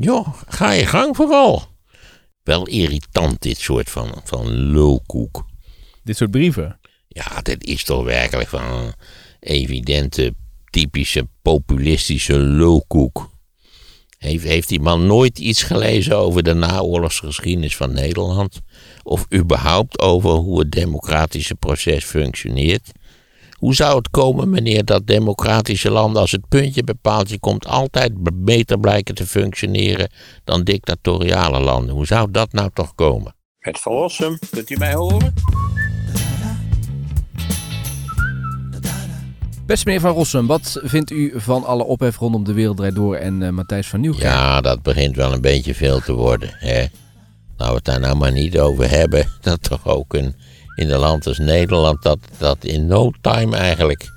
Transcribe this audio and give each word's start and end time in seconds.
Ja, 0.00 0.34
ga 0.48 0.70
je 0.70 0.86
gang 0.86 1.16
vooral. 1.16 1.62
Wel 2.42 2.66
irritant 2.66 3.42
dit 3.42 3.58
soort 3.58 3.90
van, 3.90 4.20
van 4.24 4.50
lulkoek. 4.50 5.46
Dit 6.04 6.16
soort 6.16 6.30
brieven. 6.30 6.80
Ja, 7.08 7.40
dit 7.42 7.64
is 7.64 7.84
toch 7.84 8.04
werkelijk 8.04 8.48
van 8.48 8.92
evidente, 9.40 10.34
typische 10.70 11.28
populistische 11.42 12.38
lulkoek. 12.38 13.30
Heeft, 14.18 14.44
heeft 14.44 14.68
die 14.68 14.80
man 14.80 15.06
nooit 15.06 15.38
iets 15.38 15.62
gelezen 15.62 16.16
over 16.16 16.42
de 16.42 16.54
naoorlogsgeschiedenis 16.54 17.76
van 17.76 17.92
Nederland? 17.92 18.60
Of 19.02 19.26
überhaupt 19.34 19.98
over 19.98 20.30
hoe 20.30 20.58
het 20.58 20.72
democratische 20.72 21.54
proces 21.54 22.04
functioneert? 22.04 22.92
Hoe 23.58 23.74
zou 23.74 23.96
het 23.96 24.10
komen, 24.10 24.50
meneer, 24.50 24.84
dat 24.84 25.06
democratische 25.06 25.90
landen 25.90 26.20
als 26.20 26.32
het 26.32 26.48
puntje 26.48 26.84
bepaalt, 26.84 27.30
je 27.30 27.38
komt 27.38 27.66
altijd 27.66 28.12
beter 28.34 28.80
blijken 28.80 29.14
te 29.14 29.26
functioneren 29.26 30.10
dan 30.44 30.64
dictatoriale 30.64 31.60
landen? 31.60 31.94
Hoe 31.94 32.06
zou 32.06 32.30
dat 32.30 32.52
nou 32.52 32.70
toch 32.74 32.94
komen? 32.94 33.34
Het 33.58 33.78
verlossen, 33.78 34.38
kunt 34.50 34.70
u 34.70 34.76
mij 34.76 34.94
horen? 34.94 35.34
Beste 39.66 39.86
meneer 39.86 40.00
Van 40.00 40.12
Rossum, 40.12 40.46
wat 40.46 40.80
vindt 40.82 41.10
u 41.10 41.32
van 41.36 41.64
alle 41.64 41.84
ophef 41.84 42.18
rondom 42.18 42.44
de 42.44 42.52
Wereld 42.52 42.76
Draait 42.76 42.94
Door 42.94 43.16
en 43.16 43.40
uh, 43.40 43.48
Matthijs 43.48 43.86
van 43.86 44.00
Nieuwkerk? 44.00 44.24
Ja, 44.24 44.60
dat 44.60 44.82
begint 44.82 45.16
wel 45.16 45.32
een 45.32 45.40
beetje 45.40 45.74
veel 45.74 46.00
te 46.00 46.12
worden. 46.12 46.50
Hè? 46.52 46.86
Nou, 47.56 47.70
we 47.70 47.76
het 47.76 47.84
daar 47.84 48.00
nou 48.00 48.16
maar 48.16 48.32
niet 48.32 48.58
over 48.58 48.90
hebben. 48.90 49.28
Dat 49.40 49.62
toch 49.62 49.86
ook 49.86 50.14
een, 50.14 50.34
in 50.78 50.90
een 50.90 50.98
land 50.98 51.26
als 51.26 51.38
Nederland, 51.38 52.02
dat, 52.02 52.18
dat 52.38 52.64
in 52.64 52.86
no 52.86 53.10
time 53.20 53.56
eigenlijk 53.56 54.10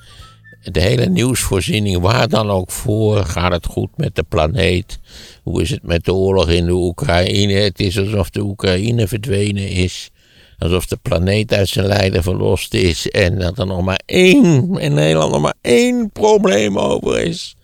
de 0.63 0.79
hele 0.79 1.05
nieuwsvoorziening, 1.05 2.01
waar 2.01 2.29
dan 2.29 2.49
ook 2.49 2.71
voor, 2.71 3.25
gaat 3.25 3.51
het 3.51 3.65
goed 3.65 3.89
met 3.95 4.15
de 4.15 4.23
planeet? 4.23 4.99
Hoe 5.43 5.61
is 5.61 5.69
het 5.69 5.83
met 5.83 6.05
de 6.05 6.13
oorlog 6.13 6.49
in 6.49 6.65
de 6.65 6.71
Oekraïne? 6.71 7.53
Het 7.53 7.79
is 7.79 7.99
alsof 7.99 8.29
de 8.29 8.41
Oekraïne 8.41 9.07
verdwenen 9.07 9.69
is. 9.69 10.09
Alsof 10.57 10.85
de 10.85 10.97
planeet 11.01 11.53
uit 11.53 11.67
zijn 11.67 11.85
lijden 11.85 12.23
verlost 12.23 12.73
is 12.73 13.09
en 13.09 13.39
dat 13.39 13.59
er 13.59 13.65
nog 13.65 13.81
maar 13.81 14.01
één, 14.05 14.77
in 14.79 14.93
Nederland 14.93 15.31
nog 15.31 15.41
maar 15.41 15.57
één 15.61 16.11
probleem 16.11 16.79
over 16.79 17.19
is. 17.19 17.55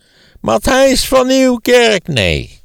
Matthijs 0.42 1.08
van 1.08 1.28
Nieuwkerk, 1.28 2.08
nee. 2.08 2.60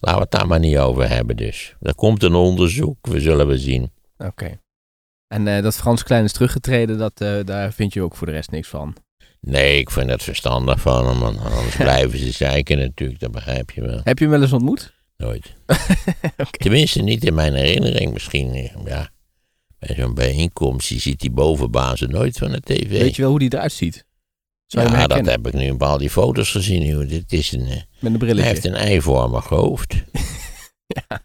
Laten 0.00 0.20
we 0.20 0.26
het 0.30 0.30
daar 0.30 0.46
maar 0.46 0.60
niet 0.60 0.78
over 0.78 1.08
hebben 1.08 1.36
dus. 1.36 1.74
Er 1.80 1.94
komt 1.94 2.22
een 2.22 2.34
onderzoek, 2.34 2.96
we 3.00 3.20
zullen 3.20 3.46
we 3.46 3.58
zien. 3.58 3.90
Oké. 4.18 4.58
En 5.28 5.46
uh, 5.46 5.62
dat 5.62 5.76
Frans 5.76 6.02
Klein 6.02 6.24
is 6.24 6.32
teruggetreden, 6.32 6.98
dat, 6.98 7.20
uh, 7.20 7.38
daar 7.44 7.72
vind 7.72 7.92
je 7.92 8.02
ook 8.02 8.16
voor 8.16 8.26
de 8.26 8.32
rest 8.32 8.50
niks 8.50 8.68
van? 8.68 8.96
Nee, 9.40 9.78
ik 9.78 9.90
vind 9.90 10.10
het 10.10 10.22
verstandig 10.22 10.80
van 10.80 11.06
hem, 11.06 11.18
want 11.18 11.38
anders 11.38 11.76
blijven 11.86 12.18
ze 12.18 12.30
zeiken 12.30 12.78
natuurlijk, 12.78 13.20
dat 13.20 13.30
begrijp 13.30 13.70
je 13.70 13.80
wel. 13.80 14.00
Heb 14.04 14.18
je 14.18 14.24
hem 14.24 14.32
wel 14.32 14.42
eens 14.42 14.52
ontmoet? 14.52 14.94
Nooit. 15.16 15.54
okay. 15.66 16.46
Tenminste 16.50 17.02
niet 17.02 17.24
in 17.24 17.34
mijn 17.34 17.54
herinnering, 17.54 18.12
misschien, 18.12 18.70
ja. 18.84 19.10
Bij 19.78 19.96
zo'n 19.96 20.14
bijeenkomst, 20.14 20.88
je 20.88 20.98
ziet 20.98 21.20
die 21.20 21.30
bovenbazen 21.30 22.10
nooit 22.10 22.38
van 22.38 22.50
de 22.50 22.60
tv. 22.60 22.88
Weet 22.88 23.16
je 23.16 23.22
wel 23.22 23.30
hoe 23.30 23.38
die 23.38 23.54
eruit 23.54 23.72
ziet? 23.72 24.04
Zou 24.66 24.90
ja, 24.90 25.06
dat 25.06 25.26
heb 25.26 25.46
ik 25.46 25.52
nu 25.52 25.64
een 25.64 25.76
paar 25.76 25.98
die 25.98 26.10
foto's 26.10 26.50
gezien. 26.50 27.08
Dit 27.08 27.32
is 27.32 27.52
een, 27.52 27.66
Met 28.00 28.12
een 28.12 28.18
brilletje. 28.18 28.42
Hij 28.42 28.50
heeft 28.50 28.64
een 28.64 28.74
eivormig 28.74 29.44
hoofd. 29.44 29.94
ja. 31.08 31.20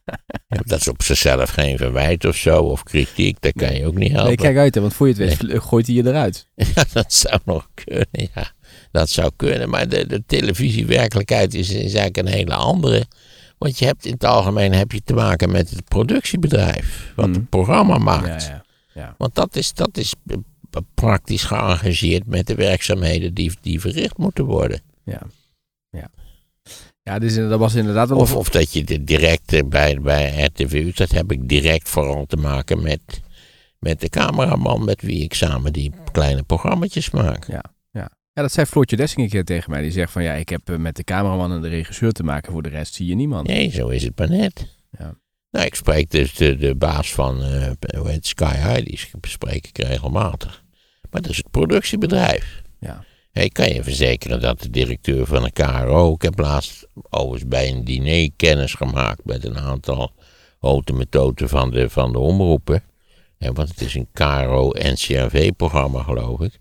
Dat 0.65 0.79
is 0.79 0.87
op 0.87 1.03
zichzelf 1.03 1.49
geen 1.49 1.77
verwijt 1.77 2.25
of 2.25 2.35
zo, 2.35 2.61
of 2.61 2.83
kritiek, 2.83 3.41
dat 3.41 3.53
kan 3.55 3.75
je 3.75 3.85
ook 3.85 3.95
niet 3.95 4.11
helpen. 4.11 4.27
Nee, 4.27 4.35
kijk 4.35 4.57
uit, 4.57 4.75
hè, 4.75 4.81
want 4.81 4.93
voor 4.93 5.07
je 5.07 5.13
het 5.13 5.41
weet 5.41 5.61
gooit 5.61 5.87
hij 5.87 5.95
je 5.95 6.05
eruit. 6.05 6.47
Ja, 6.75 6.83
dat 6.93 7.13
zou 7.13 7.39
nog 7.45 7.67
kunnen, 7.73 8.07
ja. 8.11 8.51
Dat 8.91 9.09
zou 9.09 9.31
kunnen, 9.35 9.69
maar 9.69 9.89
de, 9.89 10.07
de 10.07 10.23
televisiewerkelijkheid 10.25 11.53
is, 11.53 11.69
is 11.69 11.93
eigenlijk 11.93 12.17
een 12.17 12.27
hele 12.27 12.53
andere. 12.53 13.05
Want 13.57 13.79
je 13.79 13.85
hebt 13.85 14.05
in 14.05 14.11
het 14.13 14.23
algemeen 14.23 14.73
heb 14.73 14.91
je 14.91 15.01
te 15.03 15.13
maken 15.13 15.51
met 15.51 15.69
het 15.69 15.83
productiebedrijf, 15.83 17.11
wat 17.15 17.27
mm. 17.27 17.33
het 17.33 17.49
programma 17.49 17.97
maakt. 17.97 18.43
Ja, 18.43 18.49
ja, 18.49 18.63
ja. 18.93 19.15
Want 19.17 19.35
dat 19.35 19.55
is, 19.55 19.73
dat 19.73 19.97
is 19.97 20.13
praktisch 20.93 21.43
geëngageerd 21.43 22.27
met 22.27 22.47
de 22.47 22.55
werkzaamheden 22.55 23.33
die, 23.33 23.51
die 23.61 23.79
verricht 23.79 24.17
moeten 24.17 24.45
worden. 24.45 24.81
Ja, 25.03 25.21
ja. 25.89 26.09
Ja, 27.03 27.19
dus 27.19 27.35
dat 27.35 27.59
was 27.59 27.75
inderdaad 27.75 28.09
wel... 28.09 28.17
Of, 28.17 28.35
of 28.35 28.49
dat 28.49 28.73
je 28.73 29.03
direct 29.03 29.69
bij, 29.69 30.01
bij 30.01 30.43
RTV 30.43 30.95
dat 30.95 31.11
heb 31.11 31.31
ik 31.31 31.49
direct 31.49 31.89
vooral 31.89 32.25
te 32.25 32.37
maken 32.37 32.81
met, 32.81 33.21
met 33.79 34.01
de 34.01 34.09
cameraman 34.09 34.85
met 34.85 35.01
wie 35.01 35.23
ik 35.23 35.33
samen 35.33 35.73
die 35.73 35.91
kleine 36.11 36.43
programma's 36.43 37.09
maak. 37.09 37.47
Ja, 37.47 37.63
ja. 37.91 38.09
Ja, 38.33 38.41
dat 38.41 38.51
zei 38.51 38.65
Floortje 38.65 38.95
Dessing 38.95 39.21
een 39.21 39.29
keer 39.29 39.45
tegen 39.45 39.71
mij. 39.71 39.81
Die 39.81 39.91
zegt 39.91 40.11
van 40.11 40.23
ja, 40.23 40.33
ik 40.33 40.49
heb 40.49 40.77
met 40.77 40.95
de 40.95 41.03
cameraman 41.03 41.51
en 41.51 41.61
de 41.61 41.67
regisseur 41.67 42.11
te 42.11 42.23
maken. 42.23 42.51
Voor 42.51 42.63
de 42.63 42.69
rest 42.69 42.93
zie 42.93 43.07
je 43.07 43.15
niemand. 43.15 43.47
Nee, 43.47 43.69
zo 43.69 43.87
is 43.87 44.03
het 44.03 44.19
maar 44.19 44.29
net. 44.29 44.67
Ja. 44.97 45.15
Nou, 45.51 45.65
ik 45.65 45.75
spreek 45.75 46.09
dus 46.09 46.35
de, 46.35 46.55
de 46.55 46.75
baas 46.75 47.13
van 47.13 47.43
uh, 47.43 47.71
hoe 47.97 48.09
heet 48.09 48.27
Sky 48.27 48.55
High, 48.55 48.85
die 48.85 48.99
bespreek 49.19 49.67
ik 49.67 49.77
regelmatig. 49.77 50.63
Maar 51.09 51.21
dat 51.21 51.31
is 51.31 51.37
het 51.37 51.51
productiebedrijf. 51.51 52.61
Ja. 52.79 53.03
Ik 53.33 53.53
kan 53.53 53.73
je 53.73 53.83
verzekeren 53.83 54.41
dat 54.41 54.61
de 54.61 54.69
directeur 54.69 55.25
van 55.25 55.43
de 55.43 55.51
KRO, 55.51 56.13
ik 56.13 56.21
heb 56.21 56.39
laatst 56.39 56.87
overigens 57.09 57.49
bij 57.49 57.69
een 57.69 57.83
diner 57.83 58.29
kennis 58.35 58.73
gemaakt 58.73 59.25
met 59.25 59.45
een 59.45 59.57
aantal 59.57 60.11
houten 60.59 61.49
van 61.49 61.71
de, 61.71 61.89
van 61.89 62.11
de 62.11 62.19
omroepen. 62.19 62.83
want 63.37 63.69
het 63.69 63.81
is 63.81 63.95
een 63.95 64.07
KRO-NCRV-programma, 64.13 66.03
geloof 66.03 66.41
ik. 66.41 66.59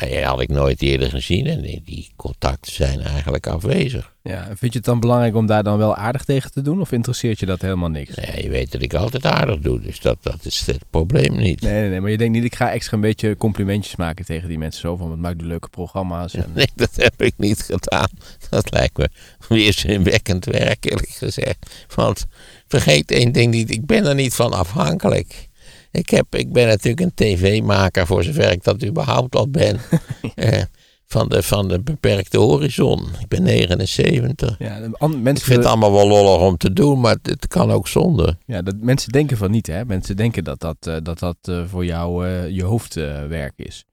Maar 0.00 0.08
die 0.08 0.24
had 0.24 0.40
ik 0.40 0.48
nooit 0.48 0.82
eerder 0.82 1.10
gezien 1.10 1.46
en 1.46 1.60
die, 1.60 1.82
die, 1.84 2.10
contacten 2.16 2.72
zijn 2.72 3.00
eigenlijk 3.00 3.46
afwezig. 3.46 4.14
Ja, 4.22 4.44
vind 4.46 4.72
je 4.72 4.78
het 4.78 4.84
dan 4.84 5.00
belangrijk 5.00 5.34
om 5.34 5.46
daar 5.46 5.62
dan 5.62 5.78
wel 5.78 5.96
aardig 5.96 6.24
tegen 6.24 6.52
te 6.52 6.62
doen 6.62 6.80
of 6.80 6.92
interesseert 6.92 7.38
je 7.38 7.46
dat 7.46 7.60
helemaal 7.60 7.88
niks? 7.88 8.14
Nee, 8.14 8.42
je 8.42 8.48
weet 8.48 8.72
dat 8.72 8.82
ik 8.82 8.94
altijd 8.94 9.26
aardig 9.26 9.58
doe, 9.58 9.80
dus 9.80 10.00
dat, 10.00 10.16
dat 10.20 10.44
is 10.44 10.66
het 10.66 10.84
probleem 10.90 11.36
niet. 11.36 11.60
Nee, 11.60 11.80
nee, 11.80 11.90
nee, 11.90 12.00
maar 12.00 12.10
je 12.10 12.16
denkt 12.16 12.34
niet, 12.34 12.44
ik 12.44 12.54
ga 12.54 12.72
extra 12.72 12.96
een 12.96 13.02
beetje 13.02 13.36
complimentjes 13.36 13.96
maken 13.96 14.24
tegen 14.24 14.48
die 14.48 14.58
mensen 14.58 14.80
zo 14.80 14.96
van, 14.96 15.08
wat 15.08 15.18
maakt 15.18 15.40
leuke 15.40 15.68
programma's. 15.68 16.34
En... 16.46 16.50
Nee, 16.54 16.70
dat 16.74 16.96
heb 16.96 17.22
ik 17.22 17.34
niet 17.36 17.62
gedaan. 17.62 18.08
Dat 18.50 18.72
lijkt 18.72 18.96
me 18.96 19.08
weerzinwekkend 19.48 20.44
werk, 20.44 20.84
eerlijk 20.84 21.08
gezegd. 21.08 21.86
Want 21.94 22.26
vergeet 22.66 23.10
één 23.10 23.32
ding 23.32 23.52
niet, 23.52 23.70
ik 23.70 23.86
ben 23.86 24.06
er 24.06 24.14
niet 24.14 24.34
van 24.34 24.52
afhankelijk. 24.52 25.48
Ik, 25.96 26.10
heb, 26.10 26.34
ik 26.34 26.52
ben 26.52 26.66
natuurlijk 26.66 27.00
een 27.00 27.14
tv-maker, 27.14 28.06
voor 28.06 28.24
zover 28.24 28.52
ik 28.52 28.64
dat 28.64 28.84
überhaupt 28.84 29.36
al 29.36 29.48
ben. 29.48 29.80
eh, 30.34 30.62
van, 31.06 31.28
de, 31.28 31.42
van 31.42 31.68
de 31.68 31.80
beperkte 31.80 32.38
horizon. 32.38 33.08
Ik 33.20 33.28
ben 33.28 33.42
79. 33.42 34.56
Ja, 34.58 34.78
mensen, 34.78 35.34
ik 35.34 35.42
vind 35.42 35.58
het 35.58 35.66
allemaal 35.66 35.92
wel 35.92 36.08
lollig 36.08 36.40
om 36.40 36.56
te 36.56 36.72
doen, 36.72 37.00
maar 37.00 37.16
het, 37.22 37.46
kan 37.46 37.70
ook 37.70 37.88
zonder. 37.88 38.36
Ja, 38.46 38.62
dat, 38.62 38.74
mensen 38.80 39.12
denken 39.12 39.36
van 39.36 39.50
niet, 39.50 39.66
hè? 39.66 39.84
Mensen 39.84 40.16
denken 40.16 40.44
dat 40.44 40.60
dat, 40.60 40.76
uh, 40.88 40.96
dat, 41.02 41.18
dat 41.18 41.36
uh, 41.48 41.64
voor 41.66 41.84
jou 41.84 42.26
uh, 42.26 42.48
je 42.48 42.64
hoofdwerk 42.64 43.52
is. 43.56 43.84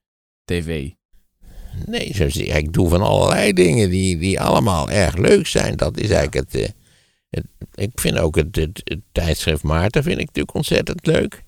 TV. 0.44 0.90
Nee, 1.86 2.06
ik 2.06 2.72
doe 2.72 2.88
van 2.88 3.02
allerlei 3.02 3.52
dingen 3.52 3.90
die, 3.90 4.18
die 4.18 4.40
allemaal 4.40 4.90
erg 4.90 5.16
leuk 5.16 5.46
zijn. 5.46 5.76
Dat 5.76 5.96
is 5.96 6.10
eigenlijk 6.10 6.34
het, 6.34 6.74
het 7.30 7.44
ik 7.74 7.90
vind 7.94 8.18
ook 8.18 8.36
het, 8.36 8.56
het, 8.56 8.80
het 8.84 9.00
tijdschrift 9.12 9.62
Maarten 9.62 10.02
vind 10.02 10.18
ik 10.18 10.26
natuurlijk 10.26 10.54
ontzettend 10.54 11.06
leuk. 11.06 11.43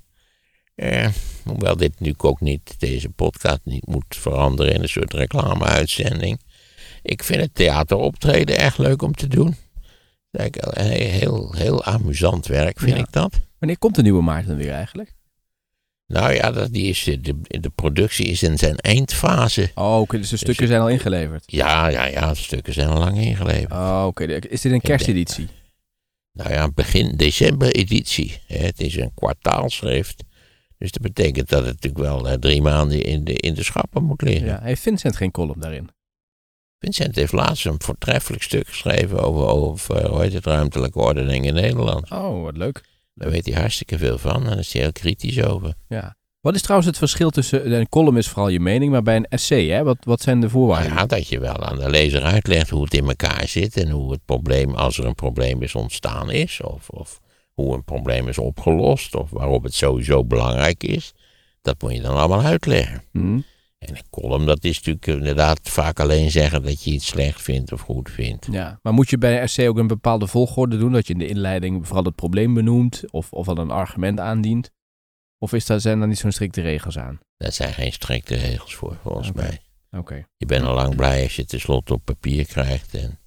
Eh, 0.76 1.08
hoewel 1.44 1.76
dit 1.76 2.00
nu 2.00 2.14
ook 2.16 2.40
niet, 2.40 2.74
deze 2.78 3.08
podcast 3.08 3.60
niet 3.62 3.86
moet 3.86 4.04
veranderen 4.08 4.74
in 4.74 4.82
een 4.82 4.88
soort 4.88 5.12
reclameuitzending. 5.12 6.40
Ik 7.02 7.22
vind 7.22 7.40
het 7.40 7.54
theateroptreden 7.54 8.58
erg 8.58 8.76
leuk 8.76 9.02
om 9.02 9.14
te 9.14 9.28
doen. 9.28 9.56
Heel, 10.30 10.72
heel, 10.74 11.52
heel 11.52 11.84
amusant 11.84 12.46
werk 12.46 12.80
vind 12.80 12.98
ik 12.98 13.12
dat. 13.12 13.40
Wanneer 13.58 13.78
komt 13.78 13.94
de 13.94 14.02
nieuwe 14.02 14.22
Maarten 14.22 14.56
weer 14.56 14.72
eigenlijk? 14.72 15.14
Nou 16.06 16.32
ja, 16.32 16.50
dat, 16.50 16.72
die 16.72 16.88
is, 16.88 17.04
de, 17.04 17.34
de 17.42 17.70
productie 17.74 18.26
is 18.26 18.42
in 18.42 18.58
zijn 18.58 18.76
eindfase. 18.76 19.70
Oh, 19.74 20.00
oké, 20.00 20.18
dus 20.18 20.28
de 20.28 20.36
stukken 20.36 20.62
dus, 20.62 20.68
zijn 20.68 20.80
al 20.80 20.88
ingeleverd? 20.88 21.42
Ja, 21.46 21.88
ja, 21.88 22.04
ja, 22.04 22.28
de 22.28 22.36
stukken 22.36 22.72
zijn 22.72 22.88
al 22.88 22.98
lang 22.98 23.18
ingeleverd. 23.18 23.72
Oh, 23.72 24.04
oké. 24.06 24.24
Is 24.24 24.60
dit 24.60 24.72
een 24.72 24.80
kersteditie? 24.80 25.48
Nou 26.32 26.50
ja, 26.50 26.70
begin 26.70 27.16
december 27.16 27.72
editie. 27.72 28.40
Het 28.46 28.80
is 28.80 28.96
een 28.96 29.12
kwartaalschrift. 29.14 30.24
Dus 30.78 30.90
dat 30.90 31.02
betekent 31.02 31.48
dat 31.48 31.64
het 31.64 31.82
natuurlijk 31.82 32.24
wel 32.24 32.38
drie 32.38 32.62
maanden 32.62 33.02
in 33.02 33.24
de, 33.24 33.32
in 33.32 33.54
de 33.54 33.64
schappen 33.64 34.02
moet 34.02 34.22
liggen. 34.22 34.46
Ja, 34.46 34.60
heeft 34.62 34.82
Vincent 34.82 35.16
geen 35.16 35.30
column 35.30 35.60
daarin? 35.60 35.88
Vincent 36.78 37.14
heeft 37.14 37.32
laatst 37.32 37.66
een 37.66 37.82
voortreffelijk 37.82 38.42
stuk 38.42 38.66
geschreven 38.66 39.22
over, 39.22 39.46
over 39.46 40.06
hoe 40.08 40.20
heet 40.20 40.32
het, 40.32 40.46
ruimtelijke 40.46 40.98
ordening 40.98 41.44
in 41.44 41.54
Nederland. 41.54 42.10
Oh, 42.10 42.42
wat 42.42 42.56
leuk. 42.56 42.82
Daar 43.14 43.30
weet 43.30 43.46
hij 43.46 43.54
hartstikke 43.54 43.98
veel 43.98 44.18
van 44.18 44.42
en 44.42 44.48
daar 44.48 44.58
is 44.58 44.72
hij 44.72 44.82
heel 44.82 44.92
kritisch 44.92 45.42
over. 45.42 45.74
Ja. 45.88 46.16
Wat 46.40 46.54
is 46.54 46.62
trouwens 46.62 46.88
het 46.88 46.98
verschil 46.98 47.30
tussen, 47.30 47.72
een 47.72 47.88
column 47.88 48.16
is 48.16 48.28
vooral 48.28 48.48
je 48.48 48.60
mening, 48.60 48.92
maar 48.92 49.02
bij 49.02 49.16
een 49.16 49.28
essay, 49.28 49.66
hè? 49.66 49.82
Wat, 49.82 49.96
wat 50.00 50.20
zijn 50.20 50.40
de 50.40 50.48
voorwaarden? 50.48 50.92
Ja, 50.92 51.06
dat 51.06 51.28
je 51.28 51.38
wel 51.38 51.64
aan 51.64 51.78
de 51.78 51.90
lezer 51.90 52.22
uitlegt 52.22 52.70
hoe 52.70 52.84
het 52.84 52.94
in 52.94 53.08
elkaar 53.08 53.48
zit 53.48 53.76
en 53.76 53.90
hoe 53.90 54.12
het 54.12 54.24
probleem, 54.24 54.74
als 54.74 54.98
er 54.98 55.04
een 55.04 55.14
probleem 55.14 55.62
is 55.62 55.74
ontstaan 55.74 56.30
is, 56.30 56.60
of, 56.60 56.88
of 56.88 57.20
hoe 57.56 57.74
een 57.74 57.84
probleem 57.84 58.28
is 58.28 58.38
opgelost 58.38 59.14
of 59.14 59.30
waarop 59.30 59.62
het 59.62 59.74
sowieso 59.74 60.24
belangrijk 60.24 60.84
is. 60.84 61.12
Dat 61.62 61.82
moet 61.82 61.92
je 61.92 62.00
dan 62.00 62.16
allemaal 62.16 62.42
uitleggen. 62.42 63.02
Mhm. 63.12 63.40
En 63.78 63.96
een 63.96 64.02
column, 64.10 64.46
dat 64.46 64.64
is 64.64 64.76
natuurlijk 64.76 65.06
inderdaad 65.06 65.60
vaak 65.62 66.00
alleen 66.00 66.30
zeggen 66.30 66.62
dat 66.62 66.84
je 66.84 66.90
iets 66.90 67.06
slecht 67.06 67.42
vindt 67.42 67.72
of 67.72 67.80
goed 67.80 68.10
vindt. 68.10 68.46
Ja, 68.50 68.78
maar 68.82 68.92
moet 68.92 69.10
je 69.10 69.18
bij 69.18 69.32
een 69.32 69.40
essay 69.40 69.68
ook 69.68 69.78
een 69.78 69.86
bepaalde 69.86 70.26
volgorde 70.26 70.78
doen? 70.78 70.92
Dat 70.92 71.06
je 71.06 71.12
in 71.12 71.18
de 71.18 71.26
inleiding 71.26 71.86
vooral 71.86 72.04
het 72.04 72.14
probleem 72.14 72.54
benoemt 72.54 73.02
of, 73.10 73.32
of 73.32 73.48
al 73.48 73.58
een 73.58 73.70
argument 73.70 74.20
aandient? 74.20 74.70
Of 75.38 75.52
is 75.52 75.66
daar, 75.66 75.80
zijn 75.80 75.98
daar 75.98 76.08
niet 76.08 76.18
zo'n 76.18 76.32
strikte 76.32 76.60
regels 76.60 76.98
aan? 76.98 77.18
Daar 77.36 77.52
zijn 77.52 77.72
geen 77.72 77.92
strikte 77.92 78.34
regels 78.34 78.74
voor, 78.74 78.96
volgens 79.02 79.32
mij. 79.32 79.60
Oké. 79.90 80.26
Je 80.36 80.46
bent 80.46 80.64
al 80.64 80.74
lang 80.74 80.96
blij 80.96 81.22
als 81.22 81.34
je 81.34 81.40
het 81.40 81.50
tenslotte 81.50 81.92
op 81.92 82.04
papier 82.04 82.46
krijgt. 82.46 82.94
En, 82.94 83.18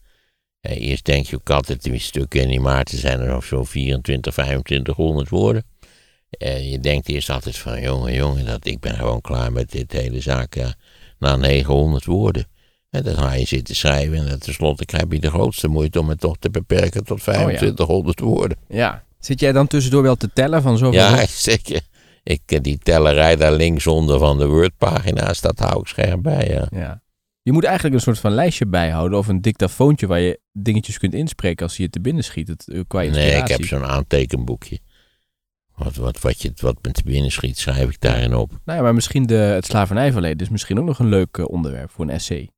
eerst 0.62 1.06
denk 1.06 1.26
je 1.26 1.36
ook 1.36 1.50
altijd, 1.50 1.84
die 1.84 2.00
stukken 2.00 2.42
in 2.42 2.48
die 2.48 2.60
maarten 2.60 2.98
zijn 2.98 3.20
er 3.20 3.28
nog 3.28 3.44
zo'n 3.44 3.66
24, 3.66 4.34
2500 4.34 5.30
woorden. 5.30 5.64
En 6.30 6.70
je 6.70 6.80
denkt 6.80 7.10
eerst 7.10 7.30
altijd 7.30 7.58
van, 7.58 7.82
jongen, 7.82 8.14
jongen, 8.14 8.46
dat, 8.46 8.66
ik 8.66 8.80
ben 8.80 8.96
gewoon 8.96 9.22
klaar 9.22 9.52
met 9.52 9.72
dit 9.72 9.92
hele 9.92 10.22
zaak 10.22 10.56
ja, 10.56 10.74
na 11.20 11.36
900 11.36 12.06
woorden. 12.06 12.48
En 12.90 13.04
dan 13.04 13.16
ga 13.16 13.34
je 13.34 13.46
zitten 13.46 13.76
schrijven 13.76 14.18
en 14.18 14.28
dan 14.28 14.38
tenslotte 14.38 14.86
krijg 14.86 15.04
je 15.10 15.20
de 15.20 15.30
grootste 15.30 15.68
moeite 15.68 16.00
om 16.00 16.10
het 16.10 16.20
toch 16.20 16.38
te 16.40 16.50
beperken 16.50 17.04
tot 17.04 17.22
2500 17.22 18.20
woorden. 18.20 18.58
Ja. 18.68 19.04
Zit 19.20 19.40
jij 19.40 19.52
dan 19.52 19.68
tussendoor 19.68 20.02
wel 20.02 20.16
te 20.16 20.30
tellen 20.34 20.62
van 20.62 20.78
zoveel? 20.78 21.00
Ja, 21.00 21.26
zeker. 21.50 21.82
Ik, 22.24 22.42
eh, 22.46 22.60
die 22.62 22.78
tellerij 22.78 23.36
daar 23.36 23.52
linksonder 23.52 24.20
van 24.20 24.38
de 24.38 24.48
Word-pagina's, 24.48 25.42
dat 25.42 25.60
hou 25.60 25.80
ik 25.80 25.88
scherp 25.88 26.22
bij, 26.22 26.48
ja. 26.48 26.68
Ja. 26.72 27.02
Je 27.50 27.56
moet 27.56 27.64
eigenlijk 27.64 27.96
een 27.96 28.02
soort 28.02 28.20
van 28.20 28.32
lijstje 28.32 28.66
bijhouden 28.66 29.18
of 29.18 29.28
een 29.28 29.42
dictafoontje 29.42 30.08
waar 30.08 30.20
je 30.20 30.40
dingetjes 30.52 30.98
kunt 30.98 31.14
inspreken 31.14 31.66
als 31.66 31.78
je 31.78 31.84
je 31.84 31.90
te 31.90 32.02
binnen 32.02 32.24
schiet. 32.24 32.48
Het, 32.48 32.68
eh, 32.68 32.80
qua 32.88 33.02
Nee, 33.02 33.36
ik 33.36 33.48
heb 33.48 33.66
zo'n 33.66 33.86
aantekenboekje. 33.86 34.80
Wat, 35.76 35.96
wat, 35.96 36.20
wat, 36.20 36.42
je, 36.42 36.52
wat 36.56 36.78
me 36.82 36.92
te 36.92 37.04
binnen 37.04 37.32
schiet, 37.32 37.58
schrijf 37.58 37.90
ik 37.90 38.02
daarin 38.02 38.36
op. 38.36 38.52
Nou 38.66 38.78
ja, 38.78 38.84
maar 38.84 38.94
misschien 38.94 39.26
de, 39.26 39.34
het 39.34 39.66
slavernijverleden 39.66 40.40
is 40.40 40.50
misschien 40.50 40.80
ook 40.80 40.86
nog 40.86 41.00
een 41.00 41.10
leuk 41.10 41.38
eh, 41.38 41.46
onderwerp 41.48 41.92
voor 41.92 42.06
een 42.06 42.12
essay. 42.12 42.50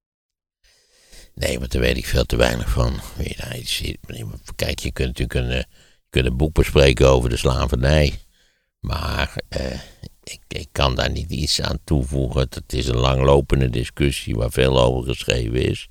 Nee, 1.35 1.59
want 1.59 1.71
daar 1.71 1.81
weet 1.81 1.97
ik 1.97 2.05
veel 2.05 2.25
te 2.25 2.35
weinig 2.35 2.69
van. 2.69 2.93
Nou, 3.37 4.27
Kijk, 4.55 4.79
je 4.79 4.91
kunt 4.91 5.07
natuurlijk 5.07 5.39
een, 5.39 5.51
eh, 5.51 5.57
je 5.57 6.07
kunt 6.09 6.25
een 6.25 6.37
boek 6.37 6.53
bespreken 6.53 7.09
over 7.09 7.29
de 7.29 7.37
slavernij. 7.37 8.13
Maar 8.79 9.35
ik, 10.23 10.39
ik 10.47 10.67
kan 10.71 10.95
daar 10.95 11.11
niet 11.11 11.29
iets 11.31 11.61
aan 11.61 11.79
toevoegen. 11.83 12.41
Het 12.41 12.73
is 12.73 12.87
een 12.87 12.97
langlopende 12.97 13.69
discussie 13.69 14.35
waar 14.35 14.51
veel 14.51 14.79
over 14.81 15.09
geschreven 15.09 15.61
is. 15.69 15.89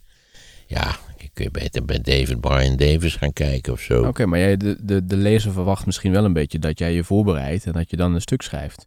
Ja, 0.67 0.97
je 1.19 1.29
kun 1.33 1.45
je 1.45 1.51
beter 1.51 1.85
bij 1.85 2.01
David 2.01 2.41
Brian 2.41 2.77
Davis 2.77 3.15
gaan 3.17 3.33
kijken 3.33 3.73
of 3.73 3.81
zo. 3.81 4.05
Oké, 4.07 4.27
maar 4.27 4.39
jij, 4.39 4.57
de, 4.57 4.77
de, 4.81 5.07
de 5.07 5.17
lezer 5.17 5.53
verwacht 5.53 5.87
misschien 5.87 6.13
wel 6.13 6.25
een 6.25 6.33
beetje 6.33 6.59
dat 6.59 6.79
jij 6.79 6.93
je 6.93 7.05
voorbereidt 7.05 7.65
en 7.67 7.73
dat 7.73 7.91
je 7.91 7.97
dan 7.97 8.15
een 8.15 8.21
stuk 8.21 8.43
schrijft. 8.43 8.87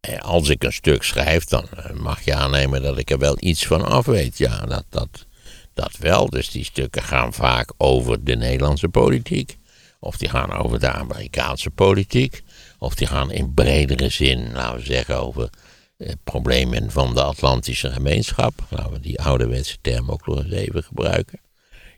Eh, 0.00 0.18
Als 0.18 0.48
ik 0.48 0.64
een 0.64 0.72
stuk 0.72 1.02
schrijf, 1.02 1.44
dan 1.44 1.66
eh, 1.76 1.90
mag 1.90 2.20
je 2.20 2.34
aannemen 2.34 2.82
dat 2.82 2.98
ik 2.98 3.10
er 3.10 3.18
wel 3.18 3.36
iets 3.38 3.66
van 3.66 3.84
af 3.84 4.06
weet. 4.06 4.38
Ja, 4.38 4.66
dat, 4.66 4.84
dat, 4.88 5.26
dat 5.74 5.96
wel. 5.96 6.30
Dus 6.30 6.50
die 6.50 6.64
stukken 6.64 7.02
gaan 7.02 7.32
vaak 7.32 7.72
over 7.76 8.24
de 8.24 8.36
Nederlandse 8.36 8.88
politiek. 8.88 9.58
Of 10.00 10.16
die 10.16 10.28
gaan 10.28 10.52
over 10.52 10.80
de 10.80 10.90
Amerikaanse 10.92 11.70
politiek. 11.70 12.42
Of 12.82 12.94
die 12.94 13.06
gaan 13.06 13.30
in 13.30 13.54
bredere 13.54 14.08
zin, 14.08 14.52
laten 14.52 14.78
we 14.78 14.84
zeggen, 14.84 15.16
over 15.16 15.50
eh, 15.96 16.12
problemen 16.24 16.90
van 16.90 17.14
de 17.14 17.22
Atlantische 17.22 17.90
gemeenschap. 17.90 18.52
Laten 18.68 18.92
we 18.92 19.00
die 19.00 19.20
ouderwetse 19.20 19.76
term 19.80 20.10
ook 20.10 20.26
nog 20.26 20.44
eens 20.44 20.52
even 20.52 20.82
gebruiken. 20.82 21.40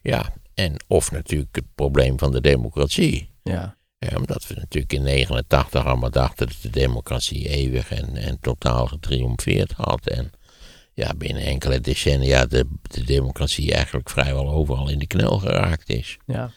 Ja, 0.02 0.32
en 0.54 0.76
of 0.86 1.10
natuurlijk 1.10 1.54
het 1.54 1.74
probleem 1.74 2.18
van 2.18 2.32
de 2.32 2.40
democratie. 2.40 3.30
Ja. 3.42 3.76
Ja, 3.98 4.16
omdat 4.16 4.46
we 4.46 4.54
natuurlijk 4.54 4.92
in 4.92 5.02
89 5.02 5.84
allemaal 5.84 6.10
dachten 6.10 6.46
dat 6.46 6.56
de 6.62 6.70
democratie 6.70 7.48
eeuwig 7.48 7.90
en, 7.90 8.16
en 8.16 8.38
totaal 8.40 8.86
getriomfeerd 8.86 9.72
had. 9.72 10.06
En 10.06 10.30
ja, 10.92 11.14
binnen 11.14 11.42
enkele 11.42 11.80
decennia 11.80 12.46
de, 12.46 12.66
de 12.82 13.04
democratie 13.04 13.72
eigenlijk 13.72 14.10
vrijwel 14.10 14.50
overal 14.50 14.88
in 14.88 14.98
de 14.98 15.06
knel 15.06 15.38
geraakt 15.38 15.88
is. 15.88 16.16
ja. 16.26 16.50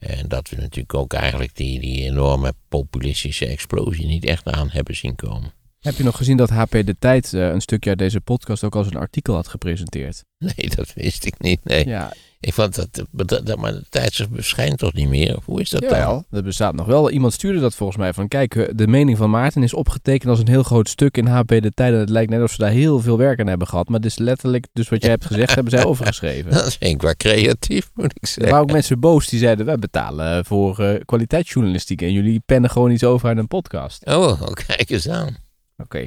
En 0.00 0.28
dat 0.28 0.48
we 0.48 0.56
natuurlijk 0.56 0.94
ook 0.94 1.12
eigenlijk 1.12 1.56
die, 1.56 1.80
die 1.80 2.02
enorme 2.04 2.54
populistische 2.68 3.46
explosie 3.46 4.06
niet 4.06 4.24
echt 4.24 4.46
aan 4.46 4.70
hebben 4.70 4.96
zien 4.96 5.14
komen. 5.14 5.52
Heb 5.80 5.94
je 5.96 6.04
nog 6.04 6.16
gezien 6.16 6.36
dat 6.36 6.50
HP 6.50 6.70
De 6.70 6.96
Tijd 6.98 7.32
eh, 7.34 7.48
een 7.48 7.60
stukje 7.60 7.90
uit 7.90 7.98
deze 7.98 8.20
podcast 8.20 8.64
ook 8.64 8.76
als 8.76 8.86
een 8.86 8.96
artikel 8.96 9.34
had 9.34 9.48
gepresenteerd? 9.48 10.24
Nee, 10.38 10.70
dat 10.76 10.92
wist 10.94 11.24
ik 11.26 11.34
niet. 11.38 11.60
Nee. 11.64 11.86
Ja, 11.88 12.12
Ik 12.40 12.52
vond 12.54 12.74
dat, 12.74 13.04
dat, 13.10 13.46
dat- 13.46 13.56
maar 13.58 13.72
de 13.72 13.84
tijdschrift 13.88 14.30
verschijnt 14.34 14.78
toch 14.78 14.92
niet 14.92 15.08
meer? 15.08 15.36
Of 15.36 15.44
hoe 15.44 15.60
is 15.60 15.70
dat 15.70 15.80
dan? 15.80 15.90
Jawel, 15.90 16.24
dat 16.30 16.44
bestaat 16.44 16.74
nog 16.74 16.86
wel. 16.86 17.10
Iemand 17.10 17.32
stuurde 17.32 17.60
dat 17.60 17.74
volgens 17.74 17.98
mij 17.98 18.12
van, 18.12 18.28
kijk, 18.28 18.54
eh, 18.56 18.68
de 18.74 18.86
mening 18.86 19.16
van 19.18 19.30
Maarten 19.30 19.62
is 19.62 19.74
opgetekend 19.74 20.30
als 20.30 20.38
een 20.38 20.48
heel 20.48 20.62
groot 20.62 20.88
stuk 20.88 21.16
in 21.16 21.26
HP 21.26 21.48
De 21.48 21.70
Tijd. 21.74 21.92
En 21.92 21.98
het 21.98 22.08
lijkt 22.08 22.30
net 22.30 22.40
alsof 22.40 22.56
ze 22.56 22.62
daar 22.62 22.70
heel 22.72 23.00
veel 23.00 23.18
werk 23.18 23.40
aan 23.40 23.46
hebben 23.46 23.66
gehad. 23.68 23.88
Maar 23.88 23.96
het 24.00 24.08
is 24.08 24.18
letterlijk, 24.18 24.66
dus 24.72 24.88
wat 24.88 25.02
jij 25.02 25.10
hebt 25.10 25.24
gezegd, 25.24 25.54
hebben 25.54 25.72
zij 25.72 25.84
overgeschreven. 25.90 26.50
Dat 26.52 26.76
vind 26.76 26.94
ik 26.94 27.02
wel 27.02 27.14
creatief, 27.16 27.90
moet 27.94 28.04
ik 28.04 28.22
Er 28.22 28.28
zeggen. 28.28 28.44
waren 28.52 28.62
ook 28.66 28.72
mensen 28.72 29.00
boos 29.00 29.26
die 29.28 29.38
zeiden, 29.38 29.66
wij 29.66 29.78
betalen 29.78 30.44
voor 30.44 30.78
eh, 30.78 31.00
kwaliteitsjournalistiek 31.04 32.02
en 32.02 32.12
jullie 32.12 32.40
pennen 32.46 32.70
gewoon 32.70 32.90
iets 32.90 33.04
over 33.04 33.28
uit 33.28 33.38
een 33.38 33.48
podcast. 33.48 34.06
Oh, 34.06 34.42
kijk 34.66 34.90
eens 34.90 35.08
aan. 35.08 35.36
Oké. 35.80 36.06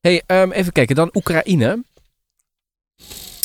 Hey, 0.00 0.22
ehm, 0.26 0.50
even 0.50 0.72
kijken, 0.72 0.96
dan 0.96 1.10
Oekraïne. 1.14 1.84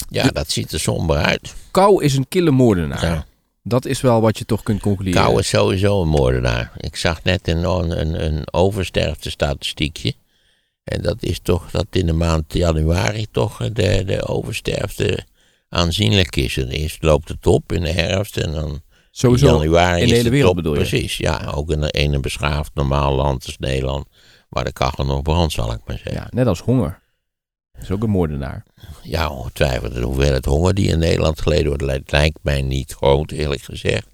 Ja, 0.10 0.28
dat 0.28 0.50
ziet 0.50 0.72
er 0.72 0.80
somber 0.80 1.18
uit. 1.18 1.54
Kou 1.72 2.04
is 2.04 2.16
een 2.16 2.28
kille 2.28 2.52
moordenaar. 2.52 3.06
Ja. 3.06 3.26
Dat 3.64 3.86
is 3.86 4.02
wel 4.02 4.22
wat 4.22 4.38
je 4.38 4.46
toch 4.46 4.64
kunt 4.64 4.82
concluderen. 4.82 5.24
Kou 5.24 5.40
is 5.40 5.50
sowieso 5.50 6.02
een 6.02 6.08
moordenaar. 6.08 6.72
Ik 6.78 6.96
zag 6.96 7.24
net 7.24 7.48
een, 7.48 7.64
een, 7.64 8.26
een 8.26 8.54
oversterfte-statistiekje. 8.54 10.14
En 10.84 11.02
dat 11.02 11.18
is 11.20 11.40
toch 11.40 11.72
dat 11.72 11.86
in 11.90 12.06
de 12.06 12.14
maand 12.14 12.54
januari 12.54 13.28
toch 13.32 13.58
de, 13.58 14.04
de 14.06 14.28
oversterfte 14.28 15.26
aanzienlijk 15.70 16.36
is. 16.36 16.58
En 16.58 16.68
eerst 16.68 17.04
loopt 17.04 17.28
het 17.28 17.48
op 17.48 17.72
in 17.72 17.82
de 17.82 17.92
herfst 17.92 18.38
en 18.38 18.52
dan 18.52 18.82
Sowieso 19.12 19.48
in 19.48 19.54
januari 19.54 20.02
in 20.02 20.08
de 20.08 20.16
hele 20.16 20.30
wereld 20.30 20.56
bedoel 20.56 20.74
je? 20.74 20.80
Precies, 20.80 21.18
ja. 21.18 21.52
Ook 21.56 21.72
in 21.72 21.82
een, 21.82 21.90
in 21.90 22.14
een 22.14 22.22
beschaafd 22.22 22.72
normaal 22.74 23.16
land 23.16 23.46
als 23.46 23.58
Nederland. 23.58 24.08
Waar 24.52 24.64
de 24.64 24.72
kachel 24.72 25.06
nog 25.06 25.22
brandt, 25.22 25.54
zal 25.54 25.72
ik 25.72 25.80
maar 25.86 25.98
zeggen. 25.98 26.22
Ja, 26.22 26.28
net 26.30 26.48
als 26.48 26.60
honger. 26.60 27.00
Dat 27.72 27.84
is 27.84 27.92
ook 27.92 28.04
een 28.04 28.10
moordenaar. 28.10 28.64
Ja, 29.04 29.30
ongetwijfeld. 29.30 29.94
De 29.94 30.02
hoeveelheid 30.02 30.46
honger 30.46 30.74
die 30.74 30.88
in 30.88 31.00
Nederland 31.00 31.42
geleden 31.42 31.68
wordt, 31.68 32.12
lijkt, 32.12 32.40
mij 32.42 32.62
niet 32.62 32.94
groot, 32.94 33.32
eerlijk 33.32 33.62
gezegd. 33.62 34.08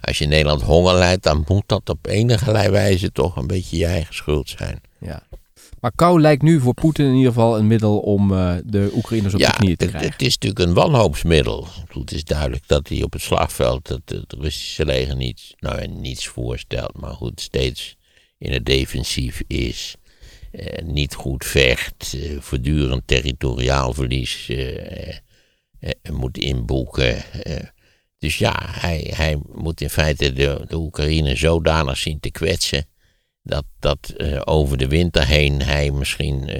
Als 0.00 0.18
je 0.18 0.24
in 0.24 0.30
Nederland 0.30 0.62
honger 0.62 0.94
lijdt, 0.94 1.22
dan 1.22 1.44
moet 1.48 1.62
dat 1.66 1.88
op 1.88 2.06
enige 2.06 2.70
wijze 2.70 3.12
toch 3.12 3.36
een 3.36 3.46
beetje 3.46 3.76
je 3.76 3.86
eigen 3.86 4.14
schuld 4.14 4.48
zijn. 4.48 4.80
Ja. 4.98 5.22
Maar 5.80 5.92
kou 5.94 6.20
lijkt 6.20 6.42
nu 6.42 6.60
voor 6.60 6.74
Poetin 6.74 7.06
in 7.06 7.14
ieder 7.14 7.32
geval 7.32 7.58
een 7.58 7.66
middel 7.66 7.98
om 7.98 8.32
eh, 8.32 8.54
de 8.64 8.90
Oekraïners 8.94 9.34
op 9.34 9.40
ja, 9.40 9.50
de 9.50 9.56
knieën 9.56 9.76
te 9.76 9.84
het, 9.84 9.92
krijgen. 9.92 10.12
het 10.12 10.22
is 10.22 10.38
natuurlijk 10.38 10.68
een 10.68 10.74
wanhoopsmiddel. 10.74 11.66
Het 11.88 12.12
is 12.12 12.24
duidelijk 12.24 12.62
dat 12.66 12.88
hij 12.88 13.02
op 13.02 13.12
het 13.12 13.22
slagveld 13.22 13.88
het, 13.88 14.10
het 14.10 14.32
Russische 14.38 14.84
leger 14.84 15.16
niets, 15.16 15.54
nou, 15.58 15.86
niets 15.86 16.26
voorstelt, 16.26 17.00
maar 17.00 17.14
goed, 17.14 17.40
steeds 17.40 17.97
in 18.38 18.52
het 18.52 18.66
defensief 18.66 19.42
is. 19.46 19.96
eh, 20.50 20.84
niet 20.84 21.14
goed 21.14 21.44
vecht, 21.44 22.14
eh, 22.14 22.40
voortdurend 22.40 23.02
territoriaal 23.06 23.94
verlies 23.94 24.48
eh, 24.48 25.16
moet 26.12 26.38
inboeken. 26.38 27.22
dus 28.18 28.38
ja, 28.38 28.54
hij, 28.60 29.12
hij 29.14 29.38
moet 29.52 29.80
in 29.80 29.90
feite 29.90 30.32
de, 30.32 30.64
de 30.68 30.76
Oekraïne 30.76 31.36
zodanig 31.36 31.96
zien 31.96 32.20
te 32.20 32.30
kwetsen. 32.30 32.86
Dat, 33.42 33.64
dat 33.78 34.14
over 34.46 34.76
de 34.76 34.88
winter 34.88 35.26
heen 35.26 35.62
hij 35.62 35.90
misschien 35.90 36.50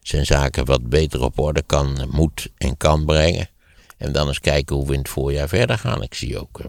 zijn 0.00 0.26
zaken 0.26 0.64
wat 0.64 0.88
beter 0.88 1.22
op 1.22 1.38
orde 1.38 1.62
kan, 1.62 2.08
moet 2.10 2.48
en 2.56 2.76
kan 2.76 3.04
brengen. 3.04 3.48
En 3.96 4.12
dan 4.12 4.28
eens 4.28 4.40
kijken 4.40 4.76
hoe 4.76 4.86
we 4.86 4.92
in 4.92 4.98
het 4.98 5.08
voorjaar 5.08 5.48
verder 5.48 5.78
gaan. 5.78 6.02
Ik 6.02 6.14
zie 6.14 6.38
ook, 6.38 6.60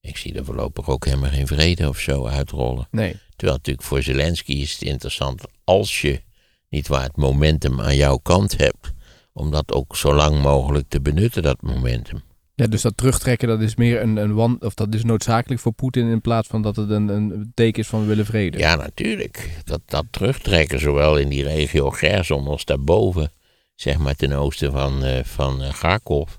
ik 0.00 0.16
zie 0.16 0.34
er 0.34 0.44
voorlopig 0.44 0.88
ook 0.88 1.04
helemaal 1.04 1.30
geen 1.30 1.46
vrede 1.46 1.88
of 1.88 1.98
zo 1.98 2.26
uitrollen. 2.26 2.88
Nee. 2.90 3.16
Terwijl 3.38 3.58
natuurlijk 3.58 3.86
voor 3.86 4.02
Zelensky 4.02 4.52
is 4.52 4.72
het 4.72 4.82
interessant 4.82 5.42
als 5.64 6.00
je 6.00 6.20
niet 6.68 6.88
waar 6.88 7.02
het 7.02 7.16
momentum 7.16 7.80
aan 7.80 7.96
jouw 7.96 8.16
kant 8.16 8.56
hebt, 8.56 8.92
om 9.32 9.50
dat 9.50 9.72
ook 9.72 9.96
zo 9.96 10.14
lang 10.14 10.42
mogelijk 10.42 10.88
te 10.88 11.00
benutten, 11.00 11.42
dat 11.42 11.62
momentum. 11.62 12.22
Ja, 12.54 12.66
dus 12.66 12.82
dat 12.82 12.96
terugtrekken, 12.96 13.48
dat 13.48 13.60
is 13.60 13.76
meer 13.76 14.00
een, 14.00 14.16
een 14.16 14.34
wan, 14.34 14.56
of 14.60 14.74
dat 14.74 14.94
is 14.94 15.04
noodzakelijk 15.04 15.60
voor 15.60 15.72
Poetin 15.72 16.06
in 16.06 16.20
plaats 16.20 16.48
van 16.48 16.62
dat 16.62 16.76
het 16.76 16.90
een, 16.90 17.08
een 17.08 17.52
teken 17.54 17.82
is 17.82 17.88
van 17.88 18.00
we 18.00 18.06
willen 18.06 18.26
vrede. 18.26 18.58
Ja, 18.58 18.76
natuurlijk. 18.76 19.60
Dat, 19.64 19.80
dat 19.86 20.04
terugtrekken, 20.10 20.80
zowel 20.80 21.16
in 21.16 21.28
die 21.28 21.42
regio 21.42 21.90
Gerson 21.90 22.46
als 22.46 22.64
daarboven, 22.64 23.32
zeg 23.74 23.98
maar 23.98 24.14
ten 24.14 24.32
oosten 24.32 24.72
van, 24.72 25.04
eh 25.04 25.24
van 25.24 25.62
eh, 25.62 25.72
Kharkov, 25.72 26.30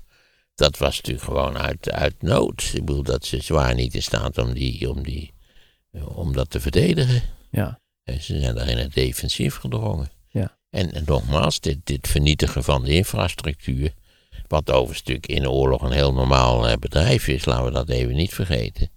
dat 0.54 0.78
was 0.78 0.96
natuurlijk 0.96 1.24
gewoon 1.24 1.58
uit, 1.58 1.90
uit 1.90 2.22
nood. 2.22 2.70
Ik 2.74 2.84
bedoel, 2.84 3.02
dat 3.02 3.24
ze 3.24 3.42
zwaar 3.42 3.74
niet 3.74 3.94
in 3.94 4.02
staat 4.02 4.38
om, 4.38 4.52
die, 4.52 4.90
om, 4.90 5.02
die, 5.02 5.32
om 6.14 6.32
dat 6.32 6.50
te 6.50 6.60
verdedigen. 6.60 7.22
Ja. 7.50 7.80
En 8.04 8.22
ze 8.22 8.40
zijn 8.40 8.54
daar 8.54 8.68
in 8.68 8.78
het 8.78 8.94
defensief 8.94 9.56
gedrongen. 9.56 10.10
Ja. 10.28 10.58
En, 10.70 10.92
en 10.92 11.02
nogmaals, 11.06 11.60
dit, 11.60 11.78
dit 11.84 12.08
vernietigen 12.08 12.64
van 12.64 12.84
de 12.84 12.94
infrastructuur, 12.94 13.94
wat 14.48 14.70
overigens 14.70 15.20
in 15.20 15.42
de 15.42 15.50
oorlog 15.50 15.82
een 15.82 15.92
heel 15.92 16.12
normaal 16.12 16.68
eh, 16.68 16.76
bedrijf 16.76 17.28
is, 17.28 17.44
laten 17.44 17.64
we 17.64 17.70
dat 17.70 17.88
even 17.88 18.14
niet 18.14 18.34
vergeten. 18.34 18.90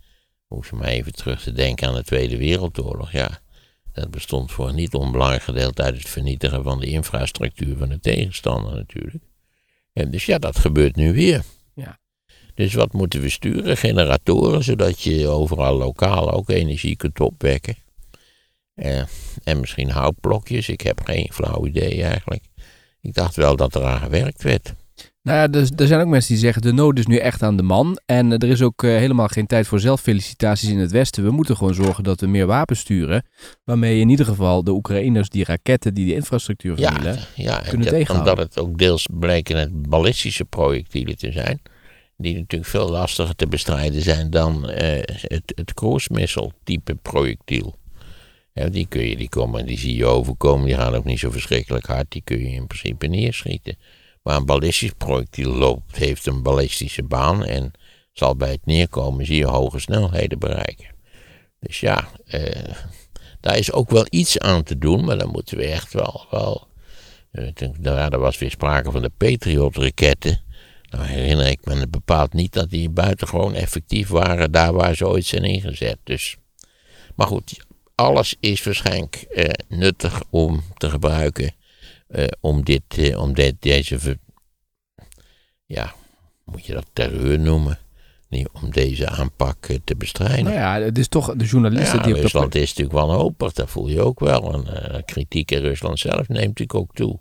Hoef 0.47 0.69
je 0.69 0.75
maar 0.75 0.88
even 0.88 1.13
terug 1.13 1.41
te 1.41 1.51
denken 1.51 1.88
aan 1.88 1.95
de 1.95 2.03
Tweede 2.03 2.38
Wereldoorlog, 2.38 3.12
ja. 3.12 3.41
Dat 3.93 4.12
bestond 4.12 4.51
voor 4.51 4.69
een 4.69 4.75
niet 4.75 4.93
onbelangrijk 4.93 5.43
gedeelte 5.43 5.81
uit 5.81 5.97
het 5.97 6.09
vernietigen 6.09 6.63
van 6.63 6.79
de 6.79 6.85
infrastructuur 6.85 7.77
van 7.77 7.89
de 7.89 8.00
tegenstander 8.00 8.75
natuurlijk. 8.75 9.23
En 9.93 10.12
dus 10.12 10.25
ja, 10.25 10.38
dat 10.38 10.59
gebeurt 10.59 10.95
nu 10.95 11.13
weer. 11.13 11.43
Dus 12.55 12.74
wat 12.74 12.93
moeten 12.93 13.22
we 13.22 13.29
sturen? 13.29 13.77
Generatoren, 13.77 14.63
zodat 14.63 15.01
je 15.01 15.27
overal 15.27 15.77
lokaal 15.77 16.31
ook 16.31 16.50
energie 16.50 16.95
kunt 16.95 17.19
opwekken. 17.19 17.75
Eh, 18.74 19.01
en 19.43 19.60
misschien 19.60 19.89
houtblokjes, 19.89 20.69
ik 20.69 20.81
heb 20.81 21.01
geen 21.05 21.27
flauw 21.31 21.65
idee 21.65 22.03
eigenlijk. 22.03 22.43
Ik 23.01 23.13
dacht 23.13 23.36
wel 23.36 23.55
dat 23.55 23.75
er 23.75 23.83
aan 23.86 24.00
gewerkt 24.00 24.43
werd. 24.43 24.74
Nou 25.22 25.38
ja, 25.38 25.60
er, 25.60 25.69
er 25.75 25.88
zijn 25.88 26.01
ook 26.01 26.07
mensen 26.07 26.31
die 26.31 26.41
zeggen 26.43 26.62
de 26.62 26.72
nood 26.72 26.98
is 27.00 27.05
nu 27.05 27.17
echt 27.17 27.43
aan 27.43 27.57
de 27.57 27.63
man. 27.63 28.00
En 28.05 28.31
er 28.31 28.50
is 28.50 28.62
ook 28.62 28.83
eh, 28.83 28.89
helemaal 28.89 29.27
geen 29.27 29.45
tijd 29.48 29.67
voor 29.67 29.79
zelffelicitaties 29.79 30.69
in 30.69 30.77
het 30.77 30.91
Westen. 30.91 31.24
We 31.24 31.31
moeten 31.31 31.57
gewoon 31.57 31.74
zorgen 31.74 32.03
dat 32.03 32.19
we 32.22 32.27
meer 32.27 32.45
wapens 32.45 32.79
sturen. 32.79 33.25
Waarmee 33.63 34.00
in 34.00 34.10
ieder 34.10 34.25
geval 34.25 34.63
de 34.63 34.72
Oekraïners 34.72 35.29
die 35.29 35.43
raketten 35.45 35.93
die 35.93 36.05
de 36.05 36.13
infrastructuur 36.13 36.75
vernielen, 36.77 37.19
ja, 37.36 37.60
kunnen 37.60 37.88
dat- 37.88 37.95
tegenhouden. 37.95 38.33
Omdat 38.33 38.53
het 38.55 38.63
ook 38.63 38.77
deels 38.77 39.07
bleken 39.12 39.57
het 39.57 39.89
ballistische 39.89 40.45
projectielen 40.45 41.17
te 41.17 41.31
zijn. 41.31 41.62
Die 42.17 42.36
natuurlijk 42.36 42.70
veel 42.70 42.89
lastiger 42.89 43.36
te 43.36 43.48
bestrijden 43.48 44.01
zijn 44.01 44.29
dan 44.29 44.70
eh, 44.70 45.01
het, 45.05 45.53
het 45.55 45.74
cruise 45.74 46.51
type 46.63 46.96
projectiel. 46.96 47.75
Ja, 48.53 48.70
die, 48.70 48.88
kun 48.88 49.08
je, 49.08 49.17
die, 49.17 49.29
komen, 49.29 49.65
die 49.65 49.77
zie 49.77 49.96
je 49.96 50.05
overkomen, 50.05 50.65
die 50.65 50.75
gaan 50.75 50.96
ook 50.96 51.03
niet 51.03 51.20
zo 51.20 51.32
verschrikkelijk 51.32 51.86
hard. 51.86 52.12
Die 52.12 52.22
kun 52.22 52.39
je 52.39 52.50
in 52.50 52.67
principe 52.67 53.08
neerschieten. 53.08 53.77
Maar 54.24 54.36
een 54.36 54.46
ballistisch 54.46 54.93
projectiel 54.98 55.51
loopt, 55.51 55.96
heeft 55.96 56.25
een 56.25 56.43
ballistische 56.43 57.03
baan 57.03 57.46
en 57.46 57.72
zal 58.12 58.36
bij 58.36 58.51
het 58.51 58.65
neerkomen 58.65 59.25
zie 59.25 59.38
je 59.38 59.46
hoge 59.46 59.79
snelheden 59.79 60.39
bereiken. 60.39 60.88
Dus 61.60 61.79
ja, 61.79 62.08
eh, 62.25 62.74
daar 63.39 63.58
is 63.58 63.72
ook 63.72 63.89
wel 63.89 64.05
iets 64.10 64.39
aan 64.39 64.63
te 64.63 64.77
doen, 64.77 65.05
maar 65.05 65.17
dan 65.17 65.29
moeten 65.29 65.58
we 65.58 65.65
echt 65.65 65.93
wel. 65.93 66.27
wel 66.29 66.67
nou 67.79 68.17
was 68.17 68.38
weer 68.38 68.51
sprake 68.51 68.91
van 68.91 69.01
de 69.01 69.12
Patriot-raketten. 69.17 70.42
Nou 70.93 71.05
herinner 71.05 71.47
ik 71.47 71.65
me 71.65 71.88
bepaald 71.88 72.33
niet 72.33 72.53
dat 72.53 72.69
die 72.69 72.89
buitengewoon 72.89 73.53
effectief 73.53 74.07
waren 74.07 74.51
daar 74.51 74.73
waar 74.73 74.95
ze 74.95 75.07
ooit 75.07 75.25
zijn 75.25 75.43
ingezet. 75.43 75.97
Dus, 76.03 76.38
maar 77.15 77.27
goed, 77.27 77.65
alles 77.95 78.35
is 78.39 78.63
waarschijnlijk 78.63 79.15
eh, 79.15 79.50
nuttig 79.67 80.23
om 80.29 80.63
te 80.77 80.89
gebruiken 80.89 81.53
eh, 82.07 82.27
om, 82.39 82.63
dit, 82.63 82.83
eh, 82.88 83.19
om 83.19 83.33
dit, 83.33 83.55
deze, 83.59 84.19
ja, 85.65 85.93
moet 86.45 86.65
je 86.65 86.73
dat 86.73 86.85
terreur 86.93 87.39
noemen? 87.39 87.79
Nee, 88.33 88.45
om 88.62 88.71
deze 88.71 89.09
aanpak 89.09 89.65
eh, 89.65 89.77
te 89.83 89.95
bestrijden. 89.95 90.43
Nou 90.43 90.55
ja, 90.55 90.79
het 90.79 90.97
is 90.97 91.07
toch 91.07 91.35
de 91.35 91.45
journalisten 91.45 91.97
Ja, 91.97 92.03
die 92.03 92.15
op 92.15 92.21
dat 92.21 92.31
Rusland 92.31 92.55
is 92.55 92.69
natuurlijk 92.73 93.07
wanhopig, 93.07 93.53
dat 93.53 93.69
voel 93.69 93.88
je 93.88 94.01
ook 94.01 94.19
wel. 94.19 94.53
En 94.53 94.91
eh, 94.91 95.01
kritiek 95.05 95.51
in 95.51 95.62
Rusland 95.62 96.00
zelf 96.00 96.27
neemt 96.27 96.47
natuurlijk 96.47 96.75
ook 96.75 96.95
toe. 96.95 97.19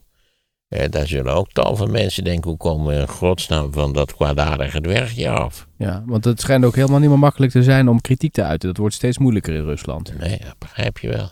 Eh, 0.72 0.90
daar 0.90 1.06
zullen 1.06 1.34
ook 1.34 1.52
tal 1.52 1.76
van 1.76 1.90
mensen 1.90 2.24
denken, 2.24 2.48
hoe 2.48 2.58
komen 2.58 2.94
we 2.94 3.00
in 3.00 3.08
godsnaam 3.08 3.72
van 3.72 3.92
dat 3.92 4.14
kwaadaardige 4.14 4.80
dwergje 4.80 5.28
af? 5.28 5.66
Ja, 5.78 6.02
want 6.06 6.24
het 6.24 6.40
schijnt 6.40 6.64
ook 6.64 6.74
helemaal 6.74 6.98
niet 6.98 7.08
meer 7.08 7.18
makkelijk 7.18 7.52
te 7.52 7.62
zijn 7.62 7.88
om 7.88 8.00
kritiek 8.00 8.32
te 8.32 8.42
uiten. 8.42 8.68
Dat 8.68 8.76
wordt 8.76 8.94
steeds 8.94 9.18
moeilijker 9.18 9.54
in 9.54 9.64
Rusland. 9.64 10.18
Nee, 10.18 10.38
dat 10.38 10.58
begrijp 10.58 10.98
je 10.98 11.08
wel. 11.08 11.30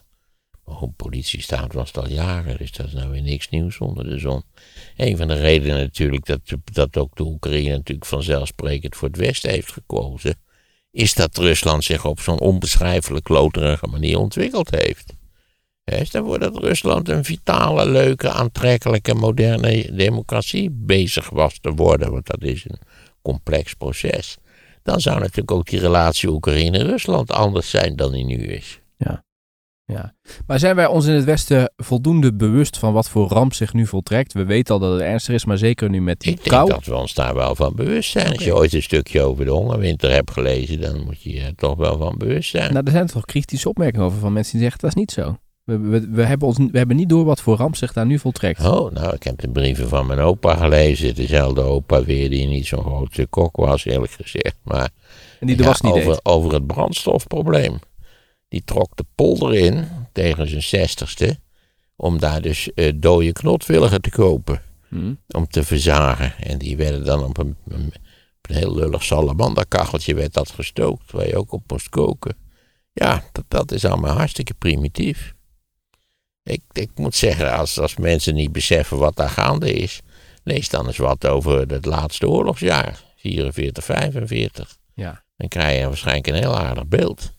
Maar 0.64 0.74
goed, 0.74 0.96
politiestaat 0.96 1.72
was 1.72 1.88
het 1.88 1.98
al 1.98 2.08
jaren, 2.08 2.56
dus 2.58 2.72
dat 2.72 2.86
is 2.86 2.92
nou 2.92 3.10
weer 3.10 3.22
niks 3.22 3.48
nieuws 3.48 3.78
onder 3.78 4.04
de 4.04 4.18
zon. 4.18 4.42
Een 4.96 5.16
van 5.16 5.28
de 5.28 5.34
redenen 5.34 5.78
natuurlijk 5.78 6.26
dat, 6.26 6.40
dat 6.64 6.96
ook 6.96 7.16
de 7.16 7.24
Oekraïne 7.24 7.76
natuurlijk 7.76 8.06
vanzelfsprekend 8.06 8.96
voor 8.96 9.08
het 9.08 9.16
Westen 9.16 9.50
heeft 9.50 9.72
gekozen, 9.72 10.34
is 10.90 11.14
dat 11.14 11.36
Rusland 11.36 11.84
zich 11.84 12.04
op 12.04 12.20
zo'n 12.20 12.40
onbeschrijfelijk 12.40 13.28
loterige 13.28 13.86
manier 13.86 14.18
ontwikkeld 14.18 14.70
heeft. 14.70 15.18
Stel 16.02 16.24
voor 16.24 16.38
dat 16.38 16.58
Rusland 16.58 17.08
een 17.08 17.24
vitale, 17.24 17.88
leuke, 17.88 18.30
aantrekkelijke, 18.30 19.14
moderne 19.14 19.92
democratie 19.92 20.70
bezig 20.70 21.30
was 21.30 21.58
te 21.60 21.70
worden, 21.70 22.12
want 22.12 22.26
dat 22.26 22.42
is 22.42 22.64
een 22.68 22.78
complex 23.22 23.74
proces. 23.74 24.36
Dan 24.82 25.00
zou 25.00 25.18
natuurlijk 25.18 25.50
ook 25.50 25.66
die 25.66 25.80
relatie 25.80 26.28
Oekraïne-Rusland 26.28 27.32
anders 27.32 27.70
zijn 27.70 27.96
dan 27.96 28.12
die 28.12 28.24
nu 28.24 28.36
is. 28.36 28.80
Ja. 29.92 30.14
Maar 30.46 30.58
zijn 30.58 30.76
wij 30.76 30.86
ons 30.86 31.06
in 31.06 31.14
het 31.14 31.24
Westen 31.24 31.72
voldoende 31.76 32.34
bewust 32.34 32.78
van 32.78 32.92
wat 32.92 33.08
voor 33.08 33.28
ramp 33.28 33.54
zich 33.54 33.72
nu 33.72 33.86
voltrekt? 33.86 34.32
We 34.32 34.44
weten 34.44 34.74
al 34.74 34.80
dat 34.80 34.92
het 34.92 35.00
ernstig 35.00 35.34
is, 35.34 35.44
maar 35.44 35.58
zeker 35.58 35.90
nu 35.90 36.00
met 36.00 36.20
die 36.20 36.32
Ik 36.32 36.36
denk 36.36 36.48
kou. 36.48 36.68
dat 36.68 36.84
we 36.84 36.94
ons 36.94 37.14
daar 37.14 37.34
wel 37.34 37.54
van 37.54 37.74
bewust 37.74 38.10
zijn. 38.10 38.32
Als 38.32 38.44
je 38.44 38.54
ooit 38.54 38.72
een 38.72 38.82
stukje 38.82 39.22
over 39.22 39.44
de 39.44 39.50
hongerwinter 39.50 40.10
hebt 40.10 40.30
gelezen, 40.30 40.80
dan 40.80 41.04
moet 41.04 41.22
je 41.22 41.40
er 41.40 41.54
toch 41.54 41.76
wel 41.76 41.98
van 41.98 42.14
bewust 42.18 42.50
zijn. 42.50 42.72
Nou, 42.72 42.84
er 42.84 42.92
zijn 42.92 43.06
toch 43.06 43.24
kritische 43.24 43.68
opmerkingen 43.68 44.06
over 44.06 44.18
van 44.18 44.32
mensen 44.32 44.52
die 44.52 44.62
zeggen 44.62 44.80
dat 44.80 44.90
is 44.90 44.96
niet 44.96 45.10
zo. 45.10 45.36
We, 45.70 45.78
we, 45.78 46.08
we, 46.10 46.22
hebben, 46.22 46.48
ons, 46.48 46.58
we 46.58 46.78
hebben 46.78 46.96
niet 46.96 47.08
door 47.08 47.24
wat 47.24 47.40
voor 47.40 47.56
ramp 47.56 47.76
zich 47.76 47.92
daar 47.92 48.06
nu 48.06 48.18
voltrekt. 48.18 48.66
Oh, 48.66 48.92
nou, 48.92 49.14
ik 49.14 49.22
heb 49.22 49.40
de 49.40 49.48
brieven 49.48 49.88
van 49.88 50.06
mijn 50.06 50.18
opa 50.18 50.56
gelezen. 50.56 51.14
Dezelfde 51.14 51.60
opa 51.60 52.04
weer 52.04 52.30
die 52.30 52.46
niet 52.46 52.66
zo'n 52.66 52.82
grote 52.82 53.26
kok 53.26 53.56
was, 53.56 53.84
eerlijk 53.84 54.12
gezegd. 54.12 54.56
Maar 54.62 54.90
En 55.40 55.46
die 55.46 55.56
er 55.56 55.62
ja, 55.62 55.68
was 55.68 55.80
niet 55.80 55.92
over, 55.92 56.06
deed. 56.06 56.24
over 56.24 56.52
het 56.52 56.66
brandstofprobleem. 56.66 57.78
Die 58.48 58.62
trok 58.64 58.96
de 58.96 59.04
polder 59.14 59.54
in 59.54 59.88
tegen 60.12 60.48
zijn 60.48 60.62
zestigste. 60.62 61.38
Om 61.96 62.18
daar 62.18 62.42
dus 62.42 62.72
eh, 62.74 62.92
dode 62.96 63.32
knotwilligen 63.32 64.00
te 64.00 64.10
kopen. 64.10 64.60
Hm. 64.88 65.14
om 65.28 65.46
te 65.46 65.64
verzagen. 65.64 66.32
En 66.38 66.58
die 66.58 66.76
werden 66.76 67.04
dan 67.04 67.24
op 67.24 67.38
een, 67.38 67.56
een 67.68 67.92
heel 68.42 68.74
lullig 68.74 69.04
salamanderkacheltje 69.04 70.14
werd 70.14 70.32
dat 70.32 70.50
gestookt, 70.50 71.12
waar 71.12 71.26
je 71.26 71.36
ook 71.36 71.52
op 71.52 71.62
moest 71.66 71.88
koken. 71.88 72.36
Ja, 72.92 73.24
dat, 73.32 73.44
dat 73.48 73.72
is 73.72 73.84
allemaal 73.84 74.16
hartstikke 74.16 74.54
primitief. 74.54 75.34
Ik, 76.42 76.60
ik 76.72 76.90
moet 76.94 77.14
zeggen, 77.14 77.52
als, 77.52 77.78
als 77.78 77.96
mensen 77.96 78.34
niet 78.34 78.52
beseffen 78.52 78.98
wat 78.98 79.16
daar 79.16 79.28
gaande 79.28 79.72
is, 79.72 80.00
lees 80.44 80.68
dan 80.68 80.86
eens 80.86 80.96
wat 80.96 81.26
over 81.26 81.58
het 81.68 81.84
laatste 81.84 82.28
oorlogsjaar, 82.28 83.02
44, 83.16 83.84
45. 83.84 84.76
Ja. 84.94 85.22
Dan 85.36 85.48
krijg 85.48 85.78
je 85.80 85.86
waarschijnlijk 85.86 86.26
een 86.26 86.34
heel 86.34 86.58
aardig 86.58 86.86
beeld. 86.86 87.32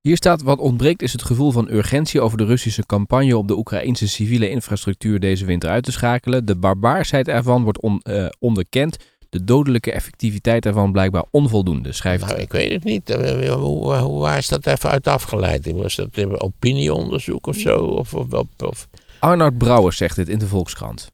Hier 0.00 0.16
staat 0.16 0.42
wat 0.42 0.58
ontbreekt 0.58 1.02
is 1.02 1.12
het 1.12 1.22
gevoel 1.22 1.50
van 1.50 1.70
urgentie 1.70 2.20
over 2.20 2.38
de 2.38 2.44
Russische 2.44 2.86
campagne 2.86 3.36
om 3.36 3.46
de 3.46 3.56
Oekraïnse 3.58 4.08
civiele 4.08 4.50
infrastructuur 4.50 5.20
deze 5.20 5.44
winter 5.44 5.70
uit 5.70 5.84
te 5.84 5.92
schakelen. 5.92 6.44
De 6.44 6.56
barbaarsheid 6.56 7.28
ervan 7.28 7.62
wordt 7.62 7.80
on- 7.80 8.00
eh, 8.02 8.26
onderkend. 8.38 8.96
De 9.28 9.44
dodelijke 9.44 9.92
effectiviteit 9.92 10.66
ervan 10.66 10.92
blijkbaar 10.92 11.24
onvoldoende, 11.30 11.92
schrijft 11.92 12.26
Nou, 12.26 12.38
ik 12.38 12.52
weet 12.52 12.72
het 12.72 12.84
niet. 12.84 13.10
Eh, 13.10 13.52
Hoe, 13.52 13.96
hoe, 13.96 14.20
waar 14.20 14.38
is 14.38 14.48
dat 14.48 14.66
even 14.66 14.90
uit 14.90 15.06
afgeleid? 15.06 15.72
Was 15.72 15.96
dat 15.96 16.08
een 16.12 16.40
opinieonderzoek 16.40 17.46
of 17.46 17.56
zo? 17.56 17.78
Of, 17.78 18.14
of, 18.14 18.44
of, 18.58 18.88
Arnoud 19.18 19.58
Brouwers 19.58 19.96
zegt 19.96 20.16
dit 20.16 20.28
in 20.28 20.38
de 20.38 20.46
Volkskrant. 20.46 21.10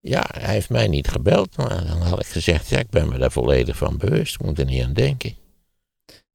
Ja, 0.00 0.24
hij 0.28 0.52
heeft 0.52 0.70
mij 0.70 0.88
niet 0.88 1.08
gebeld, 1.08 1.56
maar 1.56 1.86
dan 1.86 2.02
had 2.02 2.20
ik 2.20 2.26
gezegd, 2.26 2.68
ja, 2.68 2.78
ik 2.78 2.90
ben 2.90 3.08
me 3.08 3.18
daar 3.18 3.30
volledig 3.30 3.76
van 3.76 3.96
bewust. 3.96 4.34
Ik 4.34 4.42
moet 4.42 4.58
er 4.58 4.64
niet 4.64 4.84
aan 4.84 4.92
denken. 4.92 5.34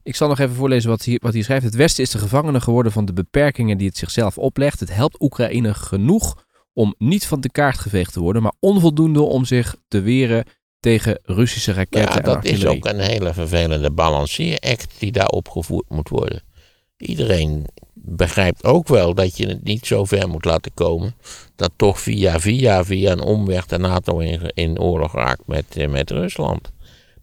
Ik 0.03 0.15
zal 0.15 0.27
nog 0.27 0.39
even 0.39 0.55
voorlezen 0.55 0.89
wat 0.89 1.03
hier, 1.03 1.19
wat 1.21 1.33
hier 1.33 1.43
schrijft. 1.43 1.65
Het 1.65 1.75
Westen 1.75 2.03
is 2.03 2.09
de 2.09 2.17
gevangene 2.17 2.61
geworden 2.61 2.91
van 2.91 3.05
de 3.05 3.13
beperkingen 3.13 3.77
die 3.77 3.87
het 3.87 3.97
zichzelf 3.97 4.37
oplegt. 4.37 4.79
Het 4.79 4.93
helpt 4.93 5.21
Oekraïne 5.21 5.73
genoeg 5.73 6.45
om 6.73 6.95
niet 6.97 7.25
van 7.25 7.41
de 7.41 7.49
kaart 7.49 7.77
geveegd 7.77 8.13
te 8.13 8.19
worden, 8.19 8.41
maar 8.41 8.53
onvoldoende 8.59 9.21
om 9.21 9.45
zich 9.45 9.75
te 9.87 10.01
weren 10.01 10.45
tegen 10.81 11.19
Russische 11.23 11.73
raketten 11.73 12.01
Ja, 12.01 12.17
en 12.17 12.23
dat 12.23 12.45
is 12.45 12.65
ook 12.65 12.85
een 12.85 12.99
hele 12.99 13.33
vervelende 13.33 13.91
balanceeract 13.91 14.99
die 14.99 15.11
daar 15.11 15.27
opgevoerd 15.27 15.89
moet 15.89 16.09
worden. 16.09 16.43
Iedereen 16.97 17.65
begrijpt 17.93 18.63
ook 18.63 18.87
wel 18.87 19.13
dat 19.13 19.37
je 19.37 19.47
het 19.47 19.63
niet 19.63 19.85
zo 19.85 20.05
ver 20.05 20.29
moet 20.29 20.45
laten 20.45 20.73
komen 20.73 21.15
dat 21.55 21.71
toch 21.75 21.99
via 21.99 22.39
via 22.39 22.83
via 22.85 23.11
een 23.11 23.21
omweg 23.21 23.65
de 23.65 23.77
NATO 23.77 24.19
in, 24.19 24.51
in 24.53 24.79
oorlog 24.79 25.13
raakt 25.13 25.47
met, 25.47 25.65
eh, 25.77 25.89
met 25.89 26.11
Rusland. 26.11 26.71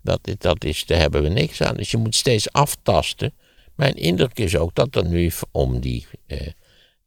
Dat, 0.02 0.20
dat 0.38 0.64
is, 0.64 0.86
daar 0.86 0.98
hebben 0.98 1.22
we 1.22 1.28
niks 1.28 1.62
aan. 1.62 1.76
Dus 1.76 1.90
je 1.90 1.96
moet 1.96 2.14
steeds 2.14 2.52
aftasten. 2.52 3.32
Mijn 3.74 3.94
indruk 3.94 4.38
is 4.38 4.56
ook 4.56 4.74
dat 4.74 4.96
er 4.96 5.04
nu 5.04 5.30
om 5.50 5.80
die, 5.80 6.06
eh, 6.26 6.46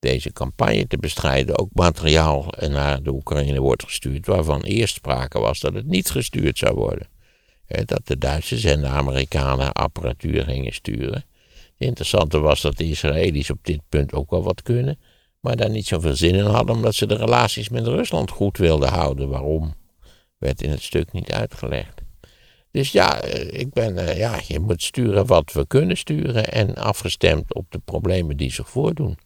deze 0.01 0.33
campagne 0.33 0.87
te 0.87 0.97
bestrijden 0.97 1.57
ook 1.57 1.69
materiaal 1.73 2.45
naar 2.69 3.03
de 3.03 3.11
Oekraïne 3.11 3.59
wordt 3.59 3.83
gestuurd, 3.83 4.25
waarvan 4.25 4.61
eerst 4.61 4.95
sprake 4.95 5.39
was 5.39 5.59
dat 5.59 5.73
het 5.73 5.85
niet 5.85 6.09
gestuurd 6.09 6.57
zou 6.57 6.75
worden. 6.75 7.07
Dat 7.85 8.01
de 8.03 8.17
Duitsers 8.17 8.63
en 8.63 8.81
de 8.81 8.87
Amerikanen 8.87 9.71
apparatuur 9.71 10.43
gingen 10.43 10.73
sturen. 10.73 11.25
Het 11.53 11.87
interessante 11.89 12.39
was 12.39 12.61
dat 12.61 12.77
de 12.77 12.89
Israëli's 12.89 13.49
op 13.49 13.59
dit 13.61 13.81
punt 13.89 14.13
ook 14.13 14.29
wel 14.29 14.43
wat 14.43 14.61
kunnen, 14.61 14.99
maar 15.39 15.55
daar 15.55 15.69
niet 15.69 15.87
zoveel 15.87 16.15
zin 16.15 16.35
in 16.35 16.45
hadden, 16.45 16.75
omdat 16.75 16.95
ze 16.95 17.05
de 17.05 17.15
relaties 17.15 17.69
met 17.69 17.87
Rusland 17.87 18.31
goed 18.31 18.57
wilden 18.57 18.89
houden. 18.89 19.29
Waarom? 19.29 19.73
Werd 20.37 20.61
in 20.61 20.69
het 20.69 20.81
stuk 20.81 21.11
niet 21.11 21.31
uitgelegd. 21.31 22.01
Dus 22.71 22.91
ja, 22.91 23.21
eh, 23.21 23.59
ik 23.59 23.73
ben, 23.73 23.97
eh, 23.97 24.17
ja, 24.17 24.39
je 24.47 24.59
moet 24.59 24.83
sturen 24.83 25.25
wat 25.25 25.51
we 25.51 25.67
kunnen 25.67 25.97
sturen 25.97 26.51
en 26.51 26.75
afgestemd 26.75 27.53
op 27.53 27.65
de 27.69 27.79
problemen 27.79 28.37
die 28.37 28.51
zich 28.51 28.69
voordoen. 28.69 29.17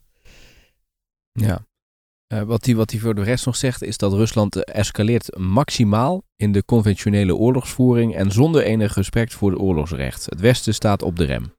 Ja. 1.40 1.66
Eh, 2.28 2.42
wat, 2.42 2.66
hij, 2.66 2.76
wat 2.76 2.92
hij 2.92 3.00
voor 3.00 3.16
de 3.16 3.24
rest 3.24 3.46
nog 3.46 3.56
zegt 3.56 3.84
is 3.84 3.98
dat 3.98 4.14
Rusland 4.14 4.56
eh, 4.56 4.80
escaleert 4.80 5.38
maximaal 5.38 6.24
in 6.36 6.52
de 6.52 6.66
conventionele 6.66 7.36
oorlogsvoering 7.36 8.16
en 8.16 8.32
zonder 8.32 8.64
enig 8.64 8.96
respect 8.96 9.34
voor 9.34 9.52
het 9.52 9.60
oorlogsrecht. 9.60 10.26
Het 10.26 10.40
Westen 10.40 10.74
staat 10.74 11.02
op 11.02 11.16
de 11.16 11.26
rem. 11.26 11.54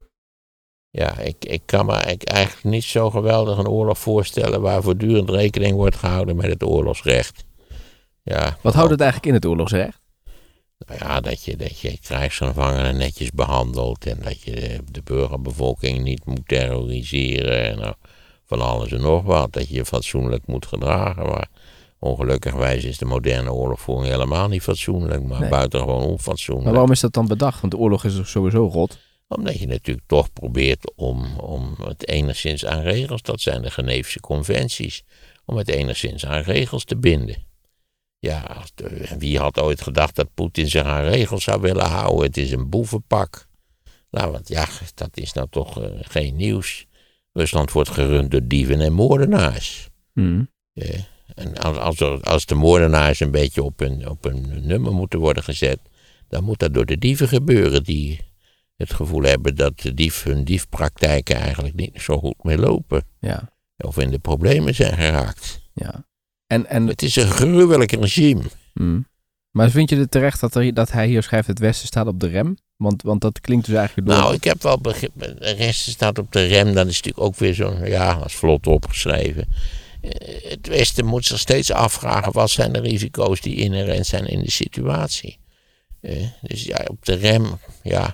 Ja, 0.90 1.18
ik, 1.18 1.45
ik 1.45 1.62
kan 1.64 1.87
me 1.87 1.92
eigenlijk 1.92 2.64
niet 2.64 2.85
zo 2.85 3.11
geweldig 3.11 3.59
een 3.59 3.68
oorlog 3.68 3.99
voorstellen 3.99 4.61
waar 4.61 4.83
voortdurend 4.83 5.30
rekening 5.30 5.75
wordt 5.75 5.97
gehouden 5.97 6.37
met 6.37 6.50
het 6.50 6.62
oorlogsrecht. 6.62 7.45
Ja, 8.23 8.59
Wat 8.62 8.75
houdt 8.75 8.90
het 8.90 9.00
eigenlijk 9.00 9.28
in 9.28 9.35
het 9.35 9.47
oorlogsrecht? 9.47 10.00
Nou 10.78 11.00
ja, 11.00 11.21
dat 11.21 11.45
je, 11.45 11.56
dat 11.56 11.78
je 11.78 11.99
krijgsgevangenen 11.99 12.97
netjes 12.97 13.30
behandelt 13.30 14.06
en 14.06 14.18
dat 14.23 14.42
je 14.42 14.50
de, 14.50 14.80
de 14.90 15.02
burgerbevolking 15.02 16.02
niet 16.02 16.25
moet 16.25 16.49
terroriseren 16.49 17.62
en 17.62 17.78
nou, 17.78 17.95
van 18.47 18.61
alles 18.61 18.93
en 18.93 19.00
nog 19.00 19.23
wat. 19.23 19.53
Dat 19.53 19.69
je 19.69 19.75
je 19.75 19.85
fatsoenlijk 19.85 20.47
moet 20.47 20.67
gedragen. 20.67 21.26
Maar 21.26 21.49
ongelukkigwijs 21.99 22.85
is 22.85 22.99
de 22.99 23.05
moderne 23.05 23.53
oorlogvoering 23.53 24.09
helemaal 24.12 24.49
niet 24.49 24.62
fatsoenlijk, 24.62 25.23
maar 25.23 25.41
Nee. 25.41 25.50
buitengewoon 25.50 26.03
onfatsoenlijk. 26.03 26.65
Maar 26.65 26.75
waarom 26.75 26.93
is 26.93 27.00
dat 27.00 27.12
dan 27.12 27.26
bedacht? 27.26 27.61
Want 27.61 27.73
de 27.73 27.79
oorlog 27.79 28.05
is 28.05 28.31
sowieso 28.31 28.67
rot. 28.73 28.99
Omdat 29.29 29.59
je 29.59 29.67
natuurlijk 29.67 30.07
toch 30.07 30.33
probeert 30.33 30.93
om, 30.97 31.38
om 31.38 31.75
het 31.83 32.09
enigszins 32.09 32.67
aan 32.67 32.81
regels, 32.83 33.23
dat 33.23 33.41
zijn 33.41 33.62
de 33.62 33.71
Geneefse 33.71 34.21
conventies, 34.21 35.03
om 35.45 35.57
het 35.57 35.69
enigszins 35.69 36.26
aan 36.26 36.41
regels 36.43 36.85
te 36.85 36.97
binden. 36.97 37.45
Ja, 38.19 38.57
wie 39.19 39.38
had 39.38 39.61
ooit 39.61 39.83
gedacht 39.83 40.17
dat 40.17 40.35
Poetin 40.35 40.69
zich 40.69 40.83
aan 40.85 41.05
regels 41.05 41.45
zou 41.45 41.61
willen 41.61 41.87
houden? 41.87 42.26
Het 42.26 42.37
is 42.37 42.50
een 42.50 42.69
boevenpak. 42.69 43.47
Nou, 44.11 44.33
want 44.33 44.49
ja, 44.49 44.67
dat 44.95 45.11
is 45.17 45.33
nou 45.33 45.47
toch 45.50 45.83
eh, 45.83 45.91
geen 46.00 46.37
nieuws. 46.37 46.86
Rusland 47.37 47.73
wordt 47.73 47.90
gerund 47.90 48.31
door 48.31 48.47
dieven 48.47 48.81
en 48.81 48.93
moordenaars. 48.93 49.88
Hm. 50.12 50.43
Eh, 50.73 51.00
en 51.35 51.57
als, 51.59 51.76
als, 51.76 52.00
er- 52.00 52.21
als 52.21 52.47
de 52.47 52.55
moordenaars 52.55 53.21
een 53.21 53.31
beetje 53.31 53.62
op 53.62 53.78
hun, 53.78 54.09
op 54.09 54.25
hun 54.25 54.66
nummer 54.66 54.93
moeten 54.93 55.19
worden 55.19 55.43
gezet, 55.43 55.78
dan 56.28 56.45
moet 56.45 56.59
dat 56.59 56.75
door 56.75 56.87
de 56.87 56.99
dieven 56.99 57.28
gebeuren 57.28 57.85
die 57.85 58.21
het 58.76 58.93
gevoel 58.93 59.23
hebben 59.23 59.57
dat 59.57 59.81
de 59.81 59.95
dief, 59.95 60.23
hun 60.23 60.45
diefpraktijken 60.45 61.37
eigenlijk 61.37 61.75
niet 61.75 62.00
zo 62.00 62.19
goed 62.19 62.43
meer 62.45 62.59
lopen. 62.59 63.02
Ja, 63.21 63.52
Of 63.76 63.99
in 63.99 64.11
de 64.11 64.19
problemen 64.19 64.75
zijn 64.75 64.95
geraakt. 64.95 65.61
ja. 65.75 66.05
En, 66.47 66.66
en, 66.66 66.87
Het 66.87 67.02
is 67.02 67.16
een 67.16 67.31
gruwelijk 67.31 67.93
regime. 67.93 68.43
hm. 68.75 69.00
Maar 69.56 69.70
vind 69.70 69.90
je 69.90 69.96
het 69.96 70.10
terecht 70.10 70.40
dat, 70.40 70.75
dat 70.75 70.92
hij 70.92 71.06
hier 71.06 71.22
schrijft 71.22 71.46
het 71.46 71.58
Westen 71.58 71.86
staat 71.86 72.06
op 72.06 72.20
de 72.20 72.28
rem? 72.28 72.58
Want, 72.76 73.02
want 73.02 73.20
dat 73.20 73.40
klinkt 73.40 73.66
dus 73.66 73.75
eigenlijk 73.75 74.08
door... 74.08 74.16
Nou, 74.16 74.34
ik 74.34 74.44
heb 74.44 74.62
wel 74.62 74.78
begrip. 74.80 75.12
De 75.14 75.50
rest 75.50 75.88
staat 75.88 76.18
op 76.18 76.32
de 76.32 76.46
rem. 76.46 76.75
Dat 76.75 76.86
is 76.86 76.96
natuurlijk 76.96 77.25
ook 77.25 77.36
weer 77.36 77.54
zo'n. 77.54 77.84
Ja, 77.84 78.25
is 78.25 78.34
vlot 78.34 78.66
opgeschreven. 78.66 79.48
Eh, 80.00 80.50
Het 80.50 80.66
Westen 80.68 81.04
moet 81.04 81.25
zich 81.25 81.38
steeds 81.38 81.70
afvragen. 81.70 82.32
wat 82.32 82.50
zijn 82.50 82.72
de 82.72 82.80
risico's 82.80 83.40
die 83.40 83.56
inherent 83.56 84.06
zijn 84.06 84.26
in 84.26 84.42
de 84.42 84.50
situatie. 84.50 85.38
Eh, 86.00 86.26
dus 86.42 86.62
ja, 86.62 86.84
op 86.86 87.04
de 87.04 87.14
rem. 87.14 87.58
Ja. 87.82 88.06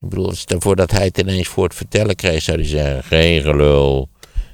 Ik 0.00 0.08
bedoel, 0.08 0.32
stel 0.32 0.60
voor 0.60 0.76
dat 0.76 0.90
hij 0.90 1.04
het 1.04 1.18
ineens 1.18 1.48
voor 1.48 1.64
het 1.64 1.74
vertellen 1.74 2.16
kreeg. 2.16 2.42
zou 2.42 2.58
hij 2.58 2.66
zeggen: 2.66 3.04
geen 3.04 3.42
gelul. 3.42 4.08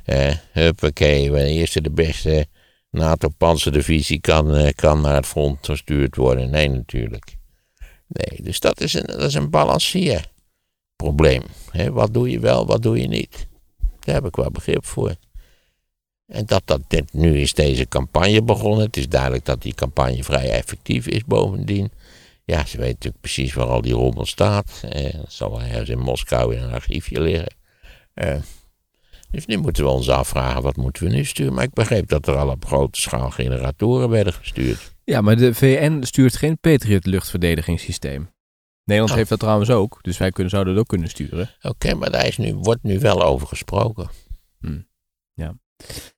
Eh, 0.04 0.34
huppakee, 0.52 1.32
we 1.32 1.44
eerste 1.44 1.80
de 1.80 1.90
beste. 1.90 2.46
NATO-panzerdivisie 2.92 4.20
kan, 4.20 4.54
eh, 4.54 4.72
kan 4.74 5.00
naar 5.00 5.14
het 5.14 5.26
front 5.26 5.66
gestuurd 5.66 6.16
worden. 6.16 6.50
Nee, 6.50 6.68
natuurlijk. 6.68 7.36
Nee, 8.06 8.42
dus 8.42 8.60
dat 8.60 8.80
is 8.80 8.94
een, 8.94 9.06
dat 9.06 9.22
is 9.22 9.34
een. 9.34 9.50
Hè, 11.70 11.92
wat 11.92 12.14
doe 12.14 12.30
je 12.30 12.40
wel, 12.40 12.66
wat 12.66 12.82
doe 12.82 13.00
je 13.00 13.08
niet? 13.08 13.46
Daar 14.00 14.14
heb 14.14 14.26
ik 14.26 14.36
wel 14.36 14.50
begrip 14.50 14.86
voor. 14.86 15.14
En 16.26 16.46
dat, 16.46 16.62
dat 16.64 16.80
dit, 16.88 17.12
nu 17.12 17.40
is 17.40 17.54
deze 17.54 17.88
campagne 17.88 18.42
begonnen. 18.42 18.86
Het 18.86 18.96
is 18.96 19.08
duidelijk 19.08 19.44
dat 19.44 19.62
die 19.62 19.74
campagne 19.74 20.24
vrij 20.24 20.50
effectief 20.50 21.06
is 21.06 21.24
bovendien. 21.24 21.92
Ja, 22.44 22.64
ze 22.64 22.76
weten 22.76 22.92
natuurlijk 22.92 23.20
precies 23.20 23.54
waar 23.54 23.66
al 23.66 23.80
die 23.80 23.92
rommel 23.92 24.26
staat. 24.26 24.82
Eh, 24.82 25.12
dat 25.12 25.32
zal 25.32 25.50
wel 25.50 25.60
ergens 25.60 25.88
in 25.88 25.98
Moskou 25.98 26.54
in 26.56 26.62
een 26.62 26.72
archiefje 26.72 27.20
liggen. 27.20 27.54
Eh, 28.14 28.36
dus 29.32 29.46
nu 29.46 29.56
moeten 29.56 29.84
we 29.84 29.90
ons 29.90 30.08
afvragen, 30.08 30.62
wat 30.62 30.76
moeten 30.76 31.04
we 31.04 31.10
nu 31.10 31.24
sturen? 31.24 31.54
Maar 31.54 31.64
ik 31.64 31.72
begreep 31.72 32.08
dat 32.08 32.26
er 32.26 32.36
al 32.36 32.48
op 32.48 32.64
grote 32.64 33.00
schaal 33.00 33.30
generatoren 33.30 34.08
werden 34.08 34.32
gestuurd. 34.32 34.94
Ja, 35.04 35.20
maar 35.20 35.36
de 35.36 35.54
VN 35.54 36.02
stuurt 36.02 36.36
geen 36.36 36.58
Patriot 36.58 37.06
luchtverdedigingssysteem. 37.06 38.30
Nederland 38.84 39.10
Oh. 39.10 39.16
heeft 39.16 39.28
dat 39.30 39.38
trouwens 39.40 39.70
ook, 39.70 39.98
dus 40.02 40.18
wij 40.18 40.30
kunnen, 40.30 40.50
zouden 40.50 40.72
dat 40.74 40.82
ook 40.82 40.88
kunnen 40.88 41.08
sturen. 41.08 41.50
Oké, 41.62 41.94
maar 41.94 42.10
daar 42.10 42.26
is 42.26 42.36
nu, 42.36 42.54
wordt 42.54 42.82
nu 42.82 42.98
wel 42.98 43.22
over 43.22 43.46
gesproken. 43.46 44.08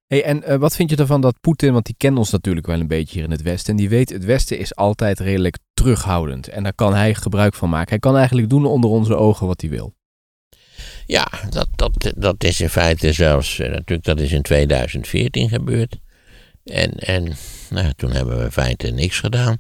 Hey, 0.06 0.24
en 0.24 0.42
eh, 0.42 0.56
wat 0.56 0.76
vind 0.76 0.90
je 0.90 0.96
ervan 0.96 1.20
dat 1.20 1.40
Poetin, 1.40 1.72
want 1.72 1.86
die 1.86 1.94
kent 1.98 2.18
ons 2.18 2.30
natuurlijk 2.30 2.66
wel 2.66 2.80
een 2.80 2.88
beetje 2.88 3.14
hier 3.14 3.24
in 3.24 3.30
het 3.30 3.42
Westen, 3.42 3.70
en 3.70 3.76
die 3.76 3.88
weet 3.88 4.10
het 4.10 4.24
Westen 4.24 4.58
is 4.58 4.74
altijd 4.76 5.18
redelijk 5.18 5.58
terughoudend. 5.72 6.48
En 6.48 6.62
daar 6.62 6.74
kan 6.74 6.94
hij 6.94 7.14
gebruik 7.14 7.54
van 7.54 7.68
maken. 7.68 7.88
Hij 7.88 7.98
kan 7.98 8.16
eigenlijk 8.16 8.48
doen 8.50 8.64
onder 8.66 8.90
onze 8.90 9.16
ogen 9.16 9.46
wat 9.46 9.60
hij 9.60 9.70
wil. 9.70 9.94
Ja, 11.06 11.28
dat, 11.50 11.68
dat, 11.74 12.12
dat 12.16 12.44
is 12.44 12.60
in 12.60 12.68
feite 12.68 13.12
zelfs, 13.12 13.58
eh, 13.58 13.70
natuurlijk, 13.70 14.04
dat 14.04 14.20
is 14.20 14.32
in 14.32 14.42
2014 14.42 15.48
gebeurd. 15.48 15.96
En, 16.64 16.90
en 16.90 17.32
nou, 17.70 17.92
toen 17.96 18.12
hebben 18.12 18.38
we 18.38 18.44
in 18.44 18.52
feite 18.52 18.90
niks 18.90 19.18
gedaan. 19.18 19.58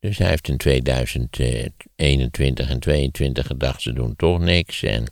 Dus 0.00 0.18
hij 0.18 0.28
heeft 0.28 0.48
in 0.48 0.56
2021 0.56 2.68
en 2.68 2.80
2022 2.80 3.46
gedacht, 3.46 3.82
ze 3.82 3.92
doen 3.92 4.16
toch 4.16 4.40
niks. 4.40 4.82
En 4.82 5.04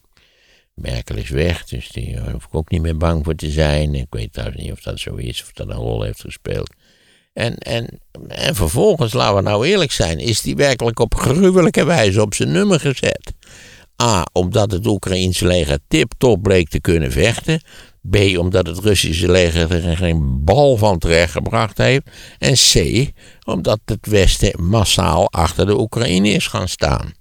Merkel 0.74 1.16
is 1.16 1.28
weg, 1.28 1.64
dus 1.64 1.88
die 1.88 2.16
eh, 2.16 2.32
hoef 2.32 2.44
ik 2.44 2.54
ook 2.54 2.70
niet 2.70 2.82
meer 2.82 2.96
bang 2.96 3.24
voor 3.24 3.34
te 3.34 3.50
zijn. 3.50 3.94
Ik 3.94 4.06
weet 4.10 4.32
trouwens 4.32 4.62
niet 4.62 4.72
of 4.72 4.80
dat 4.80 4.98
zo 4.98 5.14
is, 5.14 5.42
of 5.42 5.52
dat 5.52 5.68
een 5.68 5.74
rol 5.74 6.02
heeft 6.02 6.20
gespeeld. 6.20 6.70
En, 7.32 7.58
en, 7.58 8.00
en 8.28 8.54
vervolgens, 8.54 9.12
laten 9.12 9.37
we 9.37 9.42
nou 9.42 9.66
eerlijk 9.66 9.92
zijn, 9.92 10.18
is 10.18 10.40
die 10.40 10.56
werkelijk 10.56 10.98
op 10.98 11.14
gruwelijke 11.14 11.84
wijze 11.84 12.22
op 12.22 12.34
zijn 12.34 12.52
nummer 12.52 12.80
gezet. 12.80 13.32
A, 14.02 14.26
omdat 14.33 14.70
het 14.70 14.87
Oekraïense 14.87 15.46
leger 15.46 15.78
tip-top 15.88 16.42
bleek 16.42 16.68
te 16.68 16.80
kunnen 16.80 17.12
vechten. 17.12 17.61
B, 18.11 18.16
omdat 18.38 18.66
het 18.66 18.78
Russische 18.78 19.30
leger 19.30 19.85
er 19.85 19.96
geen 19.96 20.44
bal 20.44 20.76
van 20.76 20.98
terechtgebracht 20.98 21.78
heeft. 21.78 22.02
En 22.38 22.54
C, 22.54 23.09
omdat 23.44 23.80
het 23.85 24.07
Westen 24.07 24.64
massaal 24.64 25.30
achter 25.30 25.66
de 25.66 25.78
Oekraïne 25.78 26.28
is 26.28 26.46
gaan 26.46 26.68
staan. 26.68 27.12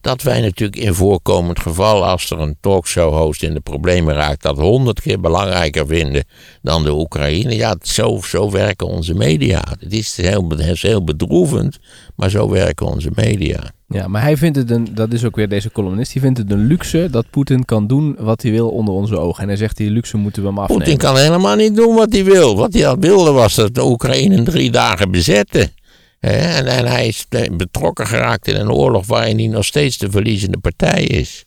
Dat 0.00 0.22
wij 0.22 0.40
natuurlijk 0.40 0.78
in 0.78 0.94
voorkomend 0.94 1.60
geval, 1.60 2.06
als 2.06 2.30
er 2.30 2.38
een 2.38 2.56
talkshow-host 2.60 3.42
in 3.42 3.54
de 3.54 3.60
problemen 3.60 4.14
raakt, 4.14 4.42
dat 4.42 4.58
honderd 4.58 5.00
keer 5.00 5.20
belangrijker 5.20 5.86
vinden 5.86 6.24
dan 6.62 6.84
de 6.84 6.92
Oekraïne. 6.92 7.54
Ja, 7.54 7.76
zo, 7.82 8.20
zo 8.24 8.50
werken 8.50 8.86
onze 8.86 9.14
media. 9.14 9.64
Het 9.80 9.92
is 9.92 10.16
heel, 10.16 10.48
het 10.48 10.60
is 10.60 10.82
heel 10.82 11.04
bedroevend, 11.04 11.78
maar 12.16 12.30
zo 12.30 12.50
werken 12.50 12.86
onze 12.86 13.10
media. 13.14 13.72
Ja, 13.88 14.08
maar 14.08 14.22
hij 14.22 14.36
vindt 14.36 14.56
het 14.56 14.70
een, 14.70 14.88
dat 14.94 15.12
is 15.12 15.24
ook 15.24 15.36
weer 15.36 15.48
deze 15.48 15.72
columnist, 15.72 16.12
die 16.12 16.22
vindt 16.22 16.38
het 16.38 16.50
een 16.50 16.66
luxe 16.66 17.08
dat 17.10 17.30
Poetin 17.30 17.64
kan 17.64 17.86
doen 17.86 18.16
wat 18.18 18.42
hij 18.42 18.50
wil 18.50 18.68
onder 18.68 18.94
onze 18.94 19.18
ogen. 19.18 19.42
En 19.42 19.48
hij 19.48 19.56
zegt 19.56 19.76
die 19.76 19.90
luxe 19.90 20.16
moeten 20.16 20.42
we 20.42 20.48
hem 20.48 20.58
afnemen. 20.58 20.84
Poetin 20.84 20.98
kan 21.00 21.16
helemaal 21.16 21.56
niet 21.56 21.76
doen 21.76 21.94
wat 21.94 22.12
hij 22.12 22.24
wil. 22.24 22.56
Wat 22.56 22.72
hij 22.72 22.88
al 22.88 22.98
wilde 22.98 23.30
was 23.30 23.54
dat 23.54 23.74
de 23.74 23.84
Oekraïne 23.84 24.36
in 24.36 24.44
drie 24.44 24.70
dagen 24.70 25.10
bezetten. 25.10 25.70
En, 26.20 26.66
en 26.66 26.86
hij 26.86 27.06
is 27.06 27.26
betrokken 27.52 28.06
geraakt 28.06 28.48
in 28.48 28.56
een 28.56 28.70
oorlog 28.72 29.06
waarin 29.06 29.38
hij 29.38 29.46
nog 29.46 29.64
steeds 29.64 29.98
de 29.98 30.10
verliezende 30.10 30.58
partij 30.58 31.02
is. 31.04 31.44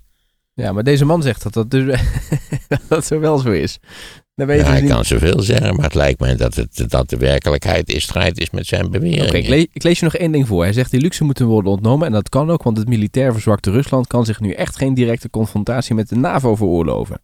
Ja, 0.53 0.71
maar 0.71 0.83
deze 0.83 1.05
man 1.05 1.21
zegt 1.21 1.43
dat 1.43 1.53
dat, 1.53 1.69
dus, 1.71 1.99
dat 2.87 3.05
zo 3.05 3.19
wel 3.19 3.37
zo 3.37 3.51
is. 3.51 3.77
Dan 4.35 4.47
weet 4.47 4.57
Ja, 4.57 4.63
dus 4.63 4.71
hij 4.71 4.81
niet- 4.81 4.91
kan 4.91 5.05
zoveel 5.05 5.41
zeggen, 5.41 5.75
maar 5.75 5.85
het 5.85 5.93
lijkt 5.95 6.19
mij 6.19 6.35
dat, 6.35 6.55
het, 6.55 6.83
dat 6.87 7.09
de 7.09 7.17
werkelijkheid 7.17 7.89
in 7.89 8.01
strijd 8.01 8.39
is 8.39 8.49
met 8.49 8.67
zijn 8.67 8.91
beweringen. 8.91 9.27
Oké, 9.27 9.37
ik, 9.37 9.47
le- 9.47 9.65
ik 9.73 9.83
lees 9.83 9.99
je 9.99 10.05
nog 10.05 10.15
één 10.15 10.31
ding 10.31 10.47
voor. 10.47 10.63
Hij 10.63 10.73
zegt 10.73 10.91
die 10.91 11.01
luxe 11.01 11.23
moeten 11.23 11.45
worden 11.45 11.71
ontnomen. 11.71 12.07
En 12.07 12.13
dat 12.13 12.29
kan 12.29 12.49
ook, 12.49 12.63
want 12.63 12.77
het 12.77 12.87
militair 12.87 13.31
verzwakte 13.33 13.71
Rusland 13.71 14.07
kan 14.07 14.25
zich 14.25 14.39
nu 14.39 14.51
echt 14.51 14.77
geen 14.77 14.93
directe 14.93 15.29
confrontatie 15.29 15.95
met 15.95 16.09
de 16.09 16.15
NAVO 16.15 16.55
veroorloven. 16.55 17.21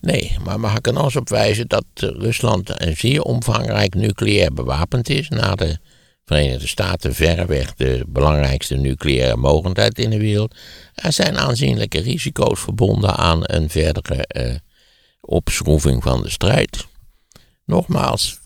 Nee, 0.00 0.36
maar 0.44 0.60
mag 0.60 0.76
ik 0.76 0.86
er 0.86 0.92
nog 0.92 1.16
op 1.16 1.28
wijzen 1.28 1.68
dat 1.68 1.84
eh, 1.94 2.08
Rusland 2.08 2.82
een 2.82 2.96
zeer 2.96 3.22
omvangrijk 3.22 3.94
nucleair 3.94 4.52
bewapend 4.52 5.08
is. 5.08 5.28
Na 5.28 5.54
de 5.54 5.78
Verenigde 6.24 6.66
Staten 6.66 7.14
verreweg 7.14 7.74
de 7.74 8.04
belangrijkste 8.08 8.74
nucleaire 8.74 9.36
mogendheid 9.36 9.98
in 9.98 10.10
de 10.10 10.18
wereld. 10.18 10.54
Er 10.94 11.12
zijn 11.12 11.38
aanzienlijke 11.38 12.00
risico's 12.00 12.60
verbonden 12.60 13.16
aan 13.16 13.40
een 13.42 13.70
verdere 13.70 14.26
eh, 14.26 14.54
opschroeving 15.20 16.02
van 16.02 16.22
de 16.22 16.30
strijd. 16.30 16.86
Nogmaals, 17.64 18.40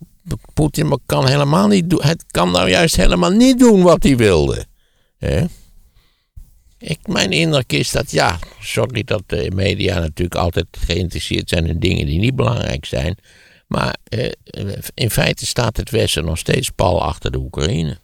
Poetin 0.54 0.98
kan 1.06 1.26
helemaal 1.26 1.68
niet 1.68 1.90
doen. 1.90 2.02
Het 2.02 2.24
kan 2.30 2.50
nou 2.50 2.68
juist 2.70 2.96
helemaal 2.96 3.30
niet 3.30 3.58
doen 3.58 3.82
wat 3.82 4.02
hij 4.02 4.16
wilde. 4.16 4.66
Hè? 5.18 5.44
Ik, 6.86 7.06
mijn 7.06 7.30
indruk 7.30 7.72
is 7.72 7.90
dat, 7.90 8.10
ja, 8.10 8.38
sorry 8.60 9.02
dat 9.02 9.22
de 9.26 9.50
media 9.54 9.98
natuurlijk 9.98 10.34
altijd 10.34 10.66
geïnteresseerd 10.70 11.48
zijn 11.48 11.66
in 11.66 11.78
dingen 11.78 12.06
die 12.06 12.18
niet 12.18 12.36
belangrijk 12.36 12.84
zijn. 12.84 13.16
Maar 13.66 13.96
eh, 14.04 14.32
in 14.94 15.10
feite 15.10 15.46
staat 15.46 15.76
het 15.76 15.90
Westen 15.90 16.24
nog 16.24 16.38
steeds 16.38 16.70
pal 16.70 17.02
achter 17.02 17.30
de 17.30 17.38
Oekraïne. 17.38 17.98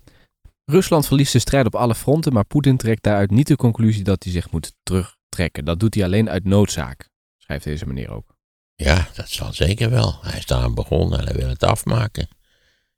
Rusland 0.65 1.07
verliest 1.07 1.33
de 1.33 1.39
strijd 1.39 1.67
op 1.67 1.75
alle 1.75 1.95
fronten, 1.95 2.33
maar 2.33 2.45
Poetin 2.45 2.77
trekt 2.77 3.03
daaruit 3.03 3.31
niet 3.31 3.47
de 3.47 3.57
conclusie 3.57 4.05
dat 4.05 4.25
hij 4.25 4.33
zich 4.33 4.51
moet 4.51 4.75
terugtrekken. 4.83 5.65
Dat 5.65 5.81
doet 5.81 5.95
hij 5.95 6.05
alleen 6.05 6.31
uit 6.31 6.45
noodzaak, 6.45 7.09
schrijft 7.39 7.65
deze 7.65 7.87
meneer 7.87 8.11
ook. 8.11 8.35
Ja, 8.75 9.09
dat 9.15 9.29
zal 9.29 9.53
zeker 9.53 9.91
wel. 9.91 10.19
Hij 10.21 10.39
is 10.39 10.47
daaraan 10.47 10.75
begonnen 10.75 11.19
en 11.19 11.25
hij 11.25 11.35
wil 11.35 11.49
het 11.49 11.63
afmaken. 11.63 12.29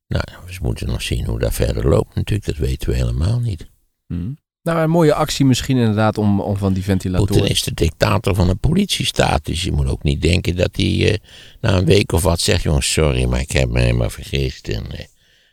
Nou, 0.07 0.25
we 0.47 0.59
moeten 0.63 0.87
nog 0.87 1.03
zien 1.03 1.27
hoe 1.27 1.39
dat 1.39 1.55
verder 1.55 1.89
loopt 1.89 2.15
natuurlijk. 2.15 2.47
Dat 2.47 2.57
weten 2.57 2.89
we 2.89 2.95
helemaal 2.97 3.41
niet. 3.41 3.71
Hm. 4.07 4.33
Nou, 4.63 4.79
een 4.79 4.91
mooie 4.91 5.15
actie 5.15 5.45
misschien 5.45 5.77
inderdaad 5.77 6.19
om, 6.19 6.41
om 6.41 6.57
van 6.57 6.73
die 6.73 6.83
ventilatoren... 6.83 7.35
Poetin 7.35 7.51
is 7.51 7.63
de 7.63 7.75
dictator 7.75 8.35
van 8.35 8.49
een 8.49 8.59
politiestaat. 8.59 9.45
Dus 9.45 9.63
je 9.63 9.73
moet 9.73 9.87
ook 9.87 10.03
niet 10.03 10.23
denken 10.23 10.57
dat 10.57 10.77
hij 10.77 11.13
eh, 11.13 11.19
na 11.61 11.77
een 11.77 11.85
week 11.85 12.13
of 12.13 12.23
wat 12.23 12.41
zegt... 12.41 12.63
jongens, 12.63 12.93
sorry, 12.93 13.25
maar 13.25 13.41
ik 13.41 13.51
heb 13.51 13.69
me 13.69 13.81
helemaal 13.81 14.11
vergist. 14.11 14.69
En 14.69 14.93
eh, 14.93 15.01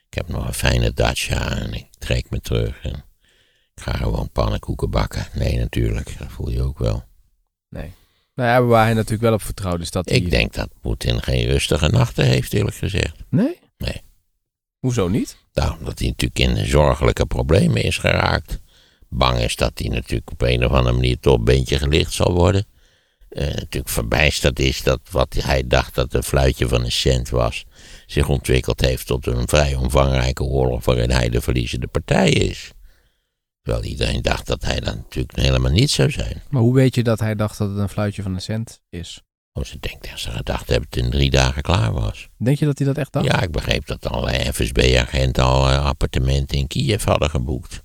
ik 0.09 0.13
heb 0.13 0.27
nog 0.27 0.47
een 0.47 0.53
fijne 0.53 0.93
dacha 0.93 1.57
en 1.57 1.73
ik 1.73 1.87
trek 1.97 2.29
me 2.29 2.41
terug. 2.41 2.79
En 2.83 2.93
ik 3.75 3.83
ga 3.83 3.91
gewoon 3.91 4.29
pannenkoeken 4.31 4.89
bakken. 4.89 5.27
Nee, 5.33 5.57
natuurlijk. 5.57 6.15
Dat 6.19 6.31
voel 6.31 6.49
je 6.49 6.61
ook 6.61 6.79
wel. 6.79 7.03
Nee. 7.69 7.91
Nou 8.35 8.49
ja, 8.49 8.61
waar 8.61 8.85
hij 8.85 8.93
natuurlijk 8.93 9.21
wel 9.21 9.33
op 9.33 9.41
vertrouwt 9.41 9.81
is 9.81 9.91
dat 9.91 10.09
hij... 10.09 10.17
Ik 10.17 10.29
denk 10.29 10.53
dat 10.53 10.69
Poetin 10.81 11.21
geen 11.21 11.45
rustige 11.45 11.87
nachten 11.87 12.25
heeft, 12.25 12.53
eerlijk 12.53 12.75
gezegd. 12.75 13.15
Nee? 13.29 13.59
Nee. 13.77 14.01
Hoezo 14.79 15.07
niet? 15.07 15.37
Nou, 15.53 15.83
dat 15.83 15.99
hij 15.99 16.07
natuurlijk 16.07 16.39
in 16.39 16.65
zorgelijke 16.65 17.25
problemen 17.25 17.83
is 17.83 17.97
geraakt. 17.97 18.59
Bang 19.09 19.39
is 19.39 19.55
dat 19.55 19.71
hij 19.75 19.89
natuurlijk 19.89 20.31
op 20.31 20.41
een 20.41 20.65
of 20.65 20.71
andere 20.71 20.95
manier 20.95 21.19
toch 21.19 21.37
een 21.37 21.43
beetje 21.43 21.77
gelicht 21.77 22.13
zal 22.13 22.33
worden. 22.33 22.65
Eh, 23.29 23.45
natuurlijk 23.47 23.89
verbijsterd 23.89 24.59
is 24.59 24.83
dat 24.83 24.99
wat 25.11 25.33
hij 25.33 25.67
dacht 25.67 25.95
dat 25.95 26.13
een 26.13 26.23
fluitje 26.23 26.67
van 26.67 26.83
een 26.83 26.91
cent 26.91 27.29
was, 27.29 27.65
zich 28.05 28.29
ontwikkeld 28.29 28.81
heeft 28.81 29.07
tot 29.07 29.27
een 29.27 29.47
vrij 29.47 29.75
omvangrijke 29.75 30.43
oorlog 30.43 30.85
waarin 30.85 31.11
hij 31.11 31.29
de 31.29 31.41
verliezende 31.41 31.87
partij 31.87 32.29
is. 32.29 32.71
Terwijl 33.61 33.83
iedereen 33.83 34.21
dacht 34.21 34.47
dat 34.47 34.63
hij 34.63 34.79
dat 34.79 34.95
natuurlijk 34.95 35.35
helemaal 35.35 35.71
niet 35.71 35.89
zou 35.89 36.11
zijn. 36.11 36.41
Maar 36.49 36.61
hoe 36.61 36.73
weet 36.73 36.95
je 36.95 37.03
dat 37.03 37.19
hij 37.19 37.35
dacht 37.35 37.57
dat 37.57 37.69
het 37.69 37.77
een 37.77 37.89
fluitje 37.89 38.21
van 38.21 38.33
een 38.33 38.41
cent 38.41 38.81
is? 38.89 39.21
Of 39.53 39.67
ze 39.67 39.79
denkt 39.79 40.09
dat 40.09 40.19
ze 40.19 40.31
gedacht 40.31 40.69
hebben 40.69 40.87
dat 40.89 40.99
het 40.99 41.05
in 41.05 41.11
drie 41.11 41.29
dagen 41.29 41.61
klaar 41.61 41.93
was. 41.93 42.27
Denk 42.37 42.59
je 42.59 42.65
dat 42.65 42.77
hij 42.77 42.87
dat 42.87 42.97
echt 42.97 43.13
dacht? 43.13 43.25
Ja, 43.25 43.41
ik 43.41 43.51
begreep 43.51 43.85
dat 43.85 44.07
allerlei 44.07 44.51
FSB-agenten 44.51 45.43
al 45.43 45.69
eh, 45.69 45.85
appartementen 45.85 46.57
in 46.57 46.67
Kiev 46.67 47.03
hadden 47.03 47.29
geboekt. 47.29 47.83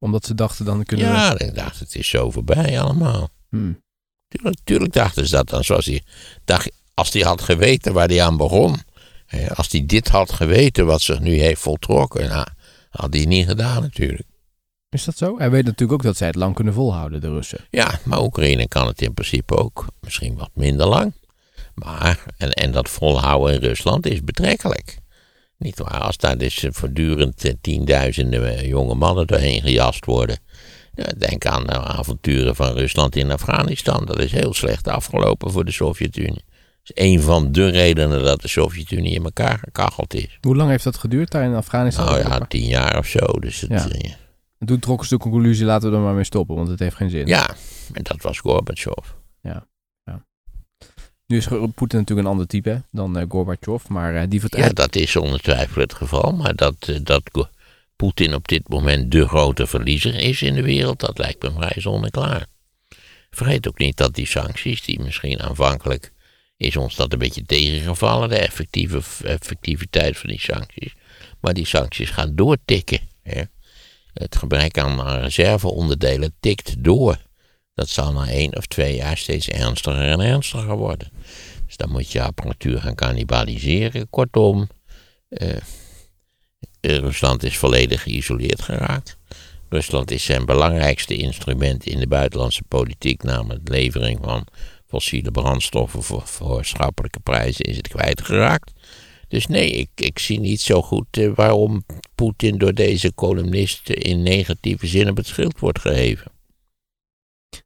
Omdat 0.00 0.24
ze 0.26 0.34
dachten 0.34 0.64
dan 0.64 0.84
kunnen 0.84 1.06
we... 1.06 1.12
Ja, 1.12 1.38
ik 1.38 1.54
dacht 1.54 1.78
het 1.78 1.94
is 1.94 2.08
zo 2.08 2.30
voorbij 2.30 2.80
allemaal. 2.80 3.28
Hmm. 3.48 3.82
Tuurlijk, 4.28 4.58
tuurlijk 4.64 4.92
dachten 4.92 5.26
ze 5.26 5.36
dat 5.36 5.48
dan. 5.48 5.64
Zoals 5.64 5.86
hij 5.86 6.02
dacht, 6.44 6.70
als 6.94 7.12
hij 7.12 7.22
had 7.22 7.42
geweten 7.42 7.92
waar 7.92 8.08
hij 8.08 8.22
aan 8.22 8.36
begon. 8.36 8.76
hè, 9.26 9.54
Als 9.54 9.68
hij 9.72 9.86
dit 9.86 10.08
had 10.08 10.32
geweten 10.32 10.86
wat 10.86 11.00
zich 11.00 11.20
nu 11.20 11.40
heeft 11.40 11.60
voltrokken. 11.60 12.28
Nou, 12.28 12.46
had 12.90 13.14
hij 13.14 13.24
niet 13.24 13.46
gedaan 13.46 13.82
natuurlijk. 13.82 14.28
Is 14.88 15.04
dat 15.04 15.16
zo? 15.16 15.38
Hij 15.38 15.50
weet 15.50 15.64
natuurlijk 15.64 15.92
ook 15.92 16.02
dat 16.02 16.16
zij 16.16 16.26
het 16.26 16.36
lang 16.36 16.54
kunnen 16.54 16.74
volhouden, 16.74 17.20
de 17.20 17.28
Russen. 17.28 17.66
Ja, 17.70 18.00
maar 18.04 18.22
Oekraïne 18.22 18.68
kan 18.68 18.86
het 18.86 19.02
in 19.02 19.14
principe 19.14 19.56
ook. 19.56 19.86
Misschien 20.00 20.36
wat 20.36 20.50
minder 20.54 20.86
lang. 20.86 21.12
Maar, 21.74 22.24
en, 22.36 22.52
en 22.52 22.72
dat 22.72 22.88
volhouden 22.88 23.54
in 23.54 23.60
Rusland 23.60 24.06
is 24.06 24.24
betrekkelijk. 24.24 24.98
Niet 25.60 25.78
waar, 25.78 26.00
als 26.00 26.16
daar 26.16 26.38
dus 26.38 26.62
eh, 26.64 26.70
voortdurend 26.72 27.44
eh, 27.44 27.52
tienduizenden 27.60 28.56
eh, 28.56 28.68
jonge 28.68 28.94
mannen 28.94 29.26
doorheen 29.26 29.62
gejast 29.62 30.04
worden. 30.04 30.38
Ja, 30.94 31.04
denk 31.18 31.46
aan 31.46 31.66
de 31.66 31.72
avonturen 31.72 32.56
van 32.56 32.72
Rusland 32.72 33.16
in 33.16 33.30
Afghanistan. 33.30 34.04
Dat 34.04 34.18
is 34.18 34.32
heel 34.32 34.54
slecht 34.54 34.88
afgelopen 34.88 35.50
voor 35.50 35.64
de 35.64 35.72
Sovjet-Unie. 35.72 36.44
Dat 36.82 36.96
is 36.96 37.04
een 37.04 37.20
van 37.20 37.52
de 37.52 37.68
redenen 37.68 38.24
dat 38.24 38.42
de 38.42 38.48
Sovjet-Unie 38.48 39.14
in 39.14 39.24
elkaar 39.24 39.58
gekacheld 39.58 40.14
is. 40.14 40.38
Hoe 40.40 40.56
lang 40.56 40.70
heeft 40.70 40.84
dat 40.84 40.96
geduurd 40.96 41.30
daar 41.30 41.44
in 41.44 41.54
Afghanistan? 41.54 42.04
Nou 42.04 42.18
ja, 42.18 42.38
tien 42.38 42.66
jaar 42.66 42.98
of 42.98 43.06
zo. 43.06 43.26
Dus 43.26 43.60
het, 43.60 43.70
Ja. 43.70 43.88
En 44.58 44.66
toen 44.66 44.78
trokken 44.78 45.08
ze 45.08 45.14
de 45.14 45.20
conclusie, 45.20 45.64
laten 45.64 45.90
we 45.90 45.96
er 45.96 46.02
maar 46.02 46.14
mee 46.14 46.24
stoppen, 46.24 46.56
want 46.56 46.68
het 46.68 46.78
heeft 46.78 46.96
geen 46.96 47.10
zin. 47.10 47.26
ja, 47.26 47.54
en 47.92 48.02
dat 48.02 48.22
was 48.22 48.38
Gorbachev. 48.38 49.06
Nu 51.30 51.36
is 51.36 51.46
Poetin 51.74 51.98
natuurlijk 51.98 52.26
een 52.26 52.32
ander 52.32 52.46
type 52.46 52.82
dan 52.90 53.18
eh, 53.18 53.24
Gorbachev, 53.28 53.88
maar 53.88 54.14
eh, 54.14 54.22
die 54.28 54.34
Ja, 54.34 54.40
vertrouwt... 54.40 54.76
dat 54.76 54.96
is 54.96 55.10
zonder 55.10 55.40
twijfel 55.40 55.80
het 55.80 55.94
geval. 55.94 56.32
Maar 56.32 56.54
dat, 56.56 56.74
eh, 56.80 56.96
dat 57.02 57.48
Poetin 57.96 58.34
op 58.34 58.48
dit 58.48 58.68
moment 58.68 59.10
de 59.10 59.28
grote 59.28 59.66
verliezer 59.66 60.14
is 60.14 60.42
in 60.42 60.54
de 60.54 60.62
wereld, 60.62 61.00
dat 61.00 61.18
lijkt 61.18 61.42
me 61.42 61.50
vrij 61.50 61.74
zonneklaar. 61.76 62.46
Vergeet 63.30 63.68
ook 63.68 63.78
niet 63.78 63.96
dat 63.96 64.14
die 64.14 64.26
sancties, 64.26 64.82
die 64.82 65.00
misschien 65.00 65.40
aanvankelijk 65.40 66.12
is 66.56 66.76
ons 66.76 66.96
dat 66.96 67.12
een 67.12 67.18
beetje 67.18 67.44
tegengevallen, 67.44 68.28
de 68.28 68.38
effectieve, 68.38 69.02
effectiviteit 69.24 70.18
van 70.18 70.30
die 70.30 70.40
sancties. 70.40 70.94
Maar 71.40 71.54
die 71.54 71.66
sancties 71.66 72.10
gaan 72.10 72.34
doortikken. 72.34 73.00
Hè. 73.22 73.42
Het 74.12 74.36
gebrek 74.36 74.78
aan 74.78 75.20
reserveonderdelen 75.20 76.34
tikt 76.40 76.84
door. 76.84 77.18
Dat 77.80 77.88
zal 77.88 78.12
na 78.12 78.28
één 78.28 78.56
of 78.56 78.66
twee 78.66 78.96
jaar 78.96 79.16
steeds 79.16 79.48
ernstiger 79.48 80.08
en 80.08 80.20
ernstiger 80.20 80.76
worden. 80.76 81.12
Dus 81.66 81.76
dan 81.76 81.90
moet 81.90 82.12
je 82.12 82.22
apparatuur 82.22 82.80
gaan 82.80 82.94
cannibaliseren. 82.94 84.10
Kortom, 84.10 84.68
eh, 85.28 85.56
Rusland 86.80 87.42
is 87.42 87.58
volledig 87.58 88.02
geïsoleerd 88.02 88.62
geraakt. 88.62 89.16
Rusland 89.68 90.10
is 90.10 90.24
zijn 90.24 90.44
belangrijkste 90.44 91.16
instrument 91.16 91.86
in 91.86 91.98
de 91.98 92.06
buitenlandse 92.06 92.62
politiek, 92.68 93.22
namelijk 93.22 93.66
de 93.66 93.72
levering 93.72 94.18
van 94.22 94.46
fossiele 94.86 95.30
brandstoffen 95.30 96.02
voor, 96.02 96.22
voor 96.26 96.64
schappelijke 96.64 97.20
prijzen, 97.20 97.64
is 97.64 97.76
het 97.76 97.88
kwijtgeraakt. 97.88 98.72
Dus 99.28 99.46
nee, 99.46 99.70
ik, 99.70 99.90
ik 99.94 100.18
zie 100.18 100.40
niet 100.40 100.60
zo 100.60 100.82
goed 100.82 101.16
eh, 101.16 101.30
waarom 101.34 101.84
Poetin 102.14 102.58
door 102.58 102.74
deze 102.74 103.14
columnisten 103.14 103.94
in 103.94 104.22
negatieve 104.22 104.86
zin 104.86 105.10
op 105.10 105.16
het 105.16 105.26
schild 105.26 105.58
wordt 105.58 105.80
geheven. 105.80 106.38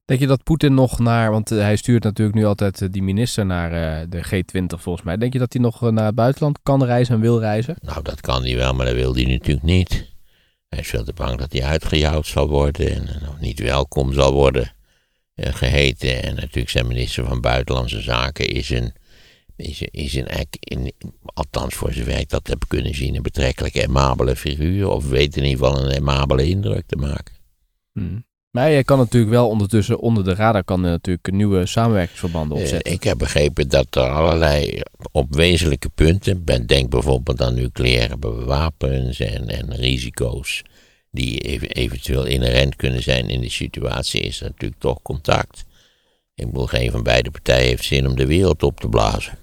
Denk 0.04 0.20
je 0.20 0.26
dat 0.26 0.42
Poetin 0.42 0.74
nog 0.74 0.98
naar, 0.98 1.30
want 1.30 1.50
eh, 1.50 1.58
hij 1.58 1.76
stuurt 1.76 2.02
natuurlijk 2.02 2.36
nu 2.36 2.44
altijd 2.44 2.82
eh, 2.82 2.88
die 2.90 3.02
minister 3.02 3.46
naar 3.46 3.72
eh, 3.72 4.06
de 4.08 4.24
G20 4.24 4.64
volgens 4.80 5.04
mij. 5.04 5.16
Denk 5.16 5.32
je 5.32 5.38
dat 5.38 5.52
hij 5.52 5.62
nog 5.62 5.80
naar 5.80 6.06
het 6.06 6.14
buitenland 6.14 6.58
kan 6.62 6.84
reizen 6.84 7.14
en 7.14 7.20
wil 7.20 7.38
reizen? 7.40 7.76
Nou, 7.80 8.02
dat 8.02 8.20
kan 8.20 8.42
hij 8.42 8.56
wel, 8.56 8.74
maar 8.74 8.86
dat 8.86 8.94
wil 8.94 9.14
hij 9.14 9.24
natuurlijk 9.24 9.66
niet. 9.66 10.12
Hij 10.68 10.78
is 10.78 10.88
veel 10.88 11.04
te 11.04 11.12
bang 11.12 11.38
dat 11.38 11.52
hij 11.52 11.62
uitgejouwd 11.62 12.26
zal 12.26 12.48
worden 12.48 12.90
en 12.94 13.08
nog 13.24 13.40
niet 13.40 13.60
welkom 13.60 14.12
zal 14.12 14.32
worden 14.32 14.72
eh, 15.34 15.54
geheten. 15.54 16.22
En 16.22 16.34
natuurlijk 16.34 16.70
zijn 16.70 16.86
minister 16.86 17.24
van 17.24 17.40
Buitenlandse 17.40 18.00
Zaken 18.00 18.48
is 18.48 18.70
een, 18.70 18.92
is, 19.56 19.80
een- 19.80 19.88
is 19.90 20.14
een, 20.14 20.26
in, 20.60 20.92
althans 21.24 21.74
voor 21.74 21.92
zover 21.92 22.18
ik 22.18 22.28
dat 22.28 22.46
heb 22.46 22.64
kunnen 22.68 22.94
zien, 22.94 23.14
een 23.16 23.22
betrekkelijk 23.22 23.76
aimabele 23.78 24.36
figuur. 24.36 24.88
Of 24.88 25.08
weet 25.08 25.36
in 25.36 25.44
ieder 25.44 25.66
geval 25.66 25.84
een 25.84 25.92
aimabele 25.94 26.46
indruk 26.48 26.86
te 26.86 26.96
maken. 26.96 27.34
Hmm. 27.92 28.24
Maar 28.54 28.70
je 28.70 28.84
kan 28.84 28.98
natuurlijk 28.98 29.32
wel 29.32 29.48
ondertussen 29.48 29.98
onder 30.00 30.24
de 30.24 30.34
radar 30.34 30.64
kan 30.64 30.80
natuurlijk 30.80 31.30
nieuwe 31.32 31.66
samenwerkingsverbanden 31.66 32.56
Eh, 32.56 32.62
opzetten. 32.62 32.92
ik 32.92 33.02
heb 33.02 33.18
begrepen 33.18 33.68
dat 33.68 33.96
er 33.96 34.08
allerlei 34.08 34.80
op 35.12 35.34
wezenlijke 35.34 35.88
punten, 35.94 36.44
denk 36.66 36.90
bijvoorbeeld 36.90 37.42
aan 37.42 37.54
nucleaire 37.54 38.16
bewapens 38.16 39.20
en, 39.20 39.48
en 39.48 39.74
risico's 39.76 40.62
die 41.10 41.40
ev- 41.40 41.68
eventueel 41.76 42.24
inherent 42.24 42.76
kunnen 42.76 43.02
zijn 43.02 43.28
in 43.28 43.40
de 43.40 43.50
situatie, 43.50 44.20
is 44.20 44.40
er 44.40 44.46
natuurlijk 44.46 44.80
toch 44.80 45.02
contact. 45.02 45.64
Ik 46.34 46.46
bedoel, 46.46 46.66
geen 46.66 46.90
van 46.90 47.02
beide 47.02 47.30
partijen 47.30 47.66
heeft 47.66 47.84
zin 47.84 48.06
om 48.08 48.16
de 48.16 48.26
wereld 48.26 48.62
op 48.62 48.80
te 48.80 48.88
blazen. 48.88 49.38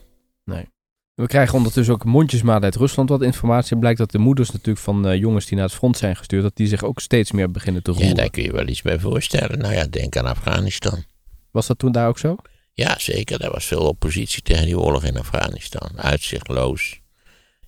We 1.16 1.28
krijgen 1.28 1.58
ondertussen 1.58 1.94
ook 1.94 2.06
mondjesmaat 2.06 2.64
uit 2.64 2.76
Rusland 2.76 3.10
wat 3.10 3.22
informatie. 3.22 3.78
Blijkt 3.78 3.98
dat 3.98 4.12
de 4.12 4.18
moeders 4.18 4.52
natuurlijk 4.52 4.86
van 4.86 5.08
eh, 5.08 5.20
jongens 5.20 5.46
die 5.46 5.56
naar 5.58 5.66
het 5.66 5.76
front 5.76 5.98
zijn 5.98 6.16
gestuurd, 6.16 6.44
dat 6.44 6.56
die 6.56 6.68
zich 6.68 6.84
ook 6.84 7.00
steeds 7.00 7.32
meer 7.32 7.52
beginnen 7.52 7.84
te 7.84 7.92
Ja, 7.92 7.98
roeren. 7.98 8.16
daar 8.16 8.30
kun 8.30 8.44
je 8.44 8.52
wel 8.52 8.68
iets 8.68 8.82
bij 8.82 9.00
voorstellen. 9.00 9.60
Nou 9.60 9.74
ja, 9.74 9.86
denk 9.88 10.16
aan 10.18 10.26
Afghanistan. 10.26 11.04
Was 11.52 11.68
dat 11.68 11.80
toen 11.80 11.92
daar 11.92 12.08
ook 12.08 12.20
zo? 12.20 12.36
Ja, 12.74 13.00
zeker. 13.00 13.42
Er 13.42 13.52
was 13.52 13.66
veel 13.66 13.88
oppositie 13.88 14.42
tegen 14.42 14.66
die 14.66 14.80
oorlog 14.80 15.04
in 15.04 15.18
Afghanistan. 15.18 15.90
Uitzichtloos. 15.96 17.00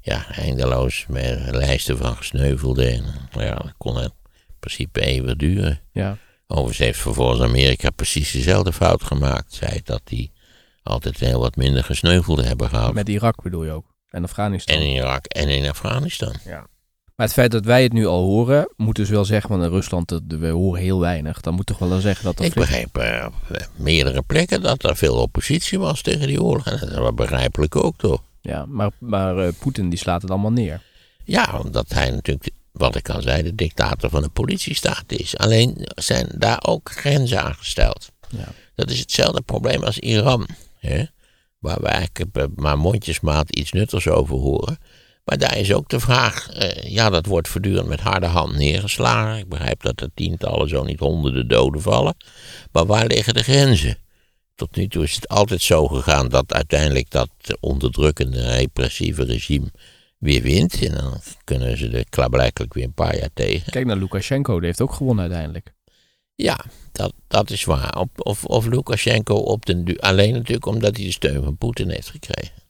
Ja, 0.02 0.26
eindeloos. 0.32 1.06
Met 1.08 1.56
lijsten 1.56 1.98
van 1.98 2.16
gesneuvelden. 2.16 2.92
En, 2.94 3.04
nou 3.32 3.46
ja, 3.46 3.56
dat 3.56 3.74
kon 3.78 4.02
in 4.02 4.12
principe 4.60 5.02
eeuwig 5.02 5.36
duren. 5.36 5.80
Ja. 5.92 6.18
Overigens 6.48 6.78
heeft 6.78 7.00
vervolgens 7.00 7.42
Amerika 7.42 7.90
precies 7.90 8.32
dezelfde 8.32 8.74
fout 8.74 9.04
gemaakt. 9.04 9.54
Zei 9.54 9.80
dat 9.84 10.02
die 10.04 10.32
altijd 10.84 11.20
heel 11.20 11.40
wat 11.40 11.56
minder 11.56 11.84
gesneuvelden 11.84 12.46
hebben 12.46 12.70
gehad. 12.70 12.94
Met 12.94 13.10
Irak 13.10 13.42
bedoel 13.44 13.64
je 13.64 13.72
ook. 13.72 13.86
En 14.10 14.24
Afghanistan. 14.24 14.76
En 14.76 14.82
in 14.82 14.94
Irak 14.94 15.26
en 15.26 15.50
in 15.50 15.70
Afghanistan. 15.70 16.34
Maar 17.16 17.26
het 17.26 17.36
feit 17.36 17.52
dat 17.52 17.66
wij 17.66 17.84
het 17.84 17.94
nu 17.94 18.06
al 18.06 18.24
horen, 18.24 18.70
moet 18.76 18.96
dus 18.96 19.10
wel 19.10 19.26
zeggen, 19.26 19.50
want 19.50 19.64
in 19.64 19.70
Rusland, 19.70 20.22
we 20.28 20.48
horen 20.48 20.82
heel 20.82 21.00
weinig. 21.00 21.42
Dan 21.42 21.54
moet 21.54 21.66
toch 21.66 21.78
wel 21.78 22.00
zeggen 22.00 22.26
dat 22.26 22.40
er 22.40 22.46
Ik 22.46 22.54
begreep 22.54 22.98
eh, 22.98 23.26
meerdere 23.76 24.22
plekken 24.22 24.62
dat 24.62 24.84
er 24.84 24.96
veel 24.96 25.16
oppositie 25.16 25.80
was 25.80 26.02
tegen 26.02 26.28
die 26.28 26.42
oorlog. 26.42 26.66
En 26.66 26.80
dat 26.80 26.90
is 26.90 26.98
wel 26.98 27.14
begrijpelijk 27.14 27.76
ook 27.76 27.98
toch. 27.98 28.22
Ja, 28.42 28.66
maar, 28.66 28.92
maar 29.00 29.38
eh, 29.38 29.54
Poetin 29.60 29.90
die 29.90 30.00
slaat 30.00 30.22
het 30.22 30.32
allemaal 30.32 30.52
neer. 30.52 30.82
Ja, 31.24 31.60
omdat 31.64 31.94
hij 31.94 32.12
natuurlijk, 32.12 32.50
wat 32.72 32.96
ik 32.96 33.10
al 33.10 33.22
zei, 33.22 33.44
de 33.44 33.56
dictator 33.56 34.10
van 34.10 34.22
de 34.22 34.30
politiestaat 34.30 35.04
is. 35.08 35.38
Alleen 35.38 35.88
zijn 35.96 36.28
daar 36.36 36.64
ook 36.66 36.92
grenzen 36.92 37.44
aan 37.44 37.56
gesteld. 37.56 38.12
Ja. 38.30 38.48
Dat 38.76 38.90
is 38.90 39.00
hetzelfde 39.00 39.42
probleem 39.42 39.84
als 39.84 40.00
Iran. 40.00 40.48
Hè? 40.88 41.04
Waar 41.60 41.82
we 41.82 41.88
eigenlijk 41.88 42.48
maar 42.56 42.78
mondjesmaat 42.78 43.56
iets 43.56 43.72
nuttigs 43.72 44.08
over 44.08 44.36
horen. 44.36 44.78
Maar 45.24 45.38
daar 45.38 45.58
is 45.58 45.74
ook 45.74 45.90
de 45.90 46.00
vraag, 46.00 46.50
eh, 46.50 46.92
ja, 46.92 47.10
dat 47.10 47.26
wordt 47.26 47.48
voortdurend 47.48 47.88
met 47.88 48.00
harde 48.00 48.26
hand 48.26 48.58
neergeslagen. 48.58 49.38
Ik 49.38 49.50
begrijp 49.50 49.82
dat 49.82 50.02
er 50.02 50.10
tientallen, 50.14 50.70
zo 50.70 50.84
niet 50.84 51.00
honderden 51.00 51.48
doden 51.48 51.82
vallen. 51.82 52.16
Maar 52.72 52.86
waar 52.86 53.08
liggen 53.08 53.34
de 53.34 53.44
grenzen? 53.44 53.98
Tot 54.56 54.76
nu 54.76 54.88
toe 54.88 55.04
is 55.04 55.16
het 55.16 55.28
altijd 55.28 55.62
zo 55.62 55.88
gegaan 55.88 56.28
dat 56.30 56.54
uiteindelijk 56.54 57.10
dat 57.10 57.30
onderdrukkende, 57.60 58.56
repressieve 58.56 59.24
regime 59.24 59.72
weer 60.18 60.42
wint. 60.42 60.86
En 60.86 60.94
dan 60.94 61.22
kunnen 61.44 61.78
ze 61.78 61.90
er 61.90 62.10
klaarblijkelijk 62.10 62.74
weer 62.74 62.84
een 62.84 62.94
paar 62.94 63.18
jaar 63.18 63.34
tegen. 63.34 63.72
Kijk 63.72 63.86
naar 63.86 63.98
Lukashenko, 63.98 64.58
die 64.58 64.66
heeft 64.66 64.82
ook 64.82 64.94
gewonnen 64.94 65.24
uiteindelijk. 65.24 65.74
Ja, 66.36 66.66
dat, 66.92 67.14
dat 67.28 67.50
is 67.50 67.64
waar. 67.64 68.06
Of, 68.16 68.46
of 68.46 68.66
Lukashenko 68.66 69.36
op 69.36 69.66
den 69.66 70.00
alleen 70.00 70.34
natuurlijk 70.34 70.66
omdat 70.66 70.96
hij 70.96 71.06
de 71.06 71.12
steun 71.12 71.44
van 71.44 71.58
Poetin 71.58 71.90
heeft 71.90 72.10
gekregen. 72.10 72.62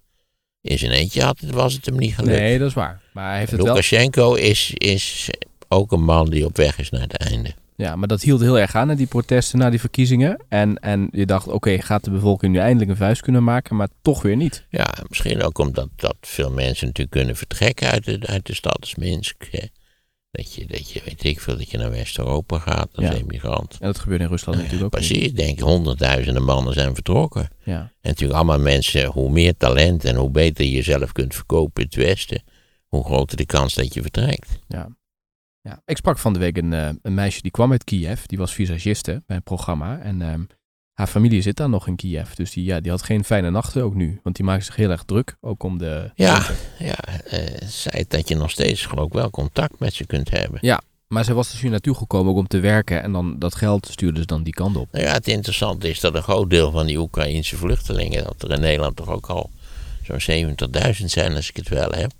In 0.62 0.78
zijn 0.78 0.91
eentje 0.91 1.23
had 1.23 1.39
het, 1.39 1.52
was 1.52 1.73
het 1.73 1.86
hem 1.86 1.97
niet 1.97 2.15
gelukt. 2.15 2.38
Nee, 2.38 2.60
dat 2.60 2.67
is 2.67 2.73
waar. 2.73 3.02
Maar 3.13 3.30
hij 3.30 3.39
heeft 3.39 3.52
het 3.52 3.62
wel. 3.62 3.69
Lukashenko 3.69 4.34
is, 4.34 4.71
is 4.73 5.30
ook 5.67 5.91
een 5.91 6.04
man 6.04 6.30
die 6.30 6.45
op 6.45 6.58
weg 6.58 6.78
is 6.78 6.89
naar 6.89 7.02
het 7.02 7.17
einde. 7.17 7.54
Ja, 7.76 7.95
maar 7.95 8.08
dat 8.08 8.21
hield 8.21 8.41
heel 8.41 8.60
erg 8.60 8.76
aan, 8.76 8.89
hè, 8.89 8.95
die 8.95 9.08
protesten 9.08 9.60
na 9.60 9.69
die 9.69 9.80
verkiezingen. 9.80 10.39
En, 10.49 10.78
en 10.78 11.08
je 11.12 11.26
dacht, 11.26 11.47
oké, 11.47 11.82
gaat 11.82 12.04
de 12.04 12.12
bevolking 12.12 12.54
nu 12.54 12.60
eindelijk 12.60 12.89
een 12.89 12.97
vuist 12.97 13.21
kunnen 13.21 13.43
maken, 13.43 13.76
maar 13.76 13.88
toch 14.02 14.21
weer 14.21 14.36
niet. 14.36 14.65
Ja, 14.69 14.93
misschien 15.08 15.43
ook 15.43 15.58
omdat 15.58 15.89
dat 15.95 16.15
veel 16.21 16.52
mensen 16.52 16.86
natuurlijk 16.86 17.15
kunnen 17.15 17.36
vertrekken 17.36 17.89
uit 17.89 18.06
de, 18.06 18.19
uit 18.26 18.45
de 18.45 18.56
stad 18.56 18.93
Minsk. 18.97 19.47
Hè. 19.52 19.65
Dat 20.34 20.54
je, 20.54 20.65
dat 20.65 20.89
je, 20.91 21.02
weet 21.06 21.24
ik 21.24 21.39
veel, 21.39 21.58
dat 21.58 21.69
je 21.72 21.78
naar 21.78 21.91
West-Europa 21.91 22.60
gaat 22.60 22.89
als 22.96 23.06
Ja. 23.06 23.13
emigrant. 23.13 23.72
En 23.80 23.88
dat 23.88 24.00
gebeurt 24.00 24.22
in 24.22 24.28
Rusland 24.28 24.58
natuurlijk 24.58 24.84
ook. 24.93 25.00
niet. 25.00 25.08
Precies, 25.10 25.28
ik 25.28 25.36
denk 25.36 25.60
honderdduizenden 25.60 26.43
mannen 26.43 26.74
zijn 26.74 26.93
vertrokken. 26.93 27.50
Ja. 27.63 27.80
En 27.80 27.89
natuurlijk 28.02 28.34
allemaal 28.39 28.60
mensen, 28.60 29.06
hoe 29.06 29.30
meer 29.32 29.58
talent 29.58 30.06
en 30.06 30.15
hoe 30.15 30.30
beter 30.30 30.65
je 30.65 30.72
jezelf 30.72 31.12
kunt 31.12 31.36
verkopen 31.36 31.84
in 31.84 31.89
het 31.93 31.96
Westen, 32.08 32.43
hoe 32.88 33.04
groter 33.04 33.38
de 33.38 33.46
kans 33.46 33.74
dat 33.74 33.93
je 33.93 34.02
vertrekt. 34.02 34.60
Ja. 34.67 34.89
ja. 35.62 35.82
Ik 35.86 35.98
sprak 35.98 36.17
van 36.17 36.34
de 36.34 36.39
week 36.39 36.58
een, 36.58 36.74
eh, 36.74 36.89
een 37.02 37.13
meisje 37.13 37.41
die 37.41 37.52
kwam 37.52 37.72
uit 37.72 37.84
Kiev. 37.84 38.24
Die 38.26 38.38
was 38.38 38.54
visagiste 38.54 39.24
bij 39.26 39.36
een 39.36 39.43
programma. 39.43 40.00
En 40.00 40.22
ehm, 40.22 40.43
haar 40.93 41.08
familie 41.08 41.41
zit 41.41 41.58
daar 41.58 41.69
nog 41.69 41.88
in 41.88 41.95
Kiev. 41.95 42.34
Dus 42.34 42.51
die, 42.51 42.63
ja, 42.63 42.79
die 42.79 42.91
had 42.91 43.03
geen 43.03 43.23
fijne 43.23 43.49
nachten 43.49 43.84
ook 43.84 43.95
nu. 43.95 44.19
Want 44.23 44.36
die 44.36 44.45
maakte 44.45 44.65
zich 44.65 44.75
heel 44.75 44.89
erg 44.89 45.03
druk. 45.03 45.36
Ook 45.41 45.63
om 45.63 45.77
de... 45.77 46.12
Ja, 46.15 46.45
ja 46.79 46.95
eh, 47.25 47.67
zei 47.67 48.06
dat 48.08 48.27
je 48.27 48.36
nog 48.36 48.49
steeds 48.49 48.86
geloof 48.86 49.08
ik 49.08 49.13
wel 49.13 49.29
contact 49.29 49.79
met 49.79 49.93
ze 49.93 50.06
kunt 50.06 50.29
hebben. 50.29 50.60
Maar 51.08 51.23
ze 51.23 51.34
was 51.34 51.51
dus 51.51 51.62
hier 51.62 51.71
naartoe 51.71 51.95
gekomen 51.95 52.32
ook 52.32 52.38
om 52.38 52.47
te 52.47 52.60
werken. 52.60 53.03
En 53.03 53.12
dan 53.12 53.39
dat 53.39 53.56
geld 53.56 53.88
stuurde 53.88 54.19
ze 54.19 54.25
dan 54.25 54.43
die 54.43 54.53
kant 54.53 54.75
op. 54.75 54.91
Nou 54.91 55.06
ja, 55.06 55.13
het 55.13 55.27
interessante 55.27 55.89
is 55.89 55.99
dat 55.99 56.15
een 56.15 56.23
groot 56.23 56.49
deel 56.49 56.71
van 56.71 56.86
die 56.86 56.99
Oekraïnse 56.99 57.58
vluchtelingen, 57.58 58.23
dat 58.23 58.41
er 58.41 58.51
in 58.51 58.60
Nederland 58.60 58.95
toch 58.95 59.10
ook 59.10 59.27
al 59.27 59.49
zo'n 60.03 60.56
70.000 60.99 61.06
zijn 61.06 61.36
als 61.36 61.49
ik 61.49 61.56
het 61.56 61.69
wel 61.69 61.91
heb, 61.91 62.12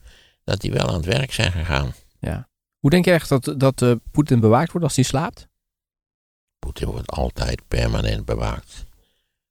dat 0.44 0.62
die 0.62 0.72
wel 0.72 0.88
aan 0.88 0.94
het 0.94 1.06
werk 1.06 1.34
zijn 1.34 1.52
gegaan. 1.52 1.94
Hoe 2.80 2.90
denk 2.90 3.06
je 3.06 3.12
echt 3.12 3.30
dat, 3.30 3.54
dat 3.58 3.82
eh, 3.82 3.92
Poetin 4.12 4.40
bewaakt 4.40 4.72
wordt 4.72 4.86
als 4.88 4.96
hij 4.96 5.06
slaapt? 5.06 5.48
Poetin 6.64 6.88
wordt 6.88 7.12
altijd 7.12 7.68
permanent 7.68 8.26
bewaakt. 8.26 8.86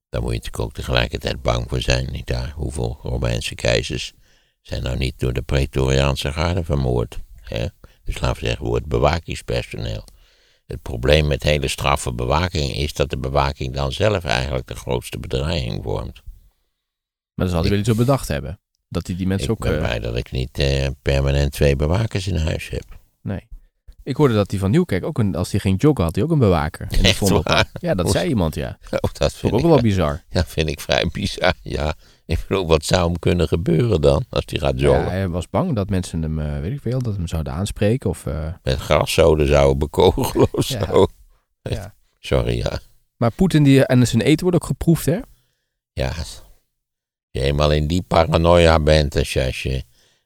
Daar 0.09 0.23
moet 0.23 0.31
je 0.31 0.37
natuurlijk 0.37 0.65
ook 0.65 0.73
tegelijkertijd 0.73 1.43
bang 1.43 1.69
voor 1.69 1.81
zijn. 1.81 2.09
Niet 2.13 2.27
daar. 2.27 2.53
Hoeveel 2.55 2.99
Romeinse 3.03 3.55
keizers 3.55 4.13
zijn 4.61 4.83
nou 4.83 4.97
niet 4.97 5.19
door 5.19 5.33
de 5.33 5.43
Praetoriaanse 5.43 6.33
garde 6.33 6.65
vermoord? 6.65 7.19
Hè? 7.41 7.67
Dus 8.05 8.21
laten 8.21 8.41
we 8.41 8.47
zeggen, 8.47 8.67
wordt 8.67 8.87
bewakingspersoneel. 8.87 10.05
Het 10.67 10.83
probleem 10.83 11.27
met 11.27 11.43
hele 11.43 11.69
straffe 11.69 12.13
bewaking 12.13 12.75
is 12.75 12.93
dat 12.93 13.11
de 13.11 13.19
bewaking 13.19 13.75
dan 13.75 13.93
zelf 13.93 14.25
eigenlijk 14.25 14.67
de 14.67 14.77
grootste 14.77 15.19
bedreiging 15.19 15.83
vormt. 15.83 16.23
Maar 17.35 17.47
dan 17.47 17.49
zal 17.49 17.61
hij 17.61 17.71
wel 17.71 17.79
iets 17.79 17.89
op 17.89 17.97
bedacht 17.97 18.29
hebben. 18.29 18.61
Dat 18.89 19.07
hij 19.07 19.17
die 19.17 19.27
mensen 19.27 19.47
ik 19.47 19.53
ook... 19.53 19.61
ben 19.61 19.75
eh, 19.75 19.79
blij 19.79 19.99
dat 19.99 20.17
ik 20.17 20.31
niet 20.31 20.59
eh, 20.59 20.87
permanent 21.03 21.53
twee 21.53 21.77
bewakers 21.77 22.27
in 22.27 22.37
huis 22.37 22.69
heb. 22.69 22.99
nee. 23.23 23.51
Ik 24.05 24.17
hoorde 24.17 24.35
dat 24.35 24.51
hij 24.51 24.61
van 24.61 24.71
Nieuwkerk 24.71 25.05
ook 25.05 25.19
een... 25.19 25.35
Als 25.35 25.51
hij 25.51 25.61
ging 25.61 25.83
joggen 25.83 26.05
had 26.05 26.15
hij 26.15 26.25
ook 26.25 26.31
een 26.31 26.39
bewaker. 26.39 26.87
En 26.91 27.05
Echt 27.05 27.17
vond 27.17 27.45
waar? 27.45 27.71
Ja, 27.81 27.95
dat 27.95 28.11
zei 28.11 28.29
iemand, 28.29 28.55
ja. 28.55 28.79
Oh, 29.01 29.11
dat 29.13 29.33
Vond 29.35 29.53
ik 29.53 29.59
ook 29.59 29.67
wel 29.67 29.81
bizar. 29.81 30.23
ja, 30.31 30.45
vind 30.45 30.69
ik 30.69 30.81
vrij 30.81 31.09
bizar. 31.13 31.53
Ja, 31.63 31.95
ik 32.27 32.45
bedoel, 32.49 32.67
wat 32.67 32.85
zou 32.85 33.07
hem 33.07 33.19
kunnen 33.19 33.49
gebeuren 33.49 34.01
dan 34.01 34.25
als 34.29 34.43
hij 34.47 34.59
gaat 34.59 34.79
Ja, 34.81 34.87
joggen? 34.87 35.11
hij 35.11 35.29
was 35.29 35.49
bang 35.51 35.75
dat 35.75 35.89
mensen 35.91 36.23
hem, 36.23 36.39
eh, 36.41 36.61
weet 36.61 36.73
ik 36.73 36.81
veel, 36.81 36.99
dat 37.03 37.17
hem 37.17 37.27
zouden 37.29 37.53
aanspreken. 37.53 38.11
Of, 38.11 38.27
eh, 38.27 38.49
Met 38.63 38.79
graszoden 38.79 39.47
zouden 39.49 39.79
bekogelen 39.79 40.49
of 40.53 40.69
Ja. 40.69 40.87
zo. 40.87 41.07
ja. 41.63 41.95
Sorry, 42.19 42.57
ja. 42.57 42.79
Maar 43.17 43.31
Poetin 43.31 43.63
die, 43.63 43.85
en 43.87 44.07
zijn 44.07 44.23
eten 44.23 44.41
wordt 44.43 44.57
ook 44.63 44.67
geproefd, 44.69 45.07
hè? 45.07 45.19
Ja, 45.93 46.09
als 46.19 46.43
je 47.31 47.41
eenmaal 47.41 47.73
in 47.73 47.87
die 47.87 48.03
paranoia 48.03 48.81
bent, 48.81 49.17
als 49.17 49.33
je, 49.33 49.45
als 49.45 49.63
je 49.63 49.83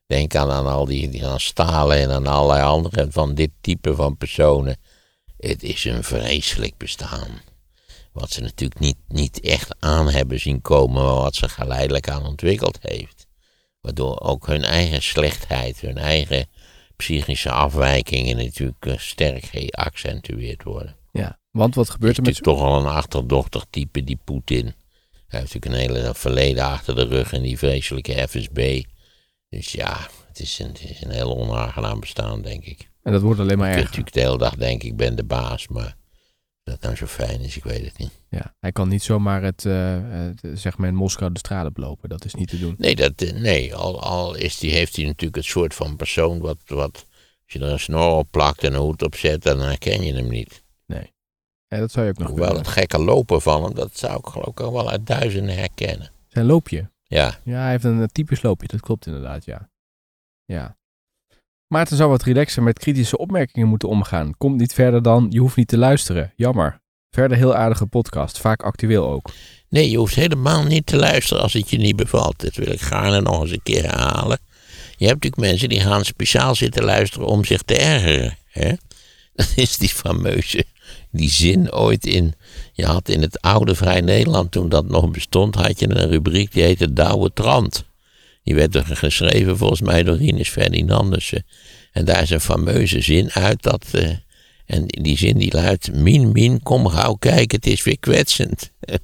denkt 0.07 0.37
aan, 0.37 0.51
aan 0.51 0.67
al 0.67 0.85
die, 0.85 1.09
die 1.09 1.27
aan 1.27 1.41
Stalen 1.41 1.99
en 1.99 2.11
aan 2.11 2.27
allerlei 2.27 2.63
andere 2.63 3.07
van 3.11 3.35
dit 3.35 3.51
type 3.61 3.95
van 3.95 4.17
personen. 4.17 4.77
Het 5.37 5.63
is 5.63 5.85
een 5.85 6.05
vreselijk 6.05 6.77
bestaan. 6.77 7.41
Wat 8.13 8.31
ze 8.31 8.41
natuurlijk 8.41 8.81
niet, 8.81 8.97
niet 9.09 9.41
echt 9.41 9.77
aan 9.79 10.11
hebben 10.11 10.41
zien 10.41 10.61
komen, 10.61 11.03
maar 11.03 11.15
wat 11.15 11.35
ze 11.35 11.49
geleidelijk 11.49 12.09
aan 12.09 12.27
ontwikkeld 12.27 12.79
heeft. 12.81 13.27
Waardoor 13.81 14.21
ook 14.21 14.47
hun 14.47 14.65
eigen 14.65 15.03
slechtheid, 15.03 15.81
hun 15.81 15.99
eigen 15.99 16.47
psychische 16.97 17.51
afwijkingen 17.51 18.37
natuurlijk 18.37 18.87
eh, 18.87 18.99
sterk 18.99 19.45
geaccentueerd 19.45 20.63
worden. 20.63 20.97
Ja. 21.13 21.39
Want 21.51 21.75
wat 21.75 21.91
gebeurt 21.91 22.13
is 22.13 22.19
er 22.19 22.25
met 22.25 22.35
natuurlijk 22.35 22.59
toch 22.59 22.69
al 22.69 22.81
een 22.81 22.97
achterdochtig 22.97 23.65
type, 23.71 24.05
die 24.05 24.19
Poetin. 24.25 24.65
Hij 25.27 25.41
heeft 25.41 25.55
natuurlijk 25.55 25.91
een 25.91 25.97
hele 25.97 26.15
verleden 26.15 26.65
achter 26.65 26.95
de 26.95 27.05
rug 27.05 27.33
in 27.33 27.43
die 27.43 27.59
vreselijke 27.59 28.29
FSB. 28.29 28.83
Dus 29.49 29.73
ja, 29.73 30.09
het 30.29 30.41
is 30.41 30.59
een, 30.59 30.67
het 30.67 30.83
is 30.83 31.03
een 31.03 31.11
heel 31.11 31.37
onaangenaam 31.37 32.01
bestaan, 32.01 32.43
denk 32.43 32.65
ik. 32.65 32.91
En 33.03 33.13
dat 33.13 33.23
wordt 33.23 33.41
alleen 33.41 33.59
maar 33.59 33.69
erger. 33.69 33.85
natuurlijk 33.85 34.13
de 34.13 34.21
hele 34.21 34.39
dag 34.39 34.55
denken, 34.55 34.89
ik 34.89 34.97
ben 34.97 35.17
de 35.17 35.25
baas, 35.25 35.69
maar 35.69 35.97
dat 36.63 36.81
nou 36.81 36.97
zo 36.97 37.07
fijn 37.07 37.41
is, 37.41 37.57
ik 37.57 37.65
weet 37.65 37.85
het 37.85 37.99
niet. 37.99 38.11
Ja. 38.29 38.55
Hij 38.61 38.73
kan 38.73 38.89
niet 38.89 39.03
zomaar 39.03 39.43
het, 39.43 39.65
eh, 39.65 39.99
het, 40.03 40.41
zeg 40.55 40.79
maar 40.79 40.89
in 40.89 40.95
Moskou 40.95 41.33
de 41.33 41.39
straat 41.39 41.67
oplopen. 41.67 42.09
Dat 42.09 42.25
is 42.25 42.35
niet 42.35 42.49
te 42.49 42.59
doen. 42.59 42.75
Nee, 42.79 42.97
dat, 42.97 43.23
eh, 43.23 43.33
nee 43.33 43.75
al, 43.75 44.03
al 44.03 44.35
is 44.35 44.59
die, 44.59 44.73
heeft 44.73 44.97
hij 44.97 45.05
natuurlijk 45.05 45.37
het 45.37 45.45
soort 45.45 45.75
van 45.75 45.97
persoon 45.97 46.39
wat, 46.39 46.59
wat, 46.67 47.07
als 47.45 47.53
je 47.53 47.59
er 47.59 47.71
een 47.71 47.79
snor 47.79 48.17
op 48.17 48.31
plakt 48.31 48.65
en 48.65 48.73
een 48.73 48.81
hoed 48.81 49.03
op 49.03 49.17
zet, 49.17 49.43
dan 49.43 49.61
herken 49.61 50.03
je 50.03 50.15
hem 50.15 50.29
niet. 50.29 50.65
Ja, 51.69 51.79
dat 51.79 51.93
zou 51.93 52.07
je 52.07 52.11
ook 52.13 52.19
nog 52.19 52.29
Hoewel 52.29 52.57
het 52.57 52.69
gekke 52.69 52.99
lopen 52.99 53.43
van 53.43 53.63
hem, 53.63 53.75
dat 53.75 53.99
zou 53.99 54.19
ik 54.19 54.27
geloof 54.27 54.49
ik 54.49 54.61
ook 54.61 54.73
wel 54.73 54.91
uit 54.91 55.07
duizenden 55.07 55.57
herkennen. 55.57 56.11
Zijn 56.29 56.47
loopje. 56.47 56.91
Ja, 57.07 57.39
Ja, 57.45 57.61
hij 57.61 57.71
heeft 57.71 57.85
een 57.85 58.01
eh, 58.01 58.07
typisch 58.13 58.43
loopje. 58.43 58.67
Dat 58.67 58.81
klopt 58.81 59.07
inderdaad, 59.07 59.45
ja. 59.45 59.71
Ja. 60.45 60.77
Maarten 61.67 61.97
zou 61.97 62.11
wat 62.11 62.23
relaxer 62.23 62.63
met 62.63 62.79
kritische 62.79 63.19
opmerkingen 63.19 63.69
moeten 63.69 63.89
omgaan. 63.89 64.37
Komt 64.37 64.57
niet 64.57 64.73
verder 64.75 65.03
dan, 65.03 65.27
je 65.31 65.41
hoeft 65.41 65.57
niet 65.57 65.69
te 65.69 65.79
luisteren. 65.79 66.33
Jammer. 66.37 66.81
Verder 67.11 67.37
heel 67.37 67.55
aardige 67.55 67.87
podcast. 67.87 68.39
Vaak 68.39 68.63
actueel 68.63 69.09
ook. 69.09 69.31
Nee, 69.69 69.91
je 69.91 69.97
hoeft 69.97 70.15
helemaal 70.15 70.65
niet 70.65 70.87
te 70.87 70.97
luisteren 70.97 71.43
als 71.43 71.53
het 71.53 71.71
je 71.71 71.79
niet 71.79 71.97
bevalt. 71.97 72.41
Dat 72.41 72.55
wil 72.55 72.73
ik 72.73 72.81
gaarne 72.81 73.21
nog 73.21 73.41
eens 73.41 73.51
een 73.51 73.63
keer 73.63 73.83
herhalen. 73.83 74.39
Je 74.97 75.07
hebt 75.07 75.23
natuurlijk 75.23 75.51
mensen 75.51 75.69
die 75.69 75.81
gaan 75.81 76.05
speciaal 76.05 76.55
zitten 76.55 76.85
luisteren 76.85 77.27
om 77.27 77.45
zich 77.45 77.63
te 77.63 77.79
ergeren. 77.79 78.37
Hè? 78.47 78.73
Dat 79.35 79.53
is 79.57 79.77
die 79.77 79.89
fameuze, 79.89 80.65
die 81.17 81.31
zin 81.31 81.73
ooit 81.73 82.07
in... 82.07 82.35
Je 82.73 82.85
had 82.85 83.09
in 83.09 83.23
het 83.23 83.41
oude 83.41 83.75
Vrij 83.75 84.01
Nederland, 84.01 84.51
toen 84.51 84.69
dat 84.69 84.89
nog 84.89 85.11
bestond, 85.11 85.55
had 85.55 85.81
je 85.81 85.89
een 85.89 86.09
rubriek 86.09 86.53
die 86.53 86.63
heette 86.63 86.93
Douwe 86.93 87.31
Trant. 87.35 87.85
Die 88.43 88.55
werd 88.55 88.75
er 88.75 88.85
geschreven 88.87 89.57
volgens 89.57 89.81
mij 89.81 90.03
door 90.03 90.17
Rinus 90.17 90.49
Ferdinandussen. 90.49 91.47
En 91.93 92.05
daar 92.05 92.23
is 92.23 92.31
een 92.31 92.41
fameuze 92.41 93.01
zin 93.01 93.31
uit 93.31 93.63
dat... 93.63 93.85
eh, 93.93 94.11
en 94.67 94.87
die 94.87 95.17
zin 95.17 95.39
die 95.39 95.53
luidt, 95.53 95.93
min, 95.93 96.33
min, 96.33 96.63
kom 96.63 96.87
gauw 96.87 97.15
kijken, 97.15 97.57
het 97.57 97.67
is 97.67 97.83
weer 97.83 97.99
kwetsend. 97.99 98.73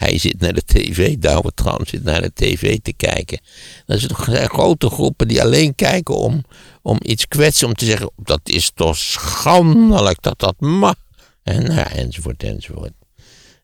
Hij 0.00 0.18
zit 0.18 0.40
naar 0.40 0.52
de 0.52 0.64
tv, 0.64 1.16
Douwe 1.16 1.52
zit 1.84 2.04
naar 2.04 2.20
de 2.20 2.32
tv 2.34 2.78
te 2.82 2.92
kijken. 2.92 3.40
Dat 3.86 4.00
zijn 4.00 4.48
grote 4.48 4.90
groepen 4.90 5.28
die 5.28 5.42
alleen 5.42 5.74
kijken 5.74 6.14
om, 6.14 6.44
om 6.82 6.98
iets 7.02 7.28
kwetsen, 7.28 7.68
om 7.68 7.74
te 7.74 7.84
zeggen, 7.84 8.10
dat 8.16 8.40
is 8.44 8.70
toch 8.74 8.96
schandelijk 8.96 10.22
dat 10.22 10.38
dat 10.38 10.60
mag. 10.60 10.94
En 11.42 11.74
ja, 11.74 11.90
enzovoort, 11.90 12.42
enzovoort. 12.42 12.92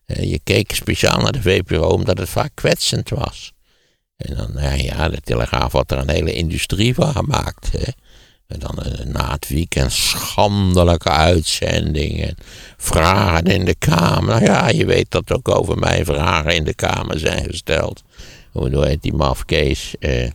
Je 0.05 0.39
keek 0.43 0.75
speciaal 0.75 1.21
naar 1.21 1.31
de 1.31 1.41
VPRO 1.41 1.87
omdat 1.87 2.17
het 2.17 2.29
vaak 2.29 2.51
kwetsend 2.53 3.09
was. 3.09 3.53
En 4.15 4.35
dan, 4.35 4.53
nou 4.53 4.81
ja, 4.81 5.09
de 5.09 5.21
Telegraaf 5.21 5.71
had 5.71 5.91
er 5.91 5.97
een 5.97 6.09
hele 6.09 6.33
industrie 6.33 6.93
van 6.93 7.11
gemaakt. 7.11 7.71
Hè. 7.71 7.91
En 8.47 8.59
dan 8.59 8.77
eh, 8.77 9.05
na 9.05 9.31
het 9.31 9.47
weekend 9.47 9.91
schandelijke 9.91 11.09
uitzendingen. 11.09 12.35
Vragen 12.77 13.45
in 13.45 13.65
de 13.65 13.75
Kamer. 13.75 14.41
Nou 14.41 14.43
ja, 14.43 14.69
je 14.69 14.85
weet 14.85 15.11
dat 15.11 15.31
ook 15.31 15.49
over 15.49 15.77
mij 15.77 16.05
vragen 16.05 16.55
in 16.55 16.63
de 16.63 16.73
Kamer 16.73 17.19
zijn 17.19 17.43
gesteld. 17.43 18.03
Hoe 18.51 18.85
heet 18.85 19.01
die 19.01 19.13
mafkees? 19.13 19.95
Eh, 19.99 20.25
ik 20.25 20.33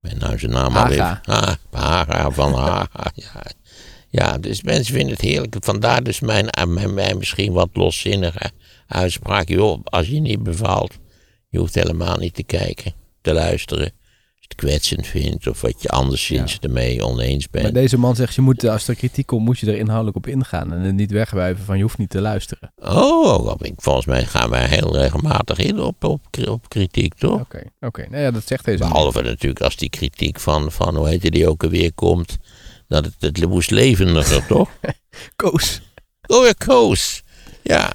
ben 0.00 0.18
nou 0.18 0.38
zijn 0.38 0.52
naam 0.52 0.76
al 0.76 0.82
Haga. 0.82 1.20
Ah, 1.24 1.54
Haga 1.70 2.30
van 2.30 2.54
Haga. 2.54 3.12
Ja. 3.14 3.42
ja, 4.08 4.38
dus 4.38 4.62
mensen 4.62 4.94
vinden 4.94 5.12
het 5.12 5.20
heerlijk. 5.20 5.56
Vandaar 5.60 6.02
dus 6.02 6.20
mijn, 6.20 6.50
eh, 6.50 6.64
mijn, 6.64 6.94
mijn 6.94 7.18
misschien 7.18 7.52
wat 7.52 7.68
loszinnige 7.72 8.50
uitspraak. 8.86 9.48
Joh, 9.48 9.80
als 9.84 10.08
je 10.08 10.20
niet 10.20 10.42
bevalt, 10.42 10.98
je 11.48 11.58
hoeft 11.58 11.74
helemaal 11.74 12.16
niet 12.16 12.34
te 12.34 12.42
kijken, 12.42 12.92
te 13.20 13.32
luisteren. 13.32 13.92
Het 14.50 14.58
kwetsend 14.58 15.06
vindt 15.06 15.46
of 15.46 15.60
wat 15.60 15.82
je 15.82 15.88
anderszins 15.88 16.58
ermee 16.60 17.04
oneens 17.04 17.50
bent. 17.50 17.64
Maar 17.64 17.72
deze 17.72 17.98
man 17.98 18.16
zegt, 18.16 18.34
je 18.34 18.40
moet, 18.40 18.64
als 18.64 18.88
er 18.88 18.94
kritiek 18.94 19.26
komt, 19.26 19.44
moet 19.44 19.58
je 19.58 19.66
er 19.66 19.76
inhoudelijk 19.78 20.16
op 20.16 20.26
ingaan. 20.26 20.72
En 20.72 20.80
het 20.80 20.94
niet 20.94 21.10
wegwijven 21.10 21.64
van 21.64 21.76
je 21.76 21.82
hoeft 21.82 21.98
niet 21.98 22.10
te 22.10 22.20
luisteren. 22.20 22.72
Oh, 22.76 23.54
ik- 23.60 23.72
volgens 23.76 24.06
mij 24.06 24.24
gaan 24.26 24.50
wij 24.50 24.66
heel 24.66 24.96
regelmatig 24.96 25.58
in 25.58 25.80
op, 25.80 26.04
op, 26.04 26.20
op 26.48 26.68
kritiek, 26.68 27.14
toch? 27.14 27.40
Oké, 27.40 27.62
oké. 27.80 28.06
Nou 28.10 28.22
ja, 28.22 28.30
dat 28.30 28.46
zegt 28.46 28.64
deze 28.64 28.78
man. 28.82 28.88
Behalve 28.92 29.22
natuurlijk 29.22 29.60
als 29.60 29.76
die 29.76 29.90
kritiek 29.90 30.40
van, 30.40 30.72
van 30.72 30.96
hoe 30.96 31.08
heet 31.08 31.32
die 31.32 31.48
ook 31.48 31.62
alweer 31.64 31.92
komt, 31.92 32.36
dat 32.88 33.04
het, 33.04 33.14
het 33.20 33.48
moest 33.48 33.70
levendiger, 33.70 34.46
toch? 34.56 34.70
Koos. 35.36 35.80
Oh 36.26 36.44
ja, 36.46 36.52
Koos. 36.58 37.22
Ja, 37.62 37.92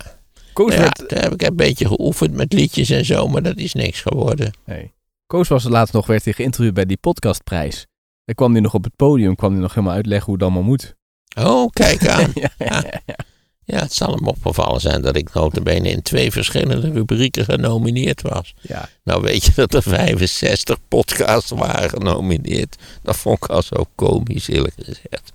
Koos, 0.53 0.73
ja, 0.73 0.79
werd, 0.79 1.03
daar 1.09 1.21
heb 1.23 1.33
ik 1.33 1.41
een 1.41 1.55
beetje 1.55 1.87
geoefend 1.87 2.33
met 2.33 2.53
liedjes 2.53 2.89
en 2.89 3.05
zo, 3.05 3.27
maar 3.27 3.43
dat 3.43 3.57
is 3.57 3.73
niks 3.73 4.01
geworden. 4.01 4.53
nee. 4.65 4.93
Koos 5.27 5.47
was 5.47 5.63
laatst 5.63 5.93
nog, 5.93 6.07
werd 6.07 6.23
hij 6.23 6.33
geïnterviewd 6.33 6.73
bij 6.73 6.85
die 6.85 6.97
podcastprijs. 6.97 7.85
Daar 8.25 8.35
kwam 8.35 8.51
hij 8.51 8.61
nog 8.61 8.73
op 8.73 8.83
het 8.83 8.95
podium, 8.95 9.35
kwam 9.35 9.51
hij 9.51 9.61
nog 9.61 9.73
helemaal 9.73 9.95
uitleggen 9.95 10.25
hoe 10.25 10.33
het 10.33 10.43
allemaal 10.43 10.63
moet. 10.63 10.95
Oh, 11.39 11.69
kijk 11.69 12.07
aan. 12.17 12.31
ja, 12.33 12.49
ja, 12.57 12.83
ja. 13.05 13.15
Ja, 13.63 13.79
het 13.79 13.93
zal 13.93 14.13
hem 14.15 14.27
opgevallen 14.27 14.81
zijn 14.81 15.01
dat 15.01 15.15
ik 15.15 15.33
notabene 15.33 15.89
in 15.89 16.01
twee 16.01 16.31
verschillende 16.31 16.91
rubrieken 16.91 17.45
genomineerd 17.45 18.21
was. 18.21 18.53
ja. 18.61 18.89
Nou 19.03 19.21
weet 19.21 19.43
je 19.43 19.51
dat 19.55 19.73
er 19.73 19.81
65 19.83 20.77
podcasts 20.87 21.51
waren 21.51 21.89
genomineerd. 21.89 22.75
Dat 23.03 23.15
vond 23.17 23.43
ik 23.43 23.49
al 23.49 23.61
zo 23.61 23.85
komisch 23.95 24.47
eerlijk 24.47 24.73
gezegd. 24.77 25.31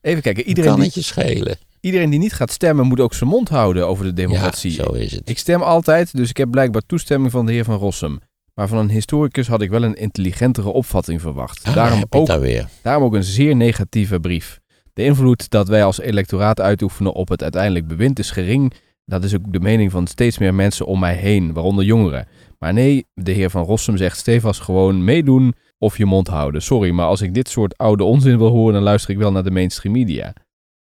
Even 0.00 0.22
kijken, 0.22 0.44
Iedereen 0.44 0.70
kan 0.70 0.80
het 0.80 0.94
je 0.94 1.02
schelen. 1.02 1.56
iedereen 1.80 2.10
die 2.10 2.18
niet 2.18 2.32
gaat 2.32 2.52
stemmen 2.52 2.86
moet 2.86 3.00
ook 3.00 3.14
zijn 3.14 3.30
mond 3.30 3.48
houden 3.48 3.86
over 3.86 4.04
de 4.04 4.10
Ja, 4.10 4.14
democratie. 4.28 4.70
zo 4.72 4.82
is 4.92 5.12
het. 5.12 5.28
Ik 5.28 5.38
stem 5.38 5.62
altijd, 5.62 6.16
dus 6.16 6.30
ik 6.30 6.36
heb 6.36 6.50
blijkbaar 6.50 6.82
toestemming 6.86 7.30
van 7.32 7.46
de 7.46 7.52
heer 7.52 7.64
Van 7.64 7.76
Rossum. 7.78 8.20
Maar 8.54 8.68
van 8.68 8.78
een 8.78 8.90
historicus 8.90 9.46
had 9.48 9.62
ik 9.62 9.70
wel 9.70 9.82
een 9.82 9.94
intelligentere 9.94 10.68
opvatting 10.68 11.20
verwacht. 11.20 11.64
Ah, 11.64 11.74
daarom, 11.74 12.04
ook, 12.08 12.32
weer. 12.32 12.68
daarom 12.82 13.04
ook 13.04 13.14
een 13.14 13.24
zeer 13.24 13.56
negatieve 13.56 14.20
brief. 14.20 14.60
De 14.92 15.04
invloed 15.04 15.50
dat 15.50 15.68
wij 15.68 15.84
als 15.84 16.00
electoraat 16.00 16.60
uitoefenen 16.60 17.12
op 17.12 17.28
het 17.28 17.42
uiteindelijk 17.42 17.86
bewind 17.86 18.18
is 18.18 18.30
gering. 18.30 18.72
Dat 19.04 19.24
is 19.24 19.34
ook 19.34 19.52
de 19.52 19.60
mening 19.60 19.90
van 19.90 20.06
steeds 20.06 20.38
meer 20.38 20.54
mensen 20.54 20.86
om 20.86 20.98
mij 20.98 21.14
heen, 21.14 21.52
waaronder 21.52 21.84
jongeren. 21.84 22.26
Maar 22.58 22.72
nee, 22.72 23.06
de 23.14 23.32
heer 23.32 23.50
Van 23.50 23.64
Rossum 23.64 23.96
zegt 23.96 24.18
stevast 24.18 24.60
gewoon 24.60 25.04
meedoen 25.04 25.54
of 25.78 25.98
je 25.98 26.06
mond 26.06 26.28
houden. 26.28 26.62
Sorry, 26.62 26.90
maar 26.90 27.06
als 27.06 27.20
ik 27.20 27.34
dit 27.34 27.48
soort 27.48 27.76
oude 27.76 28.04
onzin 28.04 28.38
wil 28.38 28.48
horen, 28.48 28.74
dan 28.74 28.82
luister 28.82 29.10
ik 29.10 29.18
wel 29.18 29.32
naar 29.32 29.44
de 29.44 29.50
mainstream 29.50 29.94
media. 29.94 30.32